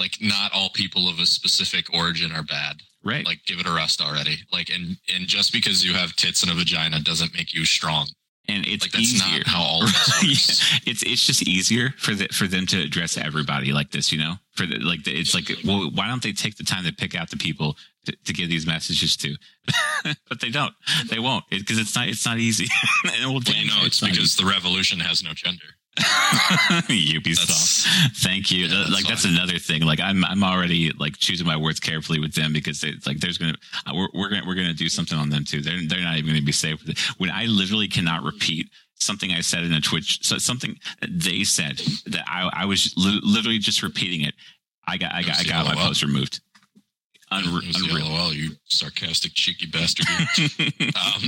like 0.00 0.16
not 0.20 0.50
all 0.52 0.70
people 0.70 1.08
of 1.08 1.18
a 1.20 1.26
specific 1.26 1.92
origin 1.94 2.32
are 2.32 2.42
bad. 2.42 2.76
Right. 3.04 3.24
Like 3.24 3.44
give 3.46 3.60
it 3.60 3.66
a 3.66 3.72
rest 3.72 4.00
already. 4.02 4.38
Like 4.52 4.68
and 4.70 4.96
and 5.14 5.26
just 5.28 5.52
because 5.52 5.84
you 5.84 5.94
have 5.94 6.16
tits 6.16 6.42
and 6.42 6.50
a 6.50 6.54
vagina 6.54 7.00
doesn't 7.00 7.32
make 7.34 7.54
you 7.54 7.64
strong. 7.64 8.08
and 8.48 8.66
it's 8.66 8.84
Like 8.84 8.92
that's 8.92 9.04
easier. 9.14 9.38
not 9.38 9.46
how 9.46 9.62
all 9.62 9.82
of 9.84 9.92
this 9.92 10.08
works. 10.22 10.72
Yeah. 10.72 10.78
It's 10.90 11.02
it's 11.04 11.24
just 11.24 11.42
easier 11.46 11.90
for 11.98 12.14
the, 12.14 12.26
for 12.28 12.46
them 12.48 12.66
to 12.66 12.80
address 12.82 13.16
everybody 13.16 13.72
like 13.72 13.90
this, 13.92 14.10
you 14.12 14.18
know. 14.18 14.34
For 14.56 14.66
the, 14.66 14.78
like 14.80 15.04
the, 15.04 15.12
it's 15.12 15.34
like, 15.34 15.48
well, 15.64 15.90
why 15.94 16.08
don't 16.08 16.22
they 16.22 16.32
take 16.32 16.56
the 16.56 16.64
time 16.64 16.84
to 16.84 16.92
pick 16.92 17.14
out 17.14 17.30
the 17.30 17.36
people 17.36 17.76
to, 18.06 18.12
to 18.26 18.32
give 18.32 18.48
these 18.50 18.66
messages 18.66 19.16
to? 19.18 19.36
but 20.28 20.40
they 20.40 20.50
don't. 20.50 20.74
They 21.08 21.18
won't 21.20 21.44
because 21.50 21.78
it's 21.78 21.94
not 21.94 22.08
it's 22.08 22.26
not 22.26 22.38
easy. 22.38 22.66
and 23.04 23.30
well, 23.32 23.40
Well, 23.46 23.56
you 23.56 23.68
know, 23.68 23.82
it, 23.82 23.86
it's 23.86 24.02
not 24.02 24.10
because 24.10 24.36
the 24.36 24.44
revolution 24.46 25.00
has 25.00 25.22
no 25.22 25.32
gender. 25.34 25.70
Ubisoft. 26.88 27.86
Thank 28.22 28.50
you. 28.50 28.66
Yeah, 28.66 28.78
that's 28.78 28.90
like 28.90 29.06
that's 29.06 29.24
fine. 29.24 29.34
another 29.34 29.58
thing. 29.58 29.82
Like 29.82 30.00
I'm 30.00 30.24
I'm 30.24 30.44
already 30.44 30.92
like 30.92 31.16
choosing 31.18 31.46
my 31.46 31.56
words 31.56 31.80
carefully 31.80 32.20
with 32.20 32.34
them 32.34 32.52
because 32.52 32.84
it's 32.84 33.06
like 33.06 33.18
there's 33.18 33.38
gonna 33.38 33.56
uh, 33.86 33.92
we're 33.94 34.08
we're 34.14 34.28
gonna 34.28 34.42
we're 34.46 34.54
gonna 34.54 34.72
do 34.72 34.88
something 34.88 35.18
on 35.18 35.30
them 35.30 35.44
too. 35.44 35.60
They're 35.60 35.80
they're 35.88 36.02
not 36.02 36.16
even 36.16 36.30
gonna 36.30 36.42
be 36.42 36.52
safe 36.52 36.80
with 36.80 36.90
it. 36.90 36.98
When 37.18 37.30
I 37.30 37.46
literally 37.46 37.88
cannot 37.88 38.22
repeat 38.22 38.68
something 38.94 39.32
I 39.32 39.40
said 39.40 39.64
in 39.64 39.72
a 39.72 39.80
Twitch, 39.80 40.24
so 40.24 40.38
something 40.38 40.76
they 41.08 41.42
said 41.44 41.78
that 42.06 42.24
I 42.26 42.48
I 42.52 42.64
was 42.66 42.94
li- 42.96 43.20
literally 43.22 43.58
just 43.58 43.82
repeating 43.82 44.22
it. 44.22 44.34
I 44.86 44.96
got 44.96 45.12
I 45.12 45.22
got 45.22 45.40
I 45.40 45.44
got 45.44 45.66
my 45.66 45.74
post 45.74 46.02
removed. 46.02 46.40
Unre- 47.32 47.62
It 47.62 47.68
was 47.68 47.76
unreal. 47.76 48.06
LOL, 48.06 48.34
you 48.34 48.50
sarcastic 48.64 49.32
cheeky 49.34 49.66
bastard. 49.66 50.06
um, 50.96 51.22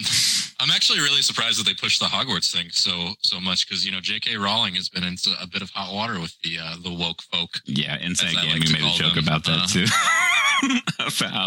I'm 0.59 0.71
actually 0.71 0.99
really 0.99 1.23
surprised 1.23 1.61
that 1.61 1.67
they 1.67 1.75
pushed 1.75 2.01
the 2.01 2.07
Hogwarts 2.07 2.53
thing 2.53 2.71
so 2.71 3.15
so 3.21 3.41
much 3.41 3.69
because 3.69 3.87
you 3.87 3.93
know 3.93 4.01
J.K. 4.01 4.37
Rowling 4.37 4.75
has 4.75 4.89
been 4.89 5.05
into 5.05 5.31
a 5.41 5.47
bit 5.47 5.63
of 5.63 5.71
hot 5.71 5.95
water 5.95 6.19
with 6.19 6.35
the 6.43 6.59
uh, 6.59 6.77
the 6.83 6.93
woke 6.93 7.23
folk 7.23 7.51
yeah, 7.67 7.99
Inside 8.01 8.37
I 8.37 8.53
like 8.53 8.71
made 8.73 8.83
a 8.83 8.91
joke 8.97 9.15
them, 9.15 9.25
about 9.25 9.45
that 9.45 9.63
uh, 9.63 9.67
too. 9.67 9.87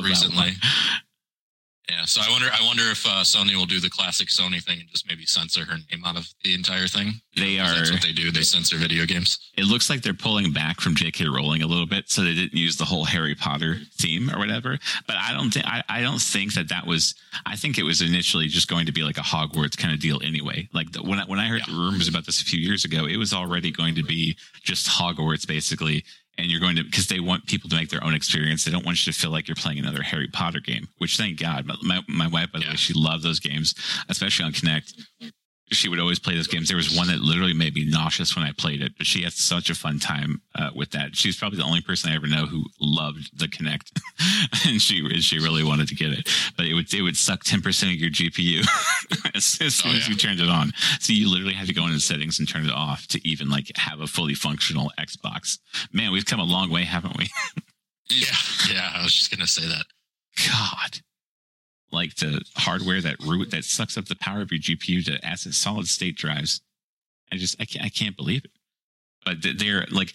Recently. 0.04 0.52
Yeah, 1.90 2.06
so 2.06 2.20
I 2.22 2.32
wonder 2.32 2.48
I 2.52 2.66
wonder 2.66 2.82
if 2.90 3.06
uh, 3.06 3.22
Sony 3.22 3.56
will 3.56 3.68
do 3.68 3.80
the 3.80 3.92
classic 3.92 4.30
Sony 4.30 4.62
thing 4.64 4.80
and 4.80 4.90
just 4.90 5.08
maybe 5.08 5.24
censor 5.28 5.66
her 5.66 5.76
name 5.92 6.04
out 6.04 6.18
of 6.18 6.28
the 6.44 6.56
entire 6.56 6.88
thing. 6.88 7.14
They 7.36 7.58
'Cause 7.58 7.76
That's 7.76 7.90
are- 7.90 7.94
what 7.94 8.02
they 8.02 8.12
do. 8.12 8.32
They 8.32 8.42
censor 8.42 8.78
video 8.78 9.06
games. 9.06 9.38
it 9.56 9.66
looks 9.66 9.88
like 9.88 10.02
they're 10.02 10.16
pulling 10.16 10.52
back 10.52 10.82
from 10.82 10.96
J.K. 10.96 11.26
Rowling 11.28 11.62
a 11.62 11.68
little 11.68 11.86
bit, 11.86 12.10
so 12.10 12.24
they 12.24 12.34
didn't 12.34 12.58
use 12.58 12.76
the 12.78 12.86
whole 12.86 13.06
Harry 13.06 13.36
Potter 13.36 13.78
theme 14.00 14.32
or 14.32 14.40
whatever. 14.40 14.80
But 15.06 15.18
I 15.18 15.32
don't 15.34 15.52
think 15.54 15.68
I, 15.68 15.84
I 15.88 16.02
don't 16.02 16.22
think 16.22 16.56
that 16.56 16.70
that 16.70 16.88
was. 16.88 17.14
I 17.46 17.56
think 17.56 17.78
it 17.78 17.84
was 17.84 18.02
initially 18.02 18.48
just 18.48 18.68
going 18.68 18.88
to 18.88 18.92
be 18.92 19.04
like 19.04 19.18
a 19.20 19.22
Hogwarts 19.22 19.78
kind 19.78 19.94
of 19.94 20.00
deal 20.00 20.20
anyway. 20.24 20.68
Like 20.74 20.92
the, 20.92 21.04
when 21.04 21.20
I, 21.20 21.26
when 21.26 21.38
I 21.40 21.48
heard 21.48 21.62
Yeah. 21.68 21.76
rumors 21.76 22.08
about 22.08 22.26
this 22.26 22.42
a 22.42 22.46
few 22.46 22.60
years 22.60 22.84
ago, 22.86 23.06
it 23.06 23.18
was 23.18 23.32
already 23.32 23.70
going 23.70 23.94
to 23.96 24.04
be 24.04 24.36
just 24.64 24.88
Hogwarts 24.88 25.46
basically. 25.48 26.04
And 26.38 26.48
you're 26.52 26.60
going 26.60 26.76
to 26.76 26.84
because 26.84 27.08
they 27.08 27.20
want 27.22 27.48
people 27.48 27.70
to 27.70 27.76
make 27.76 27.90
their 27.90 28.04
own 28.04 28.14
experience. 28.14 28.66
They 28.66 28.72
don't 28.72 28.86
want 28.86 29.06
you 29.06 29.14
to 29.14 29.18
feel 29.18 29.32
like 29.32 29.48
you're 29.48 29.56
playing 29.56 29.80
another 29.80 30.02
Harry 30.04 30.28
Potter 30.28 30.60
game. 30.60 30.88
Which 30.98 31.16
thank 31.18 31.40
God, 31.40 31.66
my 31.82 32.02
my, 32.10 32.28
wife 32.28 32.52
by 32.52 32.60
the 32.60 32.66
Yeah. 32.66 32.72
way, 32.72 32.76
she 32.78 32.94
loved 32.94 33.24
those 33.24 33.40
games, 33.40 33.74
especially 34.10 34.46
on 34.46 34.52
Kinect 34.52 34.94
she 35.72 35.90
would 35.90 36.00
always 36.00 36.20
play 36.20 36.36
those 36.36 36.48
games. 36.48 36.68
There 36.68 36.78
was 36.78 36.96
one 36.96 37.08
that 37.08 37.20
literally 37.20 37.54
made 37.54 37.74
me 37.74 37.86
nauseous 37.90 38.36
when 38.36 38.46
I 38.46 38.52
played 38.52 38.82
it, 38.82 38.94
but 38.98 39.08
she 39.08 39.24
had 39.24 39.34
such 39.34 39.70
a 39.70 39.76
fun 39.76 40.00
time 40.00 40.42
uh, 40.54 40.70
with 40.76 40.92
that. 40.92 41.16
She's 41.16 41.38
probably 41.38 41.58
the 41.58 41.66
only 41.66 41.82
person 41.82 42.12
I 42.12 42.16
ever 42.16 42.28
know 42.28 42.46
who 42.46 42.66
loved 42.80 43.38
the 43.38 43.48
Kinect, 43.48 43.92
and 44.68 44.82
she 44.82 45.08
she 45.22 45.40
really 45.40 45.64
wanted 45.64 45.88
to 45.88 45.96
get 45.96 46.12
it. 46.12 46.30
But 46.56 46.68
it 46.68 46.74
would 46.74 46.94
it 46.94 47.02
would 47.02 47.18
suck 47.18 47.44
ten 47.44 47.62
percent 47.62 47.92
of 47.94 47.98
your 48.00 48.12
GPU 48.12 48.62
as, 49.36 49.58
as 49.62 49.76
soon 49.76 49.94
Oh, 49.94 49.96
as 49.96 50.08
you 50.08 50.16
turned 50.16 50.40
it 50.40 50.50
on. 50.50 50.72
So 51.00 51.14
you 51.14 51.30
literally 51.30 51.54
had 51.54 51.68
to 51.68 51.74
go 51.74 51.86
into 51.86 52.00
settings 52.00 52.40
and 52.40 52.48
turn 52.48 52.66
it 52.66 52.72
off 52.72 53.08
to 53.08 53.28
even 53.28 53.50
like 53.50 53.72
have 53.76 54.00
a 54.00 54.08
fully 54.08 54.36
functional 54.36 54.92
Xbox. 55.00 55.58
Man, 55.92 56.12
we've 56.12 56.26
come 56.26 56.40
a 56.40 56.44
long 56.44 56.70
way, 56.70 56.84
haven't 56.84 57.18
we? 57.18 57.28
Yeah, 58.08 58.36
yeah. 58.72 58.92
I 58.94 59.02
was 59.02 59.16
just 59.16 59.32
gonna 59.32 59.48
say 59.48 59.64
that. 59.68 59.86
God. 60.48 61.00
Like 61.96 62.16
the 62.16 62.42
hardware 62.56 63.02
that 63.02 63.16
root 63.24 63.52
that 63.52 63.64
sucks 63.66 63.98
up 63.98 64.06
the 64.06 64.16
power 64.16 64.42
of 64.42 64.52
your 64.52 64.60
GPU 64.60 65.04
to 65.06 65.26
as 65.26 65.42
solid 65.56 65.88
state 65.88 66.16
drives. 66.16 66.62
I 67.32 67.38
just 67.38 67.56
I 67.60 67.66
can't 67.66 67.86
I 67.86 67.90
can't 67.90 68.16
believe 68.16 68.46
it. 68.46 68.52
But 69.26 69.38
they're 69.58 69.86
like 69.92 70.14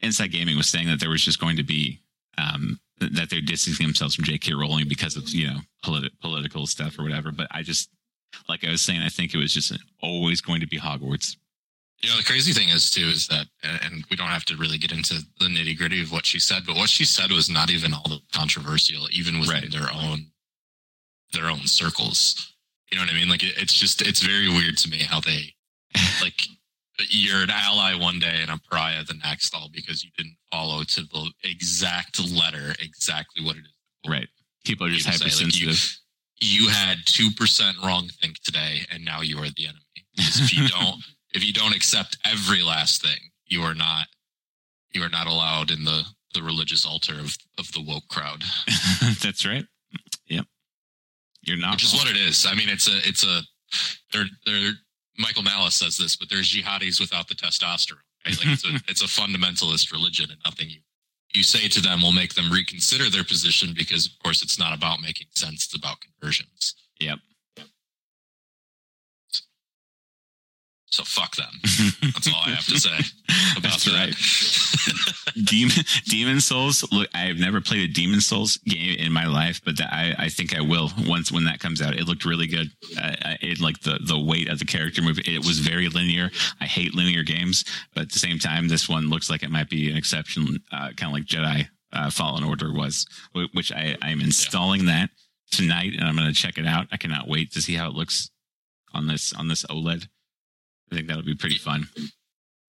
Inside 0.00 0.28
Gaming 0.32 0.56
was 0.56 0.68
saying 0.68 0.86
that 0.88 1.00
there 1.00 1.10
was 1.10 1.22
just 1.24 1.40
going 1.40 1.56
to 1.56 1.62
be 1.62 2.00
um 2.38 2.80
that 3.00 3.28
they're 3.30 3.40
distancing 3.40 3.86
themselves 3.86 4.14
from 4.14 4.24
J.K. 4.24 4.52
Rowling 4.54 4.86
because 4.88 5.16
of 5.16 5.28
you 5.30 5.48
know 5.48 5.58
politi- 5.84 6.10
political 6.20 6.66
stuff 6.66 6.98
or 6.98 7.02
whatever. 7.02 7.30
But 7.32 7.48
I 7.50 7.62
just 7.62 7.90
like 8.48 8.64
I 8.64 8.70
was 8.70 8.82
saying, 8.82 9.02
I 9.02 9.08
think 9.08 9.34
it 9.34 9.38
was 9.38 9.52
just 9.52 9.72
always 10.02 10.40
going 10.40 10.60
to 10.60 10.66
be 10.66 10.78
Hogwarts. 10.78 11.36
You 12.02 12.08
know, 12.08 12.16
the 12.16 12.22
crazy 12.24 12.52
thing 12.52 12.70
is 12.70 12.90
too 12.90 13.04
is 13.08 13.26
that, 13.26 13.46
and 13.62 14.04
we 14.10 14.16
don't 14.16 14.28
have 14.28 14.46
to 14.46 14.56
really 14.56 14.78
get 14.78 14.92
into 14.92 15.14
the 15.38 15.46
nitty 15.46 15.76
gritty 15.76 16.00
of 16.02 16.10
what 16.12 16.24
she 16.24 16.38
said, 16.38 16.62
but 16.66 16.76
what 16.76 16.88
she 16.88 17.04
said 17.04 17.30
was 17.30 17.50
not 17.50 17.70
even 17.70 17.92
all 17.92 18.08
the 18.08 18.20
controversial, 18.32 19.06
even 19.12 19.38
within 19.38 19.54
Right. 19.54 19.70
their 19.72 19.92
own 19.92 20.26
their 21.32 21.46
own 21.50 21.66
circles. 21.66 22.54
You 22.90 22.98
know 22.98 23.04
what 23.04 23.12
I 23.12 23.14
mean? 23.14 23.28
Like 23.28 23.42
it, 23.42 23.54
it's 23.56 23.74
just 23.74 24.02
it's 24.02 24.20
very 24.20 24.48
weird 24.48 24.76
to 24.78 24.90
me 24.90 24.98
how 24.98 25.20
they 25.20 25.54
like 26.22 26.34
you're 27.08 27.42
an 27.42 27.50
ally 27.50 27.94
one 27.94 28.18
day 28.18 28.38
and 28.42 28.50
a 28.50 28.60
pariah 28.68 29.04
the 29.04 29.14
next, 29.24 29.54
all 29.54 29.70
because 29.72 30.04
you 30.04 30.10
didn't 30.16 30.36
follow 30.52 30.82
to 30.82 31.02
the 31.02 31.30
exact 31.44 32.20
letter 32.30 32.74
exactly 32.80 33.44
what 33.44 33.56
it 33.56 33.60
is. 33.60 34.10
Right. 34.10 34.28
People 34.64 34.86
are 34.86 34.90
just 34.90 35.06
You 35.06 35.12
say, 35.12 35.24
like, 35.24 35.32
hypersensitive. 35.32 35.98
you 36.40 36.68
had 36.68 36.98
two 37.06 37.30
percent 37.30 37.76
wrong 37.84 38.08
think 38.20 38.40
today, 38.42 38.80
and 38.92 39.04
now 39.04 39.20
you 39.22 39.38
are 39.38 39.48
the 39.56 39.64
enemy. 39.66 39.80
Because 40.16 40.40
if 40.40 40.52
you 40.54 40.68
don't, 40.80 41.00
if 41.32 41.44
you 41.44 41.52
don't 41.52 41.74
accept 41.74 42.18
every 42.26 42.62
last 42.62 43.02
thing, 43.02 43.30
you 43.46 43.62
are 43.62 43.74
not, 43.74 44.06
you 44.92 45.02
are 45.02 45.08
not 45.08 45.26
allowed 45.26 45.70
in 45.70 45.84
the 45.84 46.04
the 46.34 46.42
religious 46.42 46.84
altar 46.86 47.14
of 47.14 47.36
of 47.58 47.72
the 47.72 47.82
woke 47.82 48.08
crowd, 48.08 48.42
That's 49.22 49.46
right. 49.46 49.64
You're 51.42 51.58
not. 51.58 51.74
which 51.74 51.84
is 51.84 51.94
what 51.94 52.08
it 52.08 52.16
is. 52.16 52.46
I 52.48 52.54
mean, 52.54 52.68
it's 52.68 52.88
a, 52.88 52.98
it's 53.08 53.24
a, 53.24 53.40
they're 54.12 54.26
they're 54.46 54.72
Michael 55.18 55.42
Malice 55.42 55.74
says 55.74 55.96
this, 55.96 56.16
but 56.16 56.28
there's 56.30 56.52
jihadis 56.52 57.00
without 57.00 57.28
the 57.28 57.34
testosterone. 57.34 58.04
Right? 58.26 58.36
Like 58.38 58.48
it's 58.48 58.64
a 58.64 58.74
it's 58.90 59.02
a 59.02 59.06
fundamentalist 59.06 59.92
religion, 59.92 60.30
and 60.30 60.40
nothing 60.44 60.70
you 60.70 60.80
you 61.34 61.42
say 61.42 61.68
to 61.68 61.80
them 61.80 62.02
will 62.02 62.12
make 62.12 62.34
them 62.34 62.50
reconsider 62.50 63.08
their 63.08 63.22
position 63.24 63.72
because, 63.76 64.06
of 64.06 64.12
course, 64.22 64.42
it's 64.42 64.58
not 64.58 64.76
about 64.76 65.00
making 65.00 65.28
sense; 65.34 65.66
it's 65.66 65.76
about 65.76 65.98
conversions. 66.00 66.74
Yep. 67.00 67.18
So 70.90 71.04
fuck 71.04 71.36
them. 71.36 71.46
That's 72.02 72.28
all 72.28 72.42
I 72.44 72.50
have 72.50 72.66
to 72.66 72.80
say 72.80 72.90
about 73.56 73.62
That's 73.62 73.84
that. 73.84 73.94
right. 75.36 75.46
Demon 75.46 75.76
Demon 76.06 76.40
Souls. 76.40 76.84
Look, 76.90 77.08
I 77.14 77.26
have 77.26 77.38
never 77.38 77.60
played 77.60 77.88
a 77.88 77.92
Demon 77.92 78.20
Souls 78.20 78.56
game 78.66 78.96
in 78.98 79.12
my 79.12 79.26
life, 79.26 79.60
but 79.64 79.76
that, 79.78 79.92
I 79.92 80.14
I 80.18 80.28
think 80.28 80.56
I 80.56 80.60
will 80.60 80.90
once 81.06 81.30
when 81.30 81.44
that 81.44 81.60
comes 81.60 81.80
out. 81.80 81.94
It 81.94 82.06
looked 82.08 82.24
really 82.24 82.48
good. 82.48 82.70
I, 82.98 83.16
I, 83.22 83.38
it 83.40 83.60
like 83.60 83.80
the 83.82 84.00
the 84.04 84.18
weight 84.18 84.48
of 84.48 84.58
the 84.58 84.64
character 84.64 85.00
movement. 85.00 85.28
It 85.28 85.46
was 85.46 85.60
very 85.60 85.88
linear. 85.88 86.30
I 86.60 86.66
hate 86.66 86.94
linear 86.94 87.22
games, 87.22 87.64
but 87.94 88.02
at 88.02 88.12
the 88.12 88.18
same 88.18 88.40
time, 88.40 88.66
this 88.66 88.88
one 88.88 89.08
looks 89.10 89.30
like 89.30 89.44
it 89.44 89.50
might 89.50 89.70
be 89.70 89.90
an 89.90 89.96
exception, 89.96 90.58
uh, 90.72 90.90
kind 90.96 91.04
of 91.04 91.12
like 91.12 91.24
Jedi 91.24 91.68
uh, 91.92 92.10
Fallen 92.10 92.42
Order 92.44 92.72
was, 92.72 93.06
which 93.52 93.70
I 93.72 93.96
I'm 94.02 94.20
installing 94.20 94.86
that 94.86 95.10
tonight, 95.52 95.92
and 95.96 96.04
I'm 96.04 96.16
going 96.16 96.28
to 96.28 96.34
check 96.34 96.58
it 96.58 96.66
out. 96.66 96.86
I 96.90 96.96
cannot 96.96 97.28
wait 97.28 97.52
to 97.52 97.62
see 97.62 97.74
how 97.74 97.88
it 97.88 97.94
looks 97.94 98.30
on 98.92 99.06
this 99.06 99.32
on 99.32 99.46
this 99.48 99.64
OLED. 99.66 100.08
I 100.90 100.96
think 100.96 101.08
that'll 101.08 101.22
be 101.22 101.34
pretty 101.34 101.58
fun. 101.58 101.88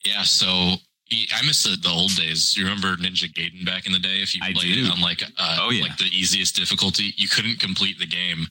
Yeah, 0.06 0.24
so 0.24 0.48
I 0.48 1.46
miss 1.46 1.64
the, 1.64 1.76
the 1.82 1.90
old 1.90 2.16
days. 2.16 2.56
You 2.56 2.64
remember 2.64 2.96
Ninja 2.98 3.32
Gaiden 3.32 3.66
back 3.66 3.86
in 3.86 3.92
the 3.92 4.00
day? 4.00 4.18
If 4.22 4.36
you 4.36 4.42
I 4.44 4.54
played 4.54 4.74
do. 4.76 4.86
it 4.86 4.92
on 4.92 5.02
like 5.02 5.24
uh, 5.24 5.58
Oh, 5.62 5.70
yeah. 5.72 5.84
like 5.84 5.98
the 5.98 6.06
easiest 6.12 6.56
difficulty, 6.56 7.14
you 7.18 7.28
couldn't 7.28 7.60
complete 7.60 8.00
the 8.00 8.06
game. 8.08 8.48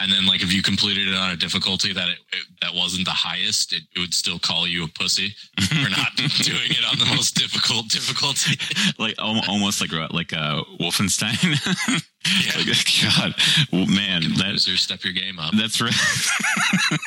And 0.00 0.10
then 0.10 0.26
like 0.26 0.42
if 0.42 0.52
you 0.52 0.60
completed 0.60 1.06
it 1.06 1.14
on 1.14 1.30
a 1.30 1.36
difficulty 1.36 1.92
that 1.92 2.08
it, 2.08 2.18
it 2.32 2.44
that 2.62 2.74
wasn't 2.74 3.04
the 3.04 3.12
highest, 3.12 3.72
it, 3.72 3.82
it 3.94 4.00
would 4.00 4.12
still 4.12 4.40
call 4.40 4.66
you 4.66 4.84
a 4.84 4.88
pussy 4.88 5.32
for 5.68 5.88
not 5.90 6.14
doing 6.16 6.70
it 6.70 6.84
on 6.90 6.98
the 6.98 7.14
most 7.14 7.36
difficult 7.36 7.88
difficulty. 7.88 8.58
like 8.98 9.14
almost 9.18 9.80
like 9.80 9.92
like 10.12 10.32
uh 10.32 10.62
Wolfenstein. 10.80 11.38
Yeah. 12.26 12.52
Like, 12.64 12.66
God, 13.16 13.34
well, 13.72 13.86
man, 13.86 14.22
that 14.38 14.58
step 14.58 15.04
your 15.04 15.12
game 15.12 15.38
up. 15.38 15.52
that's 15.56 15.80
right. 15.80 15.94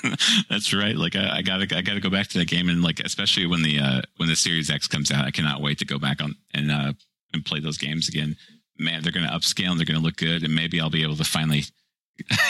that's 0.49 0.73
right. 0.73 0.95
Like 0.95 1.15
I, 1.15 1.37
I 1.37 1.41
gotta 1.41 1.65
I 1.75 1.81
gotta 1.81 1.99
go 1.99 2.09
back 2.09 2.27
to 2.27 2.37
that 2.39 2.47
game 2.47 2.69
and 2.69 2.83
like 2.83 2.99
especially 2.99 3.47
when 3.47 3.63
the 3.63 3.79
uh 3.79 4.01
when 4.17 4.29
the 4.29 4.35
Series 4.35 4.69
X 4.69 4.87
comes 4.87 5.11
out, 5.11 5.25
I 5.25 5.31
cannot 5.31 5.61
wait 5.61 5.79
to 5.79 5.85
go 5.85 5.97
back 5.97 6.21
on 6.21 6.35
and 6.53 6.71
uh 6.71 6.93
and 7.33 7.45
play 7.45 7.59
those 7.59 7.77
games 7.77 8.07
again. 8.09 8.35
Man, 8.77 9.01
they're 9.01 9.11
gonna 9.11 9.29
upscale 9.31 9.71
and 9.71 9.79
they're 9.79 9.85
gonna 9.85 9.99
look 9.99 10.17
good, 10.17 10.43
and 10.43 10.53
maybe 10.53 10.79
I'll 10.79 10.89
be 10.89 11.03
able 11.03 11.15
to 11.17 11.23
finally. 11.23 11.63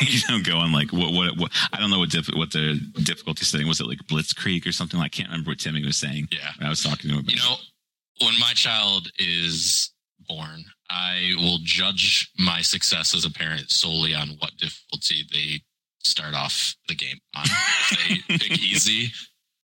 you 0.02 0.20
know, 0.30 0.42
go 0.42 0.58
on 0.58 0.72
like 0.72 0.92
what, 0.94 1.12
what, 1.14 1.38
what 1.38 1.52
I 1.74 1.80
don't 1.80 1.90
know 1.90 2.00
what 2.00 2.14
what 2.36 2.52
the 2.52 2.80
difficulty 3.04 3.44
setting 3.46 3.68
was. 3.68 3.80
It 3.82 3.88
like 3.88 4.00
Blitzkrieg 4.10 4.66
or 4.66 4.72
something? 4.72 5.00
I 5.00 5.10
can't 5.10 5.30
remember 5.30 5.52
what 5.52 5.60
Timmy 5.60 5.86
was 5.86 5.98
saying. 5.98 6.30
Yeah. 6.32 6.52
I 6.62 6.70
was 6.70 6.82
talking 6.82 7.10
to 7.10 7.16
him. 7.18 7.20
About 7.20 7.32
You 7.32 7.38
know, 7.38 7.56
when 8.22 8.40
my 8.40 8.54
child 8.54 9.10
is 9.20 9.92
born, 10.28 10.64
I 10.90 11.34
will 11.38 11.60
judge 11.64 12.32
my 12.40 12.62
success 12.62 13.14
as 13.16 13.26
a 13.26 13.32
parent 13.32 13.70
solely 13.72 14.14
on 14.16 14.30
what 14.40 14.56
difficulty 14.58 15.24
they 15.32 15.62
start 16.04 16.34
off 16.34 16.76
the 16.88 16.96
game 16.96 17.18
on. 17.36 17.46
If 17.92 18.28
they 18.28 18.38
pick 18.38 18.60
easy, 18.64 19.12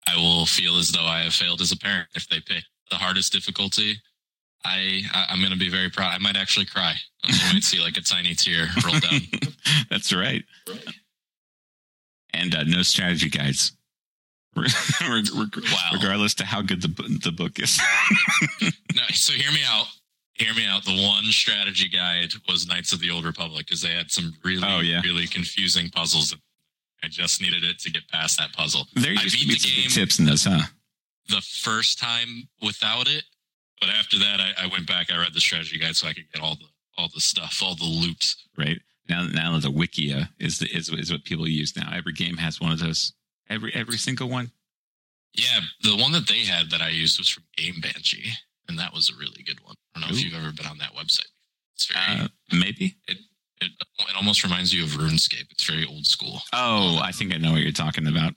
I 0.08 0.16
will 0.16 0.46
feel 0.46 0.78
as 0.78 0.90
though 0.90 1.04
I 1.04 1.20
have 1.22 1.34
failed 1.34 1.60
as 1.60 1.72
a 1.72 1.76
parent. 1.78 2.08
If 2.14 2.28
they 2.28 2.40
pick 2.40 2.64
the 2.90 2.96
hardest 2.96 3.32
difficulty, 3.32 3.96
I, 4.64 5.02
I 5.12 5.26
I'm 5.30 5.40
going 5.40 5.52
to 5.52 5.58
be 5.58 5.68
very 5.70 5.90
proud. 5.90 6.14
I 6.14 6.18
might 6.18 6.36
actually 6.36 6.66
cry. 6.66 6.94
You 7.26 7.34
might 7.52 7.62
see 7.64 7.80
like 7.80 7.96
a 7.98 8.02
tiny 8.02 8.34
tear 8.34 8.66
roll 8.84 8.98
down. 8.98 9.20
That's 9.90 10.12
right. 10.14 10.42
And 12.32 12.54
uh, 12.54 12.64
no 12.64 12.82
strategy 12.82 13.28
guides. 13.28 13.72
Reg- 14.56 14.70
reg- 15.08 15.56
Wow. 15.56 15.90
Regardless 15.92 16.34
to 16.34 16.44
how 16.44 16.62
good 16.62 16.82
the 16.82 16.88
the 17.22 17.30
book 17.32 17.58
is. 17.58 17.78
No, 18.62 19.02
so 19.12 19.32
hear 19.32 19.52
me 19.52 19.60
out. 19.66 19.86
Hear 20.40 20.54
me 20.54 20.66
out. 20.66 20.84
The 20.84 20.96
one 20.96 21.24
strategy 21.26 21.88
guide 21.88 22.30
was 22.48 22.66
Knights 22.66 22.94
of 22.94 23.00
the 23.00 23.10
Old 23.10 23.24
Republic 23.26 23.66
because 23.66 23.82
they 23.82 23.92
had 23.92 24.10
some 24.10 24.32
really, 24.42 24.62
Oh, 24.66 24.80
yeah. 24.80 25.02
really 25.02 25.26
confusing 25.26 25.90
puzzles. 25.90 26.34
I 27.02 27.08
just 27.08 27.42
needed 27.42 27.62
it 27.62 27.78
to 27.80 27.90
get 27.90 28.08
past 28.08 28.38
that 28.38 28.52
puzzle. 28.54 28.86
there 28.94 29.10
I 29.10 29.22
used 29.22 29.38
to 29.38 29.46
beat 29.46 29.62
be 29.62 29.68
the 29.70 29.82
game 29.82 29.90
tips 29.90 30.18
in 30.18 30.24
those, 30.24 30.44
huh? 30.44 30.62
the 31.28 31.42
first 31.42 31.98
time 31.98 32.48
without 32.62 33.06
it, 33.08 33.24
but 33.80 33.90
after 33.90 34.18
that, 34.18 34.40
I, 34.40 34.64
I 34.64 34.66
went 34.66 34.86
back. 34.86 35.12
I 35.12 35.18
read 35.18 35.32
the 35.34 35.40
strategy 35.40 35.78
guide 35.78 35.94
so 35.94 36.08
I 36.08 36.12
could 36.14 36.30
get 36.32 36.42
all 36.42 36.56
the 36.56 36.64
all 36.98 37.08
the 37.14 37.20
stuff, 37.20 37.60
all 37.62 37.74
the 37.76 37.84
loot. 37.84 38.34
Right 38.56 38.80
now, 39.08 39.26
now 39.32 39.58
the 39.58 39.68
Wikia 39.70 40.28
is 40.38 40.58
the 40.58 40.66
is, 40.74 40.88
is 40.88 41.12
what 41.12 41.24
people 41.24 41.46
use 41.48 41.76
now. 41.76 41.90
Every 41.94 42.12
game 42.12 42.36
has 42.38 42.60
one 42.60 42.72
of 42.72 42.80
those. 42.80 43.12
Every 43.48 43.72
every 43.74 43.96
single 43.98 44.28
one. 44.28 44.50
Yeah, 45.34 45.60
the 45.82 45.96
one 45.96 46.12
that 46.12 46.26
they 46.28 46.40
had 46.40 46.70
that 46.70 46.80
I 46.82 46.88
used 46.88 47.18
was 47.18 47.28
from 47.28 47.44
Game 47.56 47.80
Banshee, 47.80 48.32
and 48.68 48.78
that 48.78 48.92
was 48.92 49.08
a 49.10 49.18
really 49.18 49.42
good 49.44 49.60
one. 49.64 49.76
I 50.02 50.08
don't 50.08 50.10
know 50.10 50.16
if 50.16 50.24
you've 50.24 50.34
ever 50.34 50.52
been 50.52 50.66
on 50.66 50.78
that 50.78 50.94
website. 50.94 51.28
It's 51.74 51.86
very. 51.86 52.20
Uh, 52.24 52.28
maybe. 52.52 52.96
it, 53.08 53.18
it 53.60 54.16
almost 54.16 54.42
reminds 54.42 54.72
you 54.72 54.84
of 54.84 54.90
RuneScape. 54.90 55.50
It's 55.50 55.64
very 55.64 55.86
old 55.86 56.06
school. 56.06 56.40
Oh, 56.52 56.98
I 57.02 57.12
think 57.12 57.34
I 57.34 57.36
know 57.36 57.52
what 57.52 57.60
you're 57.60 57.72
talking 57.72 58.06
about. 58.06 58.34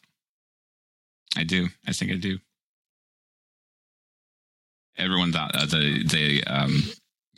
I 1.37 1.43
do. 1.43 1.69
I 1.87 1.93
think 1.93 2.11
I 2.11 2.15
do. 2.15 2.39
Everyone 4.97 5.31
thought 5.31 5.55
uh, 5.55 5.65
the 5.65 6.03
the 6.05 6.43
um, 6.45 6.83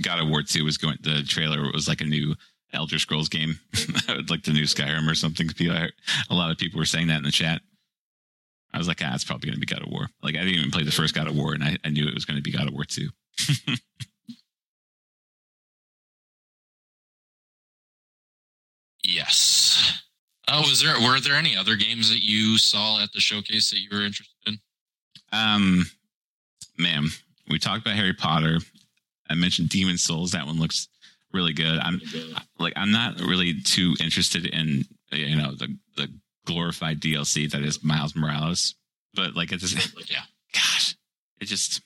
God 0.01 0.19
of 0.19 0.27
War 0.27 0.41
Two 0.43 0.65
was 0.65 0.77
going. 0.77 0.97
The 1.01 1.23
trailer 1.23 1.71
was 1.71 1.87
like 1.87 2.01
a 2.01 2.05
new 2.05 2.35
Elder 2.73 2.99
Scrolls 2.99 3.29
game, 3.29 3.59
like 4.29 4.43
the 4.43 4.51
new 4.51 4.63
Skyrim 4.63 5.09
or 5.09 5.15
something. 5.15 5.47
Heard- 5.47 5.93
a 6.29 6.35
lot 6.35 6.51
of 6.51 6.57
people 6.57 6.79
were 6.79 6.85
saying 6.85 7.07
that 7.07 7.19
in 7.19 7.23
the 7.23 7.31
chat. 7.31 7.61
I 8.73 8.77
was 8.77 8.89
like, 8.89 8.99
ah, 9.01 9.15
it's 9.15 9.23
probably 9.23 9.47
going 9.47 9.59
to 9.61 9.65
be 9.65 9.73
God 9.73 9.83
of 9.83 9.89
War. 9.89 10.09
Like 10.21 10.35
I 10.35 10.39
didn't 10.39 10.55
even 10.55 10.71
play 10.71 10.83
the 10.83 10.91
first 10.91 11.15
God 11.15 11.27
of 11.27 11.35
War, 11.35 11.53
and 11.53 11.63
I, 11.63 11.77
I 11.85 11.89
knew 11.89 12.05
it 12.05 12.13
was 12.13 12.25
going 12.25 12.35
to 12.37 12.43
be 12.43 12.51
God 12.51 12.67
of 12.67 12.73
War 12.73 12.83
Two. 12.83 13.09
Yes. 19.07 20.01
Oh, 20.47 20.61
was 20.61 20.81
there 20.81 20.99
were 21.01 21.19
there 21.19 21.35
any 21.35 21.55
other 21.57 21.75
games 21.75 22.09
that 22.09 22.23
you 22.23 22.57
saw 22.57 23.01
at 23.01 23.11
the 23.13 23.19
showcase 23.19 23.69
that 23.71 23.79
you 23.79 23.89
were 23.91 24.03
interested 24.05 24.35
in? 24.47 24.59
Um, 25.31 25.85
ma'am, 26.77 27.09
we 27.49 27.57
talked 27.59 27.81
about 27.81 27.95
Harry 27.95 28.13
Potter. 28.13 28.59
I 29.29 29.33
mentioned 29.33 29.69
Demon 29.69 29.97
Souls. 29.97 30.31
That 30.31 30.45
one 30.45 30.59
looks 30.59 30.87
really 31.33 31.53
good. 31.53 31.79
I'm 31.79 31.99
like, 32.59 32.73
I'm 32.75 32.91
not 32.91 33.19
really 33.19 33.59
too 33.61 33.95
interested 33.99 34.45
in 34.45 34.83
you 35.11 35.35
know 35.35 35.55
the 35.55 35.75
the 35.97 36.07
glorified 36.45 37.01
DLC 37.01 37.49
that 37.51 37.63
is 37.63 37.83
Miles 37.83 38.15
Morales, 38.15 38.75
but 39.15 39.35
like 39.35 39.51
it's 39.51 39.71
just, 39.71 40.09
Yeah. 40.11 40.21
gosh, 40.53 40.95
it 41.41 41.45
just. 41.45 41.81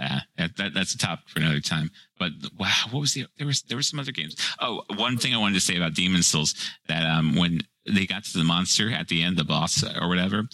Uh, 0.00 0.20
that, 0.36 0.56
that 0.56 0.74
that's 0.74 0.94
a 0.94 0.98
topic 0.98 1.28
for 1.28 1.38
another 1.38 1.60
time. 1.60 1.90
But 2.18 2.32
wow, 2.58 2.72
what 2.90 3.00
was 3.00 3.14
the 3.14 3.26
there 3.38 3.46
was 3.46 3.62
there 3.62 3.76
were 3.76 3.82
some 3.82 4.00
other 4.00 4.12
games. 4.12 4.36
Oh, 4.60 4.82
one 4.96 5.16
thing 5.16 5.34
I 5.34 5.38
wanted 5.38 5.54
to 5.54 5.60
say 5.60 5.76
about 5.76 5.94
Demon 5.94 6.22
Souls 6.22 6.54
that 6.88 7.04
um 7.06 7.36
when 7.36 7.62
they 7.86 8.06
got 8.06 8.24
to 8.24 8.38
the 8.38 8.44
monster 8.44 8.90
at 8.90 9.08
the 9.08 9.22
end, 9.22 9.36
the 9.36 9.44
boss 9.44 9.84
or 10.00 10.08
whatever, 10.08 10.44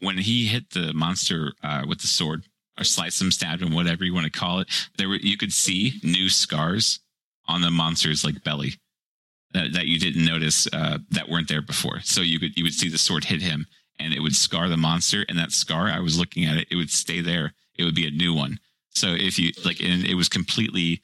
when 0.00 0.18
he 0.18 0.46
hit 0.46 0.70
the 0.70 0.92
monster 0.92 1.52
uh, 1.62 1.84
with 1.88 2.00
the 2.00 2.06
sword 2.06 2.44
or 2.78 2.84
sliced 2.84 3.20
him, 3.20 3.30
stabbed 3.30 3.62
him, 3.62 3.72
whatever 3.72 4.04
you 4.04 4.12
want 4.12 4.24
to 4.24 4.38
call 4.38 4.60
it, 4.60 4.68
there 4.98 5.08
were 5.08 5.16
you 5.16 5.36
could 5.36 5.52
see 5.52 6.00
new 6.02 6.28
scars 6.28 7.00
on 7.46 7.60
the 7.60 7.70
monster's 7.70 8.24
like 8.24 8.42
belly 8.44 8.74
that, 9.52 9.72
that 9.72 9.86
you 9.86 9.98
didn't 9.98 10.24
notice 10.24 10.66
uh, 10.72 10.98
that 11.10 11.28
weren't 11.28 11.48
there 11.48 11.62
before. 11.62 12.00
So 12.00 12.20
you 12.20 12.38
could 12.40 12.56
you 12.56 12.64
would 12.64 12.74
see 12.74 12.88
the 12.88 12.98
sword 12.98 13.24
hit 13.24 13.42
him 13.42 13.66
and 13.98 14.12
it 14.12 14.20
would 14.20 14.34
scar 14.34 14.68
the 14.68 14.76
monster, 14.76 15.24
and 15.28 15.38
that 15.38 15.52
scar 15.52 15.88
I 15.88 16.00
was 16.00 16.18
looking 16.18 16.44
at 16.44 16.56
it, 16.56 16.68
it 16.70 16.76
would 16.76 16.90
stay 16.90 17.20
there. 17.20 17.54
It 17.78 17.84
would 17.84 17.94
be 17.94 18.06
a 18.06 18.10
new 18.10 18.34
one. 18.34 18.58
So 18.94 19.08
if 19.08 19.38
you 19.38 19.52
like, 19.64 19.80
and 19.80 20.04
it 20.04 20.14
was 20.14 20.28
completely. 20.28 21.02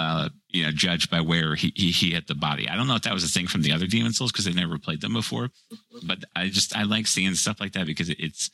Uh, 0.00 0.28
you 0.50 0.62
know, 0.62 0.70
judged 0.70 1.10
by 1.10 1.20
where 1.20 1.56
he, 1.56 1.72
he 1.74 1.90
he 1.90 2.12
hit 2.12 2.28
the 2.28 2.34
body. 2.36 2.68
I 2.68 2.76
don't 2.76 2.86
know 2.86 2.94
if 2.94 3.02
that 3.02 3.12
was 3.12 3.24
a 3.24 3.28
thing 3.28 3.48
from 3.48 3.62
the 3.62 3.72
other 3.72 3.88
Demon 3.88 4.12
Souls 4.12 4.30
because 4.30 4.46
I 4.46 4.52
never 4.52 4.78
played 4.78 5.00
them 5.00 5.12
before, 5.12 5.48
mm-hmm. 5.48 6.06
but 6.06 6.18
I 6.36 6.50
just 6.50 6.76
I 6.76 6.84
like 6.84 7.08
seeing 7.08 7.34
stuff 7.34 7.58
like 7.58 7.72
that 7.72 7.84
because 7.84 8.08
it, 8.08 8.20
it's 8.20 8.48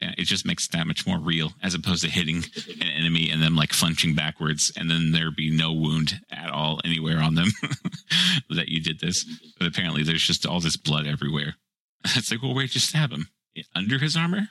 it 0.00 0.24
just 0.24 0.46
makes 0.46 0.66
it 0.66 0.72
that 0.72 0.86
much 0.86 1.06
more 1.06 1.18
real 1.18 1.52
as 1.62 1.74
opposed 1.74 2.02
to 2.04 2.10
hitting 2.10 2.42
mm-hmm. 2.42 2.82
an 2.82 2.88
enemy 2.88 3.30
and 3.30 3.42
them 3.42 3.56
like 3.56 3.72
flinching 3.72 4.14
backwards 4.14 4.72
and 4.76 4.90
then 4.90 5.12
there 5.12 5.30
be 5.30 5.50
no 5.50 5.72
wound 5.72 6.20
at 6.30 6.50
all 6.50 6.80
anywhere 6.84 7.20
on 7.20 7.34
them 7.34 7.48
that 8.50 8.68
you 8.68 8.80
did 8.80 9.00
this. 9.00 9.24
Mm-hmm. 9.24 9.46
But 9.58 9.68
apparently 9.68 10.02
there's 10.02 10.22
just 10.22 10.46
all 10.46 10.60
this 10.60 10.76
blood 10.76 11.06
everywhere. 11.06 11.54
It's 12.14 12.30
like, 12.30 12.42
well, 12.42 12.54
where'd 12.54 12.74
you 12.74 12.80
stab 12.80 13.10
him? 13.10 13.28
Under 13.74 13.98
his 13.98 14.16
armor? 14.16 14.50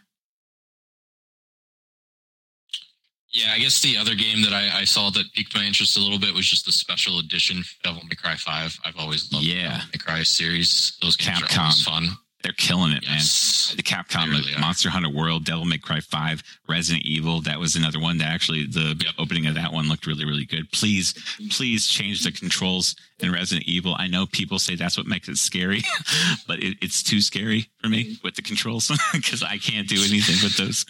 Yeah, 3.31 3.51
I 3.53 3.59
guess 3.59 3.81
the 3.81 3.97
other 3.97 4.15
game 4.15 4.41
that 4.43 4.53
I, 4.53 4.79
I, 4.79 4.83
saw 4.85 5.09
that 5.11 5.33
piqued 5.33 5.53
my 5.53 5.63
interest 5.63 5.97
a 5.97 5.99
little 5.99 6.17
bit 6.17 6.33
was 6.33 6.47
just 6.47 6.65
the 6.65 6.71
special 6.71 7.19
edition 7.19 7.61
Devil 7.83 8.01
May 8.03 8.15
Cry 8.15 8.35
Five. 8.35 8.77
I've 8.85 8.97
always 8.97 9.31
loved 9.33 9.45
yeah. 9.45 9.55
the 9.55 9.69
Devil 9.69 9.87
May 9.93 9.99
Cry 9.99 10.23
series. 10.23 10.97
Those 11.01 11.17
games 11.17 11.41
Capcom. 11.41 11.57
are 11.57 11.61
always 11.61 11.83
fun. 11.83 12.07
They're 12.43 12.53
killing 12.53 12.91
it, 12.91 13.03
yes. 13.03 13.71
man. 13.71 13.77
The 13.77 13.83
Capcom, 13.83 14.29
really 14.29 14.57
Monster 14.59 14.89
Hunter 14.89 15.09
World, 15.09 15.43
Devil 15.43 15.65
May 15.65 15.79
Cry 15.79 15.99
5, 15.99 16.43
Resident 16.69 17.03
Evil. 17.03 17.41
That 17.41 17.59
was 17.59 17.75
another 17.75 17.99
one 17.99 18.19
that 18.19 18.29
actually 18.29 18.65
the 18.67 18.95
yep. 19.03 19.15
opening 19.17 19.47
of 19.47 19.55
that 19.55 19.73
one 19.73 19.89
looked 19.89 20.05
really, 20.05 20.23
really 20.23 20.45
good. 20.45 20.71
Please, 20.71 21.13
please 21.51 21.87
change 21.87 22.23
the 22.23 22.31
controls 22.31 22.95
in 23.19 23.31
Resident 23.31 23.67
Evil. 23.67 23.95
I 23.97 24.07
know 24.07 24.27
people 24.27 24.59
say 24.59 24.75
that's 24.75 24.97
what 24.97 25.07
makes 25.07 25.27
it 25.27 25.37
scary, 25.37 25.81
but 26.47 26.59
it, 26.59 26.77
it's 26.81 27.01
too 27.01 27.21
scary 27.21 27.69
for 27.81 27.89
me 27.89 28.03
mm-hmm. 28.03 28.13
with 28.23 28.35
the 28.35 28.43
controls 28.43 28.91
because 29.13 29.41
I 29.41 29.57
can't 29.57 29.87
do 29.87 29.97
anything 29.97 30.37
with 30.43 30.57
those. 30.57 30.85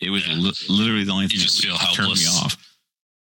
It 0.00 0.10
was 0.10 0.26
yeah. 0.26 0.34
li- 0.34 0.52
literally 0.68 1.04
the 1.04 1.12
only 1.12 1.24
you 1.24 1.28
thing 1.30 1.40
just 1.40 1.62
that 1.62 1.68
feel 1.68 1.94
turned 1.94 2.18
me 2.18 2.26
off. 2.26 2.56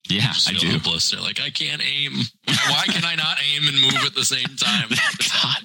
Yeah, 0.09 0.33
I 0.47 0.53
do. 0.53 0.67
Hopeless. 0.69 1.11
They're 1.11 1.21
like, 1.21 1.39
I 1.39 1.51
can't 1.51 1.81
aim. 1.85 2.13
Why 2.47 2.85
can 2.85 3.05
I 3.05 3.15
not 3.15 3.37
aim 3.53 3.67
and 3.67 3.79
move 3.79 4.03
at 4.05 4.15
the 4.15 4.25
same 4.25 4.55
time? 4.57 4.89
God, 4.89 5.57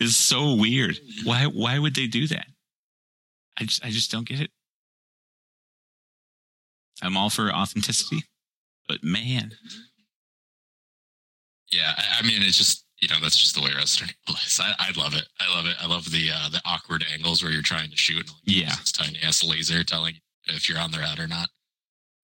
it's 0.00 0.16
so 0.16 0.54
weird. 0.54 0.98
Why? 1.24 1.44
Why 1.44 1.78
would 1.78 1.94
they 1.94 2.06
do 2.06 2.26
that? 2.28 2.46
I 3.58 3.64
just, 3.64 3.84
I 3.84 3.90
just 3.90 4.10
don't 4.10 4.26
get 4.26 4.40
it. 4.40 4.50
I'm 7.02 7.16
all 7.16 7.28
for 7.28 7.52
authenticity, 7.52 8.22
but 8.88 9.04
man. 9.04 9.52
Yeah, 11.70 11.92
I, 11.96 12.20
I 12.20 12.22
mean, 12.26 12.42
it's 12.42 12.58
just 12.58 12.84
you 13.00 13.08
know 13.08 13.16
that's 13.22 13.38
just 13.38 13.54
the 13.54 13.60
way 13.60 13.70
Evil 13.70 13.84
is. 13.84 14.60
I, 14.62 14.74
I 14.78 14.90
love 14.98 15.14
it. 15.14 15.26
I 15.40 15.54
love 15.54 15.66
it. 15.66 15.76
I 15.80 15.86
love 15.86 16.10
the 16.10 16.30
uh, 16.34 16.48
the 16.48 16.60
awkward 16.64 17.04
angles 17.12 17.42
where 17.42 17.52
you're 17.52 17.62
trying 17.62 17.90
to 17.90 17.96
shoot. 17.96 18.20
And 18.20 18.28
like, 18.28 18.56
yeah, 18.56 18.72
it's 18.80 18.92
tiny 18.92 19.18
ass 19.22 19.44
laser 19.44 19.84
telling 19.84 20.14
if 20.54 20.68
you're 20.68 20.78
on 20.78 20.90
the 20.90 20.98
route 20.98 21.18
or 21.18 21.28
not. 21.28 21.48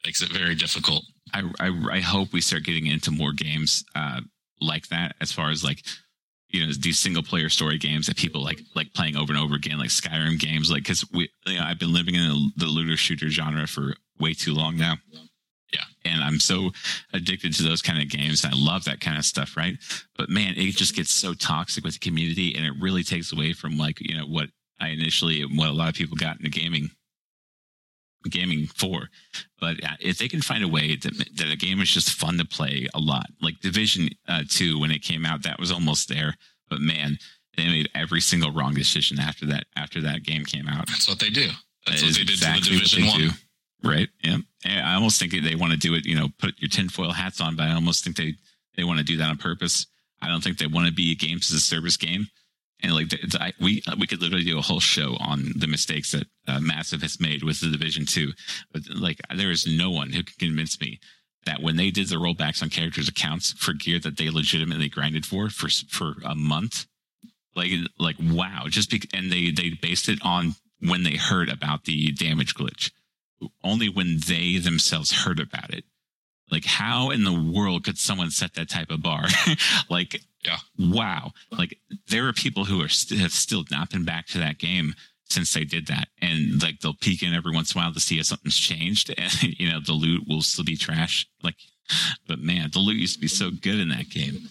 Makes 0.05 0.23
it 0.23 0.33
very 0.33 0.55
difficult. 0.55 1.05
I, 1.35 1.43
I, 1.59 1.97
I 1.97 2.01
hope 2.01 2.33
we 2.33 2.41
start 2.41 2.65
getting 2.65 2.87
into 2.87 3.11
more 3.11 3.33
games 3.33 3.85
uh, 3.95 4.21
like 4.61 4.89
that, 4.89 5.17
as 5.21 5.33
far 5.33 5.51
as 5.51 5.65
like 5.65 5.83
you 6.51 6.65
know 6.65 6.73
these 6.79 6.99
single 6.99 7.23
player 7.23 7.49
story 7.49 7.79
games 7.79 8.07
that 8.07 8.17
people 8.17 8.43
like 8.43 8.61
like 8.75 8.93
playing 8.95 9.17
over 9.17 9.33
and 9.33 9.43
over 9.43 9.55
again, 9.55 9.79
like 9.79 9.89
Skyrim 9.89 10.39
games. 10.39 10.71
Like 10.71 10.85
because 10.85 11.05
we, 11.13 11.29
you 11.47 11.59
know, 11.59 11.65
I've 11.65 11.79
been 11.79 11.93
living 11.93 12.15
in 12.15 12.53
the 12.57 12.67
looter 12.67 12.97
shooter 12.97 13.29
genre 13.29 13.67
for 13.67 13.95
way 14.21 14.33
too 14.33 14.55
long 14.55 14.77
now. 14.77 14.97
Yeah, 15.73 15.81
and 16.05 16.23
I'm 16.23 16.39
so 16.39 16.71
addicted 17.13 17.53
to 17.55 17.65
those 17.65 17.83
kind 17.83 18.01
of 18.01 18.09
games. 18.09 18.45
And 18.45 18.55
I 18.55 18.57
love 18.57 18.85
that 18.85 19.01
kind 19.01 19.19
of 19.19 19.25
stuff, 19.25 19.57
right? 19.57 19.77
But 20.17 20.31
man, 20.31 20.55
it 20.57 20.77
just 20.77 20.95
gets 20.95 21.11
so 21.11 21.35
toxic 21.35 21.85
with 21.85 21.95
the 21.95 21.99
community, 21.99 22.55
and 22.55 22.65
it 22.65 22.75
really 22.81 23.03
takes 23.03 23.33
away 23.33 23.53
from 23.53 23.77
like 23.77 24.01
you 24.01 24.17
know 24.17 24.27
what 24.27 24.49
I 24.81 24.89
initially 24.89 25.43
what 25.43 25.69
a 25.69 25.73
lot 25.73 25.89
of 25.89 25.95
people 25.95 26.17
got 26.17 26.39
into 26.39 26.51
gaming 26.51 26.91
gaming 28.29 28.67
for. 28.67 29.09
But 29.61 29.83
uh, 29.83 29.97
if 30.01 30.19
they 30.19 30.29
can 30.29 30.43
find 30.43 30.65
a 30.65 30.69
way 30.69 30.97
that, 30.97 31.17
that 31.37 31.53
a 31.53 31.57
game 31.57 31.81
is 31.81 31.91
just 31.91 32.11
fun 32.11 32.39
to 32.39 32.45
play 32.45 32.89
a 32.95 33.01
lot, 33.01 33.27
like 33.41 33.61
Division 33.61 34.09
uh, 34.29 34.43
2, 34.49 34.79
when 34.79 34.91
it 34.91 35.03
came 35.03 35.25
out, 35.25 35.43
that 35.43 35.59
was 35.59 35.71
almost 35.71 36.09
there. 36.09 36.37
But 36.69 36.81
man, 36.81 37.19
they 37.57 37.67
made 37.67 37.89
every 37.95 38.21
single 38.21 38.51
wrong 38.51 38.75
decision 38.75 39.19
after 39.19 39.47
that, 39.47 39.65
after 39.77 40.01
that 40.03 40.23
game 40.23 40.45
came 40.45 40.69
out. 40.69 40.87
That's 40.87 41.09
what 41.09 41.19
they 41.19 41.31
do. 41.31 41.49
That's 41.87 42.01
that 42.01 42.07
what 42.07 42.17
they 42.17 42.25
did 42.25 42.31
exactly 42.31 42.63
to 42.63 42.71
the 42.71 42.79
Division 42.79 43.07
1. 43.07 43.21
Do. 43.21 43.31
Right. 43.83 44.09
Yeah. 44.23 44.39
I 44.65 44.95
almost 44.95 45.19
think 45.19 45.33
they 45.33 45.55
want 45.55 45.73
to 45.73 45.79
do 45.79 45.95
it, 45.95 46.05
you 46.05 46.17
know, 46.17 46.29
put 46.39 46.59
your 46.59 46.69
tinfoil 46.69 47.13
hats 47.13 47.41
on, 47.41 47.57
but 47.57 47.69
I 47.69 47.75
almost 47.75 48.03
think 48.03 48.17
they, 48.17 48.35
they 48.77 48.85
want 48.85 48.99
to 48.99 49.05
do 49.05 49.17
that 49.19 49.29
on 49.29 49.37
purpose. 49.37 49.87
I 50.21 50.29
don't 50.29 50.43
think 50.43 50.59
they 50.59 50.67
want 50.67 50.89
to 50.89 50.93
be 50.93 51.13
a 51.13 51.15
games 51.15 51.51
as 51.51 51.59
a 51.59 51.61
service 51.61 51.97
game 51.97 52.27
and 52.83 52.95
like 52.95 53.09
the, 53.09 53.19
the, 53.19 53.53
we 53.61 53.83
we 53.99 54.07
could 54.07 54.21
literally 54.21 54.45
do 54.45 54.59
a 54.59 54.63
whole 54.63 54.81
show 54.81 55.17
on 55.19 55.53
the 55.57 55.67
mistakes 55.67 56.13
that 56.13 56.27
uh, 56.47 56.61
Massive 56.61 57.03
has 57.03 57.21
made 57.21 57.43
with 57.43 57.61
the 57.61 57.71
Division 57.71 58.07
Two, 58.07 58.33
but 58.73 58.83
like 58.95 59.21
there 59.35 59.51
is 59.51 59.67
no 59.67 59.91
one 59.91 60.11
who 60.11 60.23
can 60.23 60.35
convince 60.39 60.81
me 60.81 61.01
that 61.47 61.63
when 61.63 61.77
they 61.77 61.91
did 61.91 62.09
the 62.09 62.17
rollbacks 62.17 62.63
on 62.63 62.71
characters' 62.71 63.09
accounts 63.09 63.53
for 63.53 63.73
gear 63.73 63.99
that 64.01 64.19
they 64.19 64.29
legitimately 64.31 64.89
grinded 64.89 65.25
for 65.25 65.49
for 65.49 65.69
for 65.89 66.17
a 66.25 66.35
month, 66.35 66.87
like 67.55 67.71
like 67.99 68.17
wow, 68.21 68.65
just 68.67 68.91
be, 68.91 69.03
and 69.15 69.33
they 69.33 69.51
they 69.51 69.71
based 69.71 70.09
it 70.09 70.19
on 70.23 70.57
when 70.81 71.03
they 71.03 71.17
heard 71.17 71.49
about 71.49 71.85
the 71.85 72.13
damage 72.13 72.55
glitch, 72.55 72.91
only 73.65 73.89
when 73.89 74.19
they 74.27 74.59
themselves 74.59 75.25
heard 75.25 75.41
about 75.41 75.73
it. 75.73 75.85
Like, 76.51 76.65
how 76.65 77.11
in 77.11 77.25
the 77.25 77.33
world 77.33 77.85
could 77.85 77.99
someone 77.99 78.31
set 78.31 78.55
that 78.55 78.71
type 78.71 78.91
of 78.91 79.03
bar? 79.03 79.25
like, 79.91 80.21
yeah. 80.47 80.59
wow. 80.79 81.33
Like, 81.51 81.79
there 82.09 82.27
are 82.29 82.33
people 82.33 82.65
who 82.65 82.81
are 82.83 82.89
st- 82.89 83.21
have 83.21 83.33
still 83.33 83.65
not 83.71 83.91
been 83.91 84.05
back 84.05 84.27
to 84.29 84.39
that 84.39 84.59
game 84.59 84.95
since 85.29 85.53
they 85.53 85.65
did 85.65 85.89
that. 85.89 86.09
And 86.23 86.63
like, 86.63 86.81
they'll 86.81 86.95
peek 86.95 87.23
in 87.23 87.35
every 87.35 87.53
once 87.53 87.75
in 87.75 87.81
a 87.81 87.85
while 87.85 87.93
to 87.93 88.01
see 88.01 88.19
if 88.19 88.27
something's 88.27 88.57
changed. 88.57 89.13
And, 89.19 89.59
you 89.59 89.71
know, 89.71 89.81
the 89.81 89.93
loot 89.93 90.25
will 90.29 90.43
still 90.43 90.65
be 90.65 90.77
trash. 90.77 91.27
Like, 91.43 91.57
but 92.27 92.39
man, 92.39 92.71
the 92.73 92.79
loot 92.79 92.97
used 92.97 93.15
to 93.15 93.21
be 93.21 93.29
so 93.29 93.51
good 93.51 93.81
in 93.81 93.89
that 93.91 94.11
game. 94.11 94.49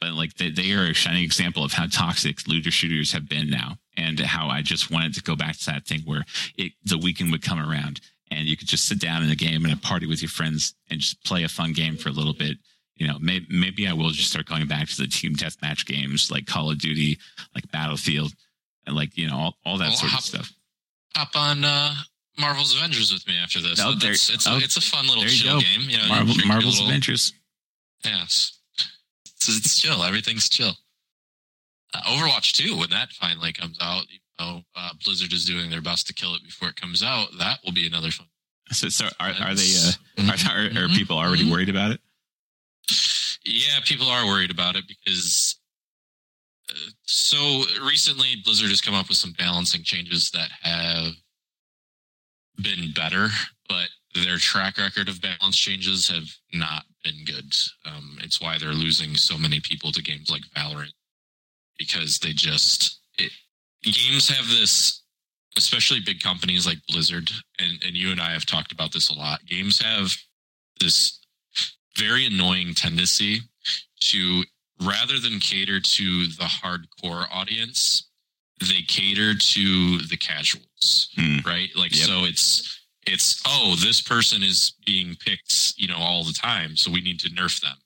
But 0.00 0.14
like, 0.14 0.34
they, 0.34 0.50
they 0.50 0.72
are 0.72 0.86
a 0.86 0.94
shining 0.94 1.24
example 1.24 1.64
of 1.64 1.72
how 1.72 1.86
toxic 1.86 2.46
looter 2.48 2.70
shooters 2.70 3.12
have 3.12 3.28
been 3.28 3.50
now. 3.50 3.76
And 3.96 4.18
how 4.18 4.48
I 4.48 4.62
just 4.62 4.90
wanted 4.90 5.14
to 5.14 5.22
go 5.22 5.36
back 5.36 5.58
to 5.58 5.66
that 5.66 5.86
thing 5.86 6.00
where 6.06 6.24
it, 6.56 6.72
the 6.84 6.96
weekend 6.96 7.30
would 7.30 7.42
come 7.42 7.58
around 7.58 8.00
and 8.30 8.48
you 8.48 8.56
could 8.56 8.68
just 8.68 8.88
sit 8.88 8.98
down 8.98 9.22
in 9.22 9.30
a 9.30 9.36
game 9.36 9.64
and 9.64 9.72
a 9.72 9.76
party 9.76 10.06
with 10.06 10.22
your 10.22 10.28
friends 10.28 10.74
and 10.90 11.00
just 11.00 11.22
play 11.24 11.44
a 11.44 11.48
fun 11.48 11.72
game 11.72 11.96
for 11.96 12.08
a 12.08 12.12
little 12.12 12.32
bit. 12.32 12.56
You 13.02 13.08
know, 13.08 13.18
maybe, 13.20 13.46
maybe 13.50 13.88
I 13.88 13.92
will 13.92 14.10
just 14.10 14.30
start 14.30 14.46
going 14.46 14.68
back 14.68 14.86
to 14.86 14.96
the 14.96 15.08
team 15.08 15.34
deathmatch 15.34 15.86
games 15.86 16.30
like 16.30 16.46
Call 16.46 16.70
of 16.70 16.78
Duty, 16.78 17.18
like 17.52 17.68
Battlefield, 17.72 18.32
and 18.86 18.94
like 18.94 19.16
you 19.16 19.28
know 19.28 19.36
all, 19.36 19.56
all 19.66 19.78
that 19.78 19.88
well, 19.88 19.96
sort 19.96 20.12
hop, 20.12 20.20
of 20.20 20.24
stuff. 20.24 20.52
Hop 21.16 21.34
on 21.34 21.64
uh, 21.64 21.94
Marvel's 22.38 22.76
Avengers 22.76 23.12
with 23.12 23.26
me 23.26 23.34
after 23.42 23.60
this. 23.60 23.80
Oh, 23.82 23.94
there, 23.94 24.12
it's, 24.12 24.30
it's, 24.30 24.46
oh, 24.46 24.54
a, 24.54 24.58
it's 24.58 24.76
a 24.76 24.80
fun 24.80 25.08
little 25.08 25.24
chill 25.24 25.54
go. 25.54 25.60
game. 25.60 25.80
You 25.88 25.98
know, 25.98 26.08
Marvel, 26.08 26.34
Marvel's 26.46 26.78
little, 26.78 26.86
Avengers. 26.90 27.32
Yes, 28.04 28.58
it's, 29.24 29.48
it's 29.48 29.80
chill. 29.80 30.04
Everything's 30.04 30.48
chill. 30.48 30.72
Uh, 31.92 32.02
Overwatch 32.02 32.52
2, 32.52 32.78
when 32.78 32.88
that 32.90 33.10
finally 33.10 33.52
comes 33.52 33.76
out, 33.82 34.04
know, 34.42 34.62
uh, 34.76 34.90
Blizzard 35.04 35.32
is 35.32 35.44
doing 35.44 35.70
their 35.70 35.80
best 35.80 36.06
to 36.06 36.14
kill 36.14 36.34
it 36.34 36.42
before 36.44 36.68
it 36.68 36.76
comes 36.76 37.02
out. 37.02 37.28
That 37.38 37.58
will 37.64 37.72
be 37.72 37.86
another 37.86 38.10
fun. 38.10 38.26
So, 38.70 38.88
so 38.88 39.06
are, 39.20 39.32
are 39.40 39.54
they? 39.54 39.72
Uh, 39.76 39.92
are, 40.18 40.30
are, 40.30 40.30
are, 40.30 40.68
mm-hmm. 40.68 40.94
people 40.94 41.18
already 41.18 41.42
mm-hmm. 41.42 41.52
worried 41.52 41.68
about 41.68 41.92
it? 41.92 42.00
Yeah, 43.44 43.80
people 43.84 44.08
are 44.08 44.26
worried 44.26 44.50
about 44.50 44.76
it 44.76 44.84
because. 44.86 45.56
Uh, 46.70 46.90
so 47.02 47.64
recently, 47.84 48.36
Blizzard 48.44 48.70
has 48.70 48.80
come 48.80 48.94
up 48.94 49.08
with 49.08 49.18
some 49.18 49.34
balancing 49.36 49.82
changes 49.82 50.30
that 50.30 50.48
have 50.62 51.12
been 52.62 52.92
better, 52.94 53.28
but 53.68 53.88
their 54.14 54.38
track 54.38 54.78
record 54.78 55.08
of 55.08 55.20
balance 55.20 55.56
changes 55.56 56.08
have 56.08 56.28
not 56.52 56.84
been 57.02 57.24
good. 57.24 57.52
Um, 57.84 58.18
it's 58.22 58.40
why 58.40 58.58
they're 58.58 58.70
losing 58.70 59.16
so 59.16 59.36
many 59.38 59.60
people 59.60 59.90
to 59.92 60.02
games 60.02 60.30
like 60.30 60.42
Valorant 60.56 60.92
because 61.78 62.18
they 62.18 62.32
just 62.32 63.00
it, 63.18 63.32
games 63.82 64.28
have 64.28 64.46
this, 64.48 65.02
especially 65.56 66.00
big 66.00 66.20
companies 66.20 66.66
like 66.66 66.78
Blizzard, 66.88 67.30
and, 67.58 67.82
and 67.84 67.94
you 67.96 68.10
and 68.10 68.20
I 68.20 68.32
have 68.32 68.46
talked 68.46 68.72
about 68.72 68.92
this 68.92 69.10
a 69.10 69.14
lot. 69.14 69.44
Games 69.46 69.80
have 69.82 70.12
this 70.80 71.18
very 71.96 72.26
annoying 72.26 72.74
tendency 72.74 73.40
to, 74.00 74.42
rather 74.82 75.18
than 75.18 75.38
cater 75.38 75.80
to 75.80 76.26
the 76.28 76.44
hardcore 76.44 77.26
audience, 77.32 78.08
they 78.60 78.82
cater 78.86 79.34
to 79.34 79.98
the 80.08 80.16
casuals, 80.16 81.10
hmm. 81.16 81.38
right? 81.46 81.70
Like, 81.76 81.96
yep. 81.96 82.08
so 82.08 82.24
it's, 82.24 82.78
it's 83.04 83.42
oh 83.44 83.74
this 83.80 84.00
person 84.00 84.44
is 84.44 84.74
being 84.86 85.16
picked 85.26 85.74
you 85.76 85.88
know 85.88 85.96
all 85.98 86.22
the 86.22 86.32
time 86.32 86.76
so 86.76 86.88
we 86.88 87.00
need 87.00 87.18
to 87.18 87.28
nerf 87.30 87.60
them 87.60 87.76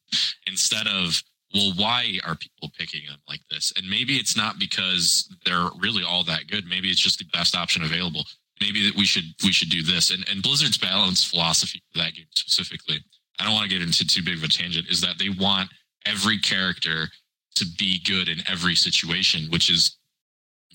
instead 0.46 0.86
of 0.86 1.22
well, 1.54 1.72
why 1.76 2.18
are 2.24 2.34
people 2.34 2.70
picking 2.78 3.07
them 3.09 3.18
like 3.28 3.40
this? 3.50 3.72
And 3.76 3.88
maybe 3.88 4.16
it's 4.16 4.36
not 4.36 4.59
because 4.59 5.32
they're 5.44 5.68
really 5.80 6.02
all 6.02 6.24
that 6.24 6.48
good. 6.48 6.66
Maybe 6.66 6.88
it's 6.88 7.00
just 7.00 7.18
the 7.18 7.24
best 7.32 7.54
option 7.54 7.82
available. 7.82 8.24
Maybe 8.61 8.86
that 8.86 8.96
we 8.96 9.04
should 9.04 9.24
we 9.44 9.52
should 9.52 9.70
do 9.70 9.82
this. 9.82 10.11
And 10.11 10.26
and 10.28 10.42
Blizzard's 10.42 10.78
balance 10.78 11.24
philosophy 11.24 11.82
for 11.92 11.98
that 11.98 12.14
game 12.14 12.26
specifically, 12.34 12.98
I 13.39 13.45
don't 13.45 13.55
want 13.55 13.70
to 13.70 13.76
get 13.76 13.87
into 13.87 14.07
too 14.07 14.22
big 14.22 14.39
of 14.39 14.43
a 14.43 14.49
tangent, 14.49 14.89
is 14.91 15.01
that 15.03 15.18
they 15.18 15.28
want 15.28 15.68
every 16.07 16.39
character 16.39 17.09
to 17.57 17.66
be 17.78 18.01
good 18.05 18.28
in 18.28 18.39
every 18.49 18.74
situation, 18.74 19.51
which 19.51 19.70
is 19.70 19.97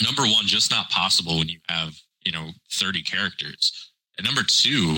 number 0.02 0.24
one, 0.24 0.46
just 0.46 0.72
not 0.72 0.90
possible 0.90 1.38
when 1.38 1.50
you 1.50 1.60
have, 1.70 1.96
you 2.26 2.32
know, 2.32 2.50
30 2.74 3.04
characters. 3.04 3.92
And 4.18 4.26
number 4.26 4.42
two, 4.44 4.98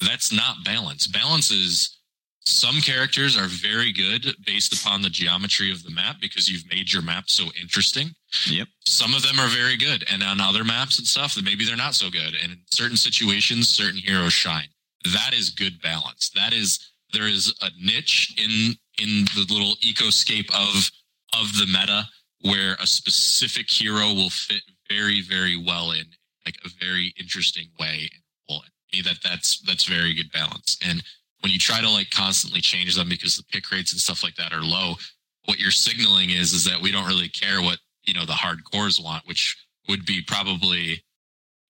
that's 0.00 0.32
not 0.32 0.64
balance. 0.64 1.06
Balance 1.06 1.50
is 1.50 1.98
some 2.46 2.80
characters 2.80 3.38
are 3.38 3.46
very 3.46 3.92
good 3.92 4.26
based 4.44 4.78
upon 4.78 5.00
the 5.00 5.08
geometry 5.08 5.72
of 5.72 5.82
the 5.82 5.90
map 5.90 6.16
because 6.20 6.48
you've 6.48 6.68
made 6.70 6.92
your 6.92 7.02
map 7.02 7.30
so 7.30 7.44
interesting. 7.60 8.10
Yep. 8.50 8.68
Some 8.86 9.14
of 9.14 9.22
them 9.22 9.40
are 9.40 9.48
very 9.48 9.76
good, 9.76 10.04
and 10.10 10.22
on 10.22 10.40
other 10.40 10.64
maps 10.64 10.98
and 10.98 11.06
stuff, 11.06 11.36
maybe 11.42 11.64
they're 11.64 11.76
not 11.76 11.94
so 11.94 12.10
good. 12.10 12.34
And 12.42 12.52
in 12.52 12.58
certain 12.70 12.96
situations, 12.96 13.68
certain 13.68 13.98
heroes 13.98 14.32
shine. 14.32 14.68
That 15.12 15.34
is 15.34 15.50
good 15.50 15.80
balance. 15.82 16.30
That 16.34 16.52
is 16.52 16.92
there 17.12 17.28
is 17.28 17.54
a 17.62 17.70
niche 17.80 18.34
in 18.38 18.74
in 18.98 19.24
the 19.34 19.46
little 19.52 19.76
ecoscape 19.76 20.50
of 20.50 20.90
of 21.38 21.52
the 21.58 21.66
meta 21.66 22.06
where 22.40 22.76
a 22.80 22.86
specific 22.86 23.70
hero 23.70 24.12
will 24.12 24.30
fit 24.30 24.62
very 24.88 25.20
very 25.20 25.56
well 25.56 25.92
in 25.92 26.04
like 26.44 26.56
a 26.64 26.68
very 26.80 27.14
interesting 27.18 27.68
way. 27.78 28.10
Well, 28.48 28.62
me 28.92 29.02
that 29.02 29.18
that's 29.22 29.60
that's 29.60 29.84
very 29.84 30.14
good 30.14 30.30
balance. 30.32 30.78
And 30.84 31.02
when 31.40 31.52
you 31.52 31.58
try 31.58 31.80
to 31.80 31.90
like 31.90 32.10
constantly 32.10 32.60
change 32.60 32.96
them 32.96 33.08
because 33.08 33.36
the 33.36 33.44
pick 33.44 33.70
rates 33.70 33.92
and 33.92 34.00
stuff 34.00 34.22
like 34.22 34.36
that 34.36 34.52
are 34.52 34.62
low, 34.62 34.94
what 35.46 35.58
you're 35.58 35.70
signaling 35.70 36.30
is 36.30 36.52
is 36.52 36.64
that 36.64 36.80
we 36.80 36.90
don't 36.90 37.06
really 37.06 37.28
care 37.28 37.60
what 37.60 37.78
you 38.04 38.14
know 38.14 38.24
the 38.24 38.32
hardcores 38.32 39.02
want, 39.02 39.26
which 39.26 39.56
would 39.88 40.06
be 40.06 40.22
probably 40.26 41.02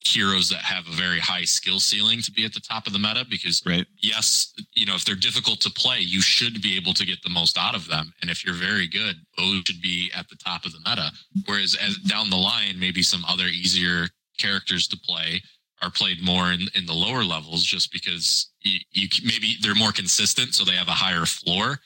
heroes 0.07 0.49
that 0.49 0.61
have 0.61 0.87
a 0.87 0.97
very 0.97 1.19
high 1.19 1.45
skill 1.45 1.81
ceiling 1.81 2.21
to 2.23 2.31
be 2.31 2.45
at 2.45 2.53
the 2.53 2.61
top 2.61 2.87
of 2.87 2.93
the 2.93 2.99
meta 2.99 3.25
because 3.29 3.63
right. 3.67 3.87
yes 4.03 4.53
you 4.75 4.87
know 4.87 4.95
if 4.95 5.05
they're 5.05 5.15
difficult 5.15 5.61
to 5.61 5.71
play 5.71 5.99
you 5.99 6.21
should 6.21 6.61
be 6.63 6.77
able 6.77 6.93
to 6.93 7.07
get 7.07 7.23
the 7.23 7.31
most 7.31 7.59
out 7.59 7.75
of 7.75 7.89
them. 7.89 8.13
And 8.21 8.31
if 8.31 8.45
you're 8.45 8.55
very 8.55 8.87
good 8.87 9.17
those 9.39 9.63
should 9.67 9.81
be 9.81 10.11
at 10.15 10.29
the 10.29 10.37
top 10.37 10.65
of 10.65 10.73
the 10.73 10.81
meta. 10.87 11.11
Whereas 11.47 11.77
as 11.81 11.97
down 11.99 12.31
the 12.31 12.37
line 12.37 12.79
maybe 12.79 13.03
some 13.03 13.25
other 13.27 13.47
easier 13.47 14.09
characters 14.39 14.89
to 14.89 14.97
play 14.97 15.41
are 15.83 15.91
played 15.91 16.23
more 16.23 16.53
in, 16.53 16.63
in 16.75 16.87
the 16.87 16.93
lower 16.93 17.25
levels 17.25 17.63
just 17.63 17.93
because 17.93 18.51
you, 18.63 18.79
you 18.93 19.09
maybe 19.25 19.57
they're 19.61 19.75
more 19.75 19.93
consistent 19.93 20.55
so 20.55 20.65
they 20.65 20.73
have 20.73 20.89
a 20.89 20.93
higher 20.93 21.27
floor 21.27 21.79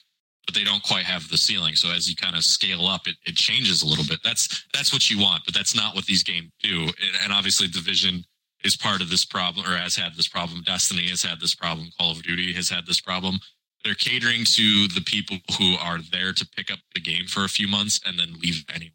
but 0.49 0.55
they 0.55 0.65
don't 0.65 0.83
quite 0.83 1.05
have 1.05 1.29
the 1.29 1.37
ceiling. 1.37 1.75
So 1.75 1.91
as 1.93 2.09
you 2.09 2.17
kind 2.17 2.35
of 2.35 2.43
scale 2.43 2.87
up 2.87 3.07
it, 3.07 3.17
it 3.27 3.37
changes 3.37 3.83
a 3.83 3.87
little 3.87 4.05
bit. 4.09 4.21
That's 4.25 4.65
that's 4.73 4.95
what 4.95 5.11
you 5.11 5.21
want 5.21 5.43
but 5.45 5.53
that's 5.53 5.77
not 5.77 5.95
what 5.95 6.07
these 6.07 6.23
games 6.23 6.51
do. 6.63 6.85
And, 6.85 6.95
and 7.25 7.33
obviously 7.33 7.69
division 7.69 8.25
is 8.65 8.75
part 8.75 9.03
of 9.03 9.11
this 9.11 9.27
problem 9.27 9.67
or 9.67 9.77
has 9.77 9.95
had 9.95 10.17
this 10.17 10.27
problem. 10.27 10.63
Destiny 10.65 11.09
has 11.09 11.23
had 11.23 11.39
this 11.39 11.55
problem. 11.55 11.91
Call 11.99 12.13
of 12.13 12.23
duty 12.23 12.55
has 12.55 12.71
had 12.71 12.87
this 12.87 13.01
problem. 13.01 13.39
They're 13.85 13.95
catering 13.95 14.45
to 14.45 14.89
the 14.89 15.03
people 15.05 15.37
who 15.59 15.75
are 15.75 15.99
there 16.11 16.33
to 16.33 16.47
pick 16.57 16.73
up 16.73 16.79
the 16.95 17.01
game 17.01 17.27
for 17.27 17.45
a 17.45 17.49
few 17.49 17.69
months 17.69 18.01
and 18.07 18.19
then 18.19 18.35
leave 18.43 18.65
anyway. 18.75 18.93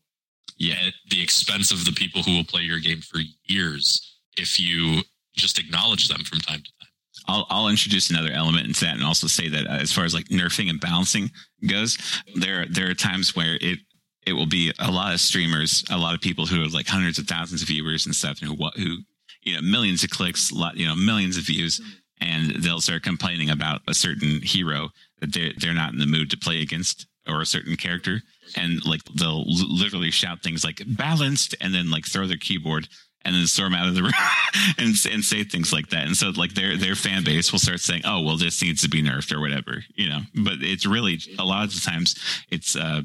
Yeah. 0.57 0.75
at 0.87 0.93
the 1.09 1.21
expense 1.21 1.71
of 1.71 1.83
the 1.83 1.91
people 1.91 2.21
who 2.21 2.35
will 2.35 2.43
play 2.43 2.61
your 2.61 2.79
game 2.79 3.01
for 3.01 3.19
years 3.45 4.19
if 4.37 4.59
you 4.59 5.01
just 5.35 5.59
acknowledge 5.59 6.07
them 6.07 6.23
from 6.23 6.39
time 6.39 6.59
to 6.59 6.71
time. 6.71 6.72
I'll, 7.27 7.45
I'll 7.49 7.67
introduce 7.67 8.09
another 8.09 8.31
element 8.31 8.67
into 8.67 8.81
that 8.85 8.95
and 8.95 9.03
also 9.03 9.27
say 9.27 9.49
that 9.49 9.67
uh, 9.67 9.73
as 9.81 9.91
far 9.91 10.03
as 10.03 10.13
like 10.13 10.27
nerfing 10.27 10.69
and 10.69 10.79
balancing 10.79 11.31
goes, 11.67 11.97
there 12.35 12.65
there 12.69 12.89
are 12.89 12.93
times 12.95 13.35
where 13.35 13.57
it 13.61 13.79
it 14.25 14.33
will 14.33 14.47
be 14.47 14.71
a 14.79 14.91
lot 14.91 15.13
of 15.13 15.19
streamers, 15.19 15.83
a 15.89 15.97
lot 15.97 16.15
of 16.15 16.21
people 16.21 16.45
who 16.45 16.61
have 16.61 16.73
like 16.73 16.87
hundreds 16.87 17.19
of 17.19 17.27
thousands 17.27 17.61
of 17.61 17.67
viewers 17.67 18.05
and 18.05 18.15
stuff, 18.15 18.41
and 18.41 18.49
who 18.49 18.69
who 18.75 18.97
you 19.41 19.55
know 19.55 19.61
millions 19.61 20.03
of 20.03 20.09
clicks, 20.09 20.51
lot 20.51 20.77
you 20.77 20.87
know 20.87 20.95
millions 20.95 21.37
of 21.37 21.43
views, 21.43 21.81
and 22.19 22.51
they'll 22.63 22.81
start 22.81 23.03
complaining 23.03 23.49
about 23.49 23.81
a 23.87 23.93
certain 23.93 24.41
hero 24.41 24.89
that 25.19 25.33
they're 25.33 25.53
they're 25.57 25.73
not 25.73 25.93
in 25.93 25.99
the 25.99 26.05
mood 26.05 26.29
to 26.31 26.37
play 26.37 26.61
against 26.61 27.07
or 27.27 27.41
a 27.41 27.45
certain 27.45 27.77
character, 27.77 28.21
and 28.57 28.85
like 28.85 29.01
they'll 29.15 29.45
literally 29.47 30.11
shout 30.11 30.41
things 30.43 30.63
like 30.63 30.81
balanced, 30.87 31.55
and 31.61 31.73
then 31.73 31.89
like 31.89 32.05
throw 32.05 32.27
their 32.27 32.37
keyboard 32.37 32.87
and 33.25 33.35
then 33.35 33.47
storm 33.47 33.73
out 33.73 33.87
of 33.87 33.95
the 33.95 34.03
room 34.03 34.11
and 34.77 34.95
and 35.11 35.23
say 35.23 35.43
things 35.43 35.71
like 35.71 35.89
that. 35.89 36.05
And 36.05 36.15
so 36.15 36.29
like 36.29 36.53
their 36.53 36.77
their 36.77 36.95
fan 36.95 37.23
base 37.23 37.51
will 37.51 37.59
start 37.59 37.79
saying, 37.79 38.01
"Oh, 38.05 38.21
well, 38.21 38.37
this 38.37 38.61
needs 38.61 38.81
to 38.81 38.89
be 38.89 39.03
nerfed 39.03 39.33
or 39.33 39.39
whatever," 39.39 39.83
you 39.95 40.09
know. 40.09 40.21
But 40.35 40.55
it's 40.59 40.85
really 40.85 41.19
a 41.39 41.45
lot 41.45 41.65
of 41.65 41.73
the 41.73 41.81
times 41.81 42.15
it's 42.49 42.75
uh 42.75 43.01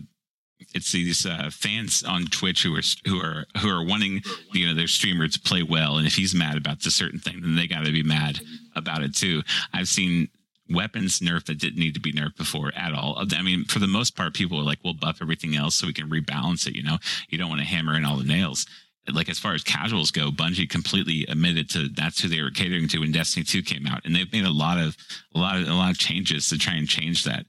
it's 0.74 0.92
these 0.92 1.24
uh, 1.24 1.50
fans 1.52 2.02
on 2.02 2.24
Twitch 2.24 2.62
who 2.62 2.74
are 2.76 2.82
who 3.06 3.20
are 3.20 3.46
who 3.60 3.68
are 3.68 3.84
wanting 3.84 4.22
you 4.52 4.66
know 4.66 4.74
their 4.74 4.88
streamer 4.88 5.28
to 5.28 5.40
play 5.40 5.62
well, 5.62 5.98
and 5.98 6.06
if 6.06 6.14
he's 6.14 6.34
mad 6.34 6.56
about 6.56 6.82
the 6.82 6.90
certain 6.90 7.20
thing, 7.20 7.40
then 7.40 7.54
they 7.54 7.66
got 7.66 7.84
to 7.84 7.92
be 7.92 8.02
mad 8.02 8.40
about 8.74 9.02
it 9.02 9.14
too. 9.14 9.42
I've 9.72 9.88
seen 9.88 10.28
weapons 10.70 11.20
nerf 11.20 11.46
that 11.46 11.58
didn't 11.58 11.78
need 11.78 11.94
to 11.94 12.00
be 12.00 12.12
nerfed 12.12 12.36
before 12.36 12.72
at 12.76 12.92
all. 12.92 13.24
I 13.32 13.42
mean, 13.42 13.64
for 13.64 13.78
the 13.78 13.86
most 13.86 14.16
part, 14.16 14.34
people 14.34 14.58
are 14.58 14.64
like, 14.64 14.80
"We'll 14.82 14.94
buff 14.94 15.22
everything 15.22 15.54
else 15.56 15.76
so 15.76 15.86
we 15.86 15.92
can 15.92 16.10
rebalance 16.10 16.66
it." 16.66 16.74
You 16.74 16.82
know, 16.82 16.98
you 17.28 17.38
don't 17.38 17.48
want 17.48 17.60
to 17.60 17.66
hammer 17.66 17.96
in 17.96 18.04
all 18.04 18.16
the 18.16 18.24
nails 18.24 18.66
like 19.12 19.28
as 19.28 19.38
far 19.38 19.54
as 19.54 19.62
casuals 19.62 20.11
go, 20.11 20.30
Bungie 20.30 20.68
completely 20.68 21.24
admitted 21.28 21.70
to 21.70 21.88
that's 21.88 22.20
who 22.20 22.28
they 22.28 22.42
were 22.42 22.50
catering 22.50 22.88
to 22.88 22.98
when 23.00 23.12
Destiny 23.12 23.44
2 23.44 23.62
came 23.62 23.86
out. 23.86 24.04
And 24.04 24.14
they've 24.14 24.32
made 24.32 24.44
a 24.44 24.50
lot 24.50 24.78
of 24.78 24.96
a 25.34 25.38
lot 25.38 25.61
of 25.61 25.68
a 25.68 25.74
lot 25.74 25.90
of 25.90 25.98
changes 25.98 26.48
to 26.48 26.59
try 26.59 26.74
and 26.74 26.88
change 26.88 27.24
that. 27.24 27.46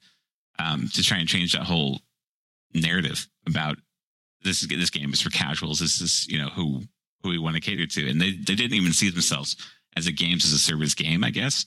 Um, 0.57 0.89
to 0.93 1.03
try 1.03 1.17
and 1.17 1.27
change 1.27 1.53
that 1.53 1.63
whole 1.63 2.01
narrative 2.73 3.27
about 3.47 3.77
this 4.43 4.61
is 4.61 4.67
this 4.67 4.89
game 4.89 5.13
is 5.13 5.21
for 5.21 5.29
casuals. 5.29 5.79
This 5.79 6.01
is, 6.01 6.27
you 6.27 6.37
know, 6.37 6.49
who 6.49 6.81
who 7.23 7.29
we 7.29 7.37
want 7.37 7.55
to 7.55 7.61
cater 7.61 7.85
to. 7.85 8.09
And 8.09 8.19
they, 8.21 8.31
they 8.31 8.55
didn't 8.55 8.73
even 8.73 8.93
see 8.93 9.09
themselves 9.09 9.55
as 9.95 10.07
a 10.07 10.11
games 10.11 10.45
as 10.45 10.53
a 10.53 10.59
service 10.59 10.93
game, 10.93 11.23
I 11.23 11.31
guess, 11.31 11.65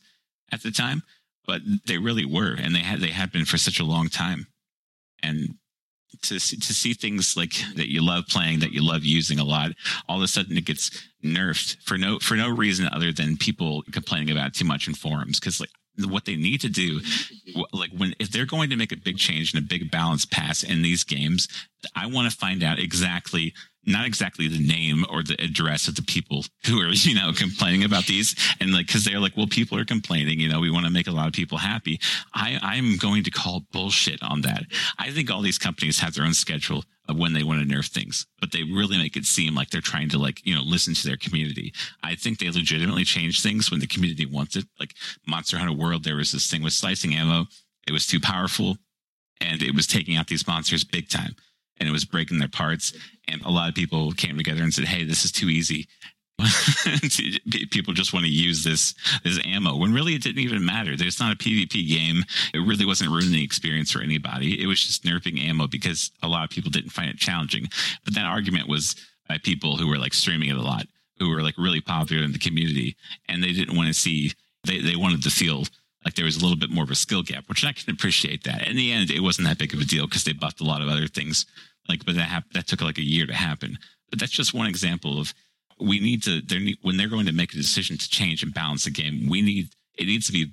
at 0.51 0.63
the 0.63 0.71
time. 0.71 1.03
But 1.47 1.63
they 1.87 1.99
really 1.99 2.25
were, 2.25 2.55
and 2.55 2.75
they 2.75 2.81
had 2.81 3.01
they 3.01 3.09
had 3.09 3.33
been 3.33 3.45
for 3.45 3.59
such 3.59 3.81
a 3.81 3.85
long 3.85 4.09
time. 4.09 4.47
And 5.23 5.57
to 6.23 6.39
see, 6.39 6.57
to 6.57 6.73
see 6.75 6.95
things 6.95 7.37
like 7.37 7.55
that 7.77 7.91
you 7.91 8.05
love 8.05 8.27
playing, 8.29 8.61
that 8.61 8.73
you 8.73 8.83
love 8.83 9.05
using 9.05 9.39
a 9.39 9.45
lot, 9.45 9.73
all 10.09 10.19
of 10.19 10.23
a 10.23 10.29
sudden 10.29 10.57
it 10.57 10.65
gets 10.65 10.91
nerfed 11.25 11.77
for 11.83 11.97
no 11.97 12.19
for 12.19 12.35
no 12.35 12.49
reason 12.49 12.89
other 12.93 13.13
than 13.13 13.37
people 13.37 13.83
complaining 13.93 14.31
about 14.31 14.55
too 14.55 14.65
much 14.65 14.89
in 14.89 14.95
forums. 14.95 15.39
Because 15.39 15.61
like 15.61 15.71
what 16.09 16.25
they 16.25 16.37
need 16.37 16.61
to 16.63 16.69
do, 16.69 17.01
like 17.73 17.91
when 17.97 18.15
if 18.19 18.31
they're 18.31 18.47
going 18.47 18.71
to 18.71 18.77
make 18.77 18.93
a 18.93 18.97
big 18.97 19.19
change 19.19 19.55
and 19.55 19.63
a 19.63 19.67
big 19.67 19.91
balance 19.91 20.25
pass 20.25 20.63
in 20.63 20.83
these 20.83 21.05
games, 21.05 21.49
I 21.95 22.07
want 22.07 22.31
to 22.31 22.37
find 22.37 22.63
out 22.63 22.79
exactly 22.79 23.55
not 23.85 24.07
exactly 24.07 24.49
the 24.49 24.65
name 24.65 25.05
or 25.11 25.23
the 25.23 25.43
address 25.43 25.89
of 25.89 25.97
the 25.97 26.03
people 26.03 26.45
who 26.67 26.81
are 26.81 26.89
you 26.93 27.15
know 27.15 27.33
complaining 27.33 27.85
about 27.85 28.07
these 28.07 28.35
and 28.61 28.73
like 28.73 28.87
because 28.87 29.05
they're 29.05 29.21
like 29.21 29.37
well 29.37 29.47
people 29.47 29.79
are 29.79 29.85
complaining 29.85 30.39
you 30.39 30.49
know 30.49 30.61
we 30.61 30.71
want 30.71 30.87
to 30.87 30.93
make 30.93 31.09
a 31.09 31.13
lot 31.13 31.27
of 31.27 31.33
people 31.33 31.59
happy. 31.59 32.01
I 32.35 32.59
i'm 32.63 32.97
going 32.97 33.25
to 33.25 33.31
call 33.31 33.63
bullshit 33.73 34.23
on 34.23 34.43
that. 34.43 34.65
I 34.99 35.11
think 35.11 35.31
all 35.31 35.43
these 35.43 35.59
companies 35.59 35.99
have 36.01 36.15
their 36.15 36.25
own 36.25 36.35
schedule 36.35 36.85
of 37.09 37.19
when 37.19 37.33
they 37.33 37.43
want 37.43 37.61
to 37.61 37.75
nerf 37.75 37.89
things 37.89 38.27
but 38.41 38.53
they 38.53 38.63
really 38.63 38.97
make 38.97 39.17
it 39.17 39.25
seem 39.25 39.55
like 39.55 39.71
they're 39.71 39.81
trying 39.81 40.09
to 40.11 40.19
like 40.19 40.45
you 40.47 40.55
know 40.55 40.63
listen 40.63 40.95
to 40.95 41.07
their 41.07 41.17
community. 41.17 41.73
I 42.03 42.15
think 42.15 42.39
they 42.39 42.51
legitimately 42.51 43.05
change 43.05 43.43
things 43.43 43.71
when 43.71 43.81
the 43.81 43.87
community 43.87 44.27
wants 44.27 44.57
it. 44.57 44.65
Like 44.79 44.95
monster 45.27 45.59
hunter 45.59 45.73
world 45.73 46.05
there 46.05 46.17
was 46.17 46.33
this 46.33 46.49
thing 46.49 46.63
with 46.63 46.73
slicing 46.73 47.15
ammo. 47.15 47.47
It 47.87 47.93
was 47.93 48.07
too 48.07 48.21
powerful 48.21 48.77
and 49.41 49.61
it 49.61 49.75
was 49.75 49.89
taking 49.89 50.17
out 50.17 50.29
these 50.29 50.47
monsters 50.47 50.85
big 50.85 51.09
time 51.09 51.35
and 51.79 51.89
it 51.89 51.93
was 51.93 52.05
breaking 52.05 52.39
their 52.39 52.49
parts. 52.49 52.93
And 53.29 53.43
a 53.43 53.51
lot 53.51 53.69
of 53.69 53.75
people 53.75 54.13
came 54.13 54.37
together 54.37 54.63
and 54.63 54.73
said, 54.73 54.87
"Hey, 54.87 55.05
this 55.05 55.25
is 55.25 55.33
too 55.33 55.49
easy." 55.49 55.89
people 57.71 57.95
just 57.95 58.13
want 58.13 58.25
to 58.25 58.31
use 58.31 58.65
this 58.65 58.95
this 59.23 59.39
ammo 59.45 59.77
when 59.77 59.93
really 59.93 60.15
it 60.15 60.23
didn't 60.23 60.43
even 60.43 60.65
matter. 60.65 60.93
It's 60.93 61.21
not 61.21 61.33
a 61.33 61.37
PvP 61.37 61.89
game. 61.89 62.25
It 62.53 62.59
really 62.59 62.85
wasn't 62.87 63.11
ruining 63.11 63.33
the 63.33 63.45
experience 63.45 63.93
for 63.93 64.01
anybody. 64.01 64.61
It 64.61 64.67
was 64.67 64.85
just 64.85 65.05
nerfing 65.05 65.41
ammo 65.41 65.67
because 65.67 66.11
a 66.23 66.29
lot 66.29 66.45
of 66.45 66.51
people 66.51 66.71
didn't 66.71 66.91
find 66.91 67.11
it 67.11 67.19
challenging. 67.19 67.69
But 68.05 68.15
that 68.15 68.27
argument 68.27 68.69
was 68.69 68.97
by 69.29 69.39
people 69.39 69.77
who 69.77 69.89
were 69.89 69.99
like 69.99 70.15
streaming 70.15 70.49
it 70.49 70.57
a 70.57 70.63
lot, 70.63 70.87
who 71.19 71.31
were 71.31 71.43
like 71.43 71.57
really 71.59 71.81
popular 71.81 72.25
in 72.25 72.33
the 72.33 72.39
community, 72.39 72.97
and 73.29 73.43
they 73.43 73.53
didn't 73.53 73.77
want 73.77 73.89
to 73.89 73.95
see. 73.95 74.33
They 74.65 74.81
they 74.81 74.97
wanted 74.97 75.23
to 75.25 75.31
feel 75.31 75.65
like 76.05 76.15
there 76.15 76.25
was 76.25 76.37
a 76.37 76.41
little 76.41 76.57
bit 76.57 76.71
more 76.71 76.85
of 76.85 76.91
a 76.91 76.97
skill 76.97 77.23
gap, 77.23 77.49
which 77.49 77.65
I 77.65 77.73
can 77.73 77.93
appreciate 77.93 78.45
that. 78.45 78.67
In 78.67 78.77
the 78.77 78.93
end, 78.93 79.11
it 79.11 79.21
wasn't 79.21 79.49
that 79.49 79.59
big 79.59 79.75
of 79.75 79.81
a 79.81 79.85
deal 79.85 80.07
because 80.07 80.25
they 80.25 80.33
buffed 80.33 80.61
a 80.61 80.65
lot 80.65 80.83
of 80.83 80.89
other 80.89 81.07
things. 81.07 81.47
Like, 81.89 82.05
but 82.05 82.15
that 82.17 82.45
that 82.55 82.67
took 82.67 82.81
like 82.81 82.99
a 82.99 83.03
year 83.03 83.27
to 83.27 83.35
happen. 83.35 83.79
But 84.11 84.19
that's 84.19 84.33
just 84.33 84.55
one 84.55 84.67
example 84.67 85.21
of 85.21 85.33
we 85.81 86.01
need 86.01 86.23
to. 86.25 86.41
They're 86.41 86.61
when 86.83 86.97
they're 86.97 87.09
going 87.09 87.27
to 87.27 87.33
make 87.33 87.53
a 87.53 87.57
decision 87.57 87.99
to 87.99 88.09
change 88.09 88.43
and 88.43 88.55
balance 88.55 88.85
the 88.85 88.91
game. 88.91 89.29
We 89.29 89.43
need 89.43 89.69
it 89.99 90.07
needs 90.07 90.27
to 90.27 90.33
be 90.33 90.53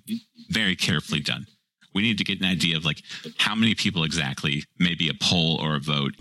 very 0.50 0.76
carefully 0.76 1.22
done. 1.22 1.48
We 1.94 2.04
need 2.04 2.18
to 2.20 2.24
get 2.24 2.40
an 2.40 2.46
idea 2.46 2.78
of 2.78 2.86
like 2.86 3.02
how 3.38 3.56
many 3.56 3.74
people 3.74 4.04
exactly, 4.04 4.64
maybe 4.78 5.10
a 5.10 5.14
poll 5.20 5.60
or 5.60 5.76
a 5.76 5.80
vote, 5.80 6.14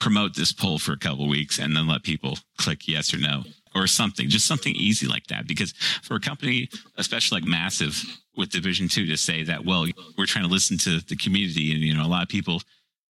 promote 0.00 0.34
this 0.34 0.52
poll 0.52 0.78
for 0.78 0.92
a 0.92 0.98
couple 0.98 1.28
weeks 1.28 1.58
and 1.58 1.76
then 1.76 1.86
let 1.86 2.02
people 2.02 2.38
click 2.58 2.88
yes 2.88 3.14
or 3.14 3.18
no 3.18 3.44
or 3.74 3.86
something, 3.86 4.28
just 4.28 4.46
something 4.46 4.74
easy 4.76 5.06
like 5.06 5.26
that. 5.28 5.46
Because 5.46 5.72
for 6.02 6.14
a 6.16 6.20
company, 6.20 6.68
especially 6.96 7.40
like 7.40 7.48
massive 7.48 8.02
with 8.36 8.50
Division 8.50 8.88
Two, 8.88 9.06
to 9.06 9.16
say 9.16 9.42
that, 9.44 9.64
well, 9.64 9.86
we're 10.18 10.26
trying 10.26 10.44
to 10.44 10.50
listen 10.50 10.78
to 10.78 11.00
the 11.00 11.16
community, 11.16 11.72
and 11.72 11.80
you 11.80 11.94
know, 11.94 12.04
a 12.04 12.08
lot 12.08 12.22
of 12.22 12.28
people 12.28 12.60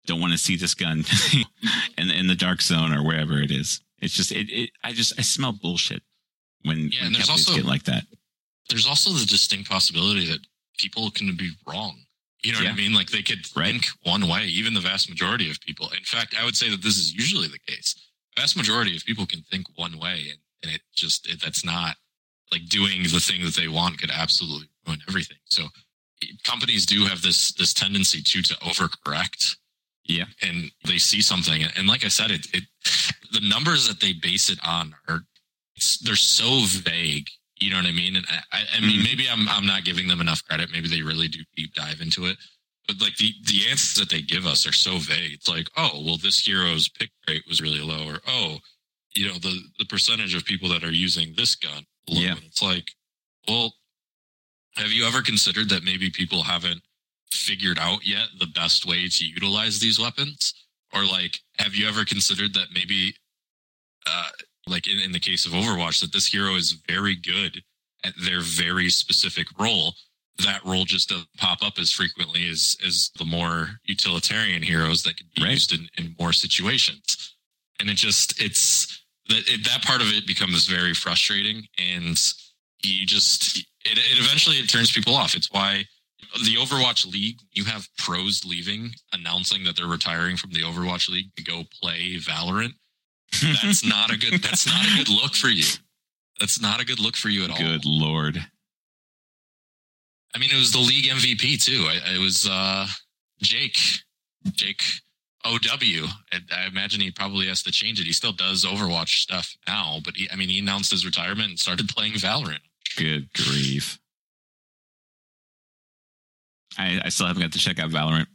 don't 0.05 0.21
want 0.21 0.33
to 0.33 0.37
see 0.39 0.55
this 0.55 0.73
gun 0.75 1.03
in 1.97 2.09
in 2.09 2.27
the 2.27 2.35
dark 2.35 2.61
zone 2.61 2.93
or 2.93 3.03
wherever 3.03 3.39
it 3.41 3.51
is. 3.51 3.81
It's 3.99 4.13
just, 4.13 4.31
it, 4.31 4.49
it 4.51 4.69
I 4.83 4.91
just, 4.91 5.17
I 5.17 5.21
smell 5.23 5.53
bullshit 5.53 6.03
when, 6.63 6.77
Yeah, 6.91 7.03
when 7.05 7.13
companies 7.13 7.29
also- 7.29 7.55
get 7.55 7.65
like 7.65 7.83
that. 7.83 8.03
There's 8.69 8.87
also 8.87 9.11
the 9.11 9.25
distinct 9.25 9.69
possibility 9.69 10.25
that 10.27 10.39
people 10.79 11.09
can 11.11 11.35
be 11.35 11.51
wrong. 11.67 11.99
You 12.43 12.51
know 12.51 12.59
what 12.59 12.67
I 12.69 12.73
mean? 12.75 12.93
Like 12.93 13.09
they 13.09 13.21
could 13.23 13.39
Right. 13.55 13.71
think 13.71 13.85
one 14.03 14.27
way, 14.27 14.45
even 14.45 14.73
the 14.73 14.79
vast 14.81 15.09
majority 15.09 15.49
of 15.49 15.59
people. 15.61 15.89
In 15.89 16.03
fact, 16.03 16.35
I 16.39 16.43
would 16.45 16.55
say 16.55 16.69
that 16.69 16.81
this 16.83 16.97
is 16.97 17.13
usually 17.13 17.47
the 17.47 17.59
case. 17.59 17.95
Vast 18.37 18.57
majority 18.57 18.95
of 18.95 19.03
people 19.05 19.25
can 19.25 19.41
think 19.49 19.65
one 19.77 19.97
way 19.97 20.27
and, 20.29 20.39
and 20.63 20.71
it 20.73 20.81
just, 20.95 21.27
it, 21.29 21.41
that's 21.43 21.63
not 21.65 21.95
like 22.51 22.65
doing 22.69 23.03
the 23.03 23.19
thing 23.19 23.43
that 23.43 23.55
they 23.55 23.67
want 23.67 23.99
could 23.99 24.11
absolutely 24.11 24.67
ruin 24.87 24.99
everything. 25.09 25.37
So 25.45 25.63
companies 26.43 26.85
do 26.85 27.05
have 27.05 27.21
this 27.21 27.53
this 27.53 27.73
tendency 27.73 28.21
to 28.21 28.41
to 28.41 28.53
overcorrect 28.55 29.55
Yeah. 30.07 30.25
and 30.41 30.71
they 30.85 30.97
see 30.97 31.21
something 31.21 31.63
and 31.77 31.87
like 31.87 32.05
i 32.05 32.07
said 32.07 32.31
it, 32.31 32.47
it 32.53 32.63
the 33.31 33.41
numbers 33.47 33.87
that 33.87 33.99
they 33.99 34.13
base 34.13 34.49
it 34.49 34.59
on 34.65 34.95
are 35.07 35.21
it's, 35.75 35.97
they're 35.99 36.15
so 36.15 36.61
vague 36.81 37.27
you 37.59 37.69
know 37.69 37.77
what 37.77 37.85
i 37.85 37.91
mean 37.91 38.15
and 38.15 38.25
i, 38.51 38.61
I 38.75 38.79
mean 38.79 39.01
Mhm. 39.01 39.03
maybe 39.03 39.25
i'm 39.29 39.47
i'm 39.49 39.65
not 39.67 39.83
giving 39.83 40.07
them 40.07 40.21
enough 40.21 40.43
credit 40.45 40.69
maybe 40.71 40.87
they 40.87 41.01
really 41.01 41.27
do 41.27 41.39
deep 41.55 41.73
dive 41.73 42.01
into 42.01 42.25
it 42.25 42.37
but 42.87 43.01
like 43.01 43.17
the 43.17 43.31
the 43.45 43.67
answers 43.69 43.95
that 43.99 44.09
they 44.09 44.21
give 44.21 44.45
us 44.45 44.65
are 44.65 44.73
so 44.73 44.97
vague 44.97 45.33
it's 45.33 45.49
like 45.49 45.67
oh 45.77 46.01
well 46.05 46.17
this 46.17 46.39
hero's 46.45 46.87
pick 46.89 47.09
rate 47.27 47.43
was 47.47 47.61
really 47.61 47.81
low 47.81 48.07
or 48.07 48.19
oh 48.27 48.57
you 49.15 49.27
know 49.27 49.35
the 49.35 49.59
the 49.79 49.85
percentage 49.85 50.35
of 50.35 50.45
people 50.45 50.69
that 50.69 50.83
are 50.83 50.91
using 50.91 51.33
this 51.35 51.55
gun 51.55 51.85
low. 52.09 52.21
Yeah. 52.21 52.35
It's 52.45 52.61
like 52.61 52.89
well 53.47 53.73
have 54.75 54.91
you 54.91 55.05
ever 55.07 55.21
considered 55.21 55.69
that 55.69 55.83
maybe 55.83 56.09
people 56.09 56.43
haven't 56.43 56.81
figured 57.31 57.79
out 57.79 58.05
yet 58.05 58.27
the 58.39 58.47
best 58.47 58.85
way 58.85 59.07
to 59.07 59.25
utilize 59.25 59.79
these 59.79 59.99
weapons? 59.99 60.53
Or 60.93 61.05
like, 61.05 61.39
have 61.59 61.75
you 61.75 61.87
ever 61.87 62.05
considered 62.05 62.53
that 62.53 62.67
maybe, 62.73 63.13
uh, 64.07 64.29
like 64.67 64.87
in, 64.87 64.99
in 64.99 65.11
the 65.11 65.19
case 65.19 65.45
of 65.45 65.51
Overwatch, 65.53 66.01
that 66.01 66.13
this 66.13 66.27
hero 66.27 66.55
is 66.55 66.77
very 66.87 67.15
good 67.15 67.61
at 68.05 68.13
their 68.23 68.41
very 68.41 68.89
specific 68.89 69.47
role? 69.59 69.93
That 70.43 70.63
role 70.65 70.83
just 70.85 71.09
doesn't 71.09 71.27
pop 71.37 71.59
up 71.63 71.79
as 71.79 71.91
frequently 71.91 72.49
as 72.49 72.75
as 72.85 73.09
the 73.17 73.25
more 73.25 73.79
utilitarian 73.85 74.61
heroes 74.61 75.03
that 75.03 75.15
could 75.17 75.31
be 75.33 75.43
Right. 75.43 75.51
used 75.51 75.73
in, 75.73 75.87
in 75.97 76.15
more 76.19 76.33
situations. 76.33 77.35
And 77.79 77.89
it 77.89 77.95
just 77.95 78.41
it's 78.41 78.84
that 79.29 79.49
it, 79.49 79.65
that 79.65 79.83
part 79.83 80.01
of 80.01 80.07
it 80.07 80.27
becomes 80.27 80.65
very 80.65 80.93
frustrating, 80.93 81.67
and 81.79 82.17
you 82.83 83.05
just 83.05 83.57
it, 83.57 83.97
it 83.97 84.19
eventually 84.19 84.57
it 84.57 84.69
turns 84.69 84.91
people 84.91 85.15
off. 85.15 85.35
It's 85.35 85.51
why 85.51 85.85
the 86.43 86.55
Overwatch 86.55 87.05
League, 87.05 87.39
you 87.51 87.65
have 87.65 87.87
pros 87.97 88.43
leaving, 88.45 88.91
announcing 89.13 89.63
that 89.63 89.75
they're 89.77 89.87
retiring 89.87 90.37
from 90.37 90.51
the 90.51 90.61
Overwatch 90.61 91.09
League 91.09 91.33
to 91.37 91.43
go 91.43 91.63
play 91.81 92.17
Valorant. 92.19 92.73
That's 93.41 93.85
not 93.87 94.11
a 94.11 94.17
good. 94.17 94.41
That's 94.41 94.67
not 94.67 94.85
a 94.85 94.97
good 94.97 95.09
look 95.09 95.33
for 95.33 95.47
you. 95.47 95.65
That's 96.39 96.61
not 96.61 96.81
a 96.81 96.85
good 96.85 96.99
look 96.99 97.15
for 97.15 97.29
you 97.29 97.43
at 97.43 97.49
all. 97.49 97.57
Good 97.57 97.85
lord. 97.85 98.45
I 100.33 100.37
mean, 100.37 100.49
it 100.51 100.57
was 100.57 100.73
the 100.73 100.79
league 100.79 101.05
MVP 101.05 101.63
too. 101.63 101.87
I, 101.87 102.15
it 102.15 102.19
was 102.19 102.45
uh, 102.49 102.87
Jake, 103.41 103.77
Jake 104.51 104.83
OW. 105.45 106.07
I, 106.33 106.39
I 106.51 106.67
imagine 106.67 107.01
he 107.01 107.11
probably 107.11 107.47
has 107.47 107.63
to 107.63 107.71
change 107.71 107.99
it. 107.99 108.05
He 108.05 108.13
still 108.13 108.31
does 108.31 108.65
Overwatch 108.65 109.21
stuff 109.21 109.55
now, 109.67 109.99
but 110.03 110.15
he, 110.15 110.27
I 110.31 110.35
mean, 110.35 110.49
he 110.49 110.59
announced 110.59 110.91
his 110.91 111.05
retirement 111.05 111.49
and 111.49 111.59
started 111.59 111.89
playing 111.95 112.13
Valorant. 112.13 112.59
Good 112.97 113.31
grief. 113.33 113.99
I, 116.77 116.99
I 117.05 117.09
still 117.09 117.27
haven't 117.27 117.41
got 117.41 117.51
to 117.53 117.59
check 117.59 117.79
out 117.79 117.91
Valorant. 117.91 118.27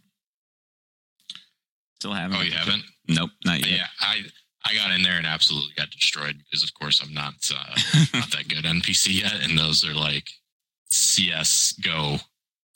Still 1.98 2.14
haven't. 2.14 2.38
Oh, 2.38 2.42
you 2.42 2.52
haven't? 2.52 2.82
Nope, 3.08 3.30
not 3.44 3.60
yet. 3.60 3.78
Yeah, 3.78 3.86
I 4.00 4.22
I 4.64 4.74
got 4.74 4.90
in 4.92 5.02
there 5.02 5.16
and 5.16 5.26
absolutely 5.26 5.72
got 5.76 5.90
destroyed 5.90 6.36
because, 6.38 6.62
of 6.62 6.72
course, 6.74 7.02
I'm 7.02 7.12
not 7.12 7.34
uh, 7.54 7.76
not 8.14 8.30
that 8.30 8.48
good 8.48 8.64
NPC 8.64 9.20
yet, 9.20 9.42
and 9.42 9.58
those 9.58 9.84
are 9.86 9.94
like 9.94 10.28
CS 10.90 11.74
Go 11.84 12.18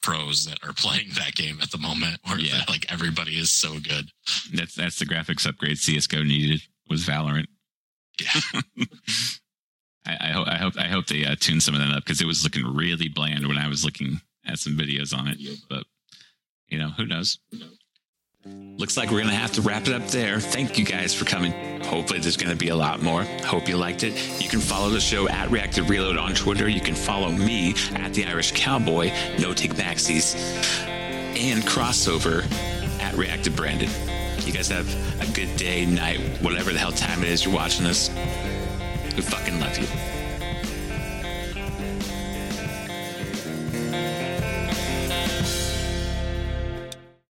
pros 0.04 0.44
that 0.44 0.58
are 0.62 0.72
playing 0.74 1.08
that 1.16 1.34
game 1.34 1.58
at 1.62 1.70
the 1.70 1.78
moment, 1.78 2.18
where 2.26 2.38
Yeah. 2.38 2.62
like 2.68 2.86
everybody 2.92 3.38
is 3.38 3.50
so 3.50 3.78
good. 3.80 4.10
that's 4.52 4.74
that's 4.74 4.98
the 4.98 5.06
graphics 5.06 5.46
upgrade 5.48 5.78
CS:GO 5.78 6.22
needed 6.22 6.62
was 6.88 7.04
Valorant. 7.04 7.46
Yeah. 8.20 8.60
I, 10.06 10.16
I 10.20 10.32
hope 10.32 10.48
I 10.48 10.56
hope 10.56 10.74
I 10.78 10.88
hope 10.88 11.06
they 11.06 11.24
uh, 11.24 11.34
tune 11.38 11.60
some 11.60 11.74
of 11.74 11.80
that 11.80 11.90
up 11.96 12.04
because 12.04 12.20
it 12.20 12.26
was 12.26 12.44
looking 12.44 12.64
really 12.66 13.08
bland 13.08 13.46
when 13.46 13.56
I 13.58 13.68
was 13.68 13.84
looking 13.84 14.20
at 14.46 14.58
some 14.58 14.76
videos 14.76 15.16
on 15.16 15.26
it. 15.28 15.38
But 15.68 15.84
you 16.68 16.78
know, 16.78 16.90
who 16.90 17.06
knows? 17.06 17.38
Looks 18.46 18.98
like 18.98 19.10
we're 19.10 19.20
going 19.20 19.28
to 19.28 19.34
have 19.34 19.52
to 19.52 19.62
wrap 19.62 19.86
it 19.86 19.94
up 19.94 20.06
there. 20.08 20.38
Thank 20.38 20.78
you 20.78 20.84
guys 20.84 21.14
for 21.14 21.24
coming. 21.24 21.80
Hopefully, 21.84 22.18
there's 22.18 22.36
going 22.36 22.50
to 22.50 22.56
be 22.56 22.68
a 22.68 22.76
lot 22.76 23.00
more. 23.00 23.22
Hope 23.44 23.68
you 23.68 23.76
liked 23.78 24.02
it. 24.02 24.42
You 24.42 24.50
can 24.50 24.60
follow 24.60 24.90
the 24.90 25.00
show 25.00 25.28
at 25.28 25.50
Reactive 25.50 25.88
Reload 25.88 26.18
on 26.18 26.34
Twitter. 26.34 26.68
You 26.68 26.80
can 26.80 26.94
follow 26.94 27.30
me 27.30 27.74
at 27.94 28.12
The 28.12 28.26
Irish 28.26 28.52
Cowboy, 28.52 29.12
No 29.38 29.54
Take 29.54 29.74
Backsies, 29.74 30.34
and 30.86 31.62
crossover 31.62 32.44
at 33.00 33.14
Reactive 33.14 33.56
Brandon. 33.56 33.88
You 34.40 34.52
guys 34.52 34.68
have 34.68 34.86
a 35.22 35.32
good 35.32 35.56
day, 35.56 35.86
night, 35.86 36.20
whatever 36.42 36.72
the 36.72 36.78
hell 36.78 36.92
time 36.92 37.22
it 37.22 37.28
is 37.28 37.46
you're 37.46 37.54
watching 37.54 37.84
this. 37.84 38.10
We 39.16 39.22
fucking 39.22 39.58
love 39.58 39.78
you. 39.78 39.86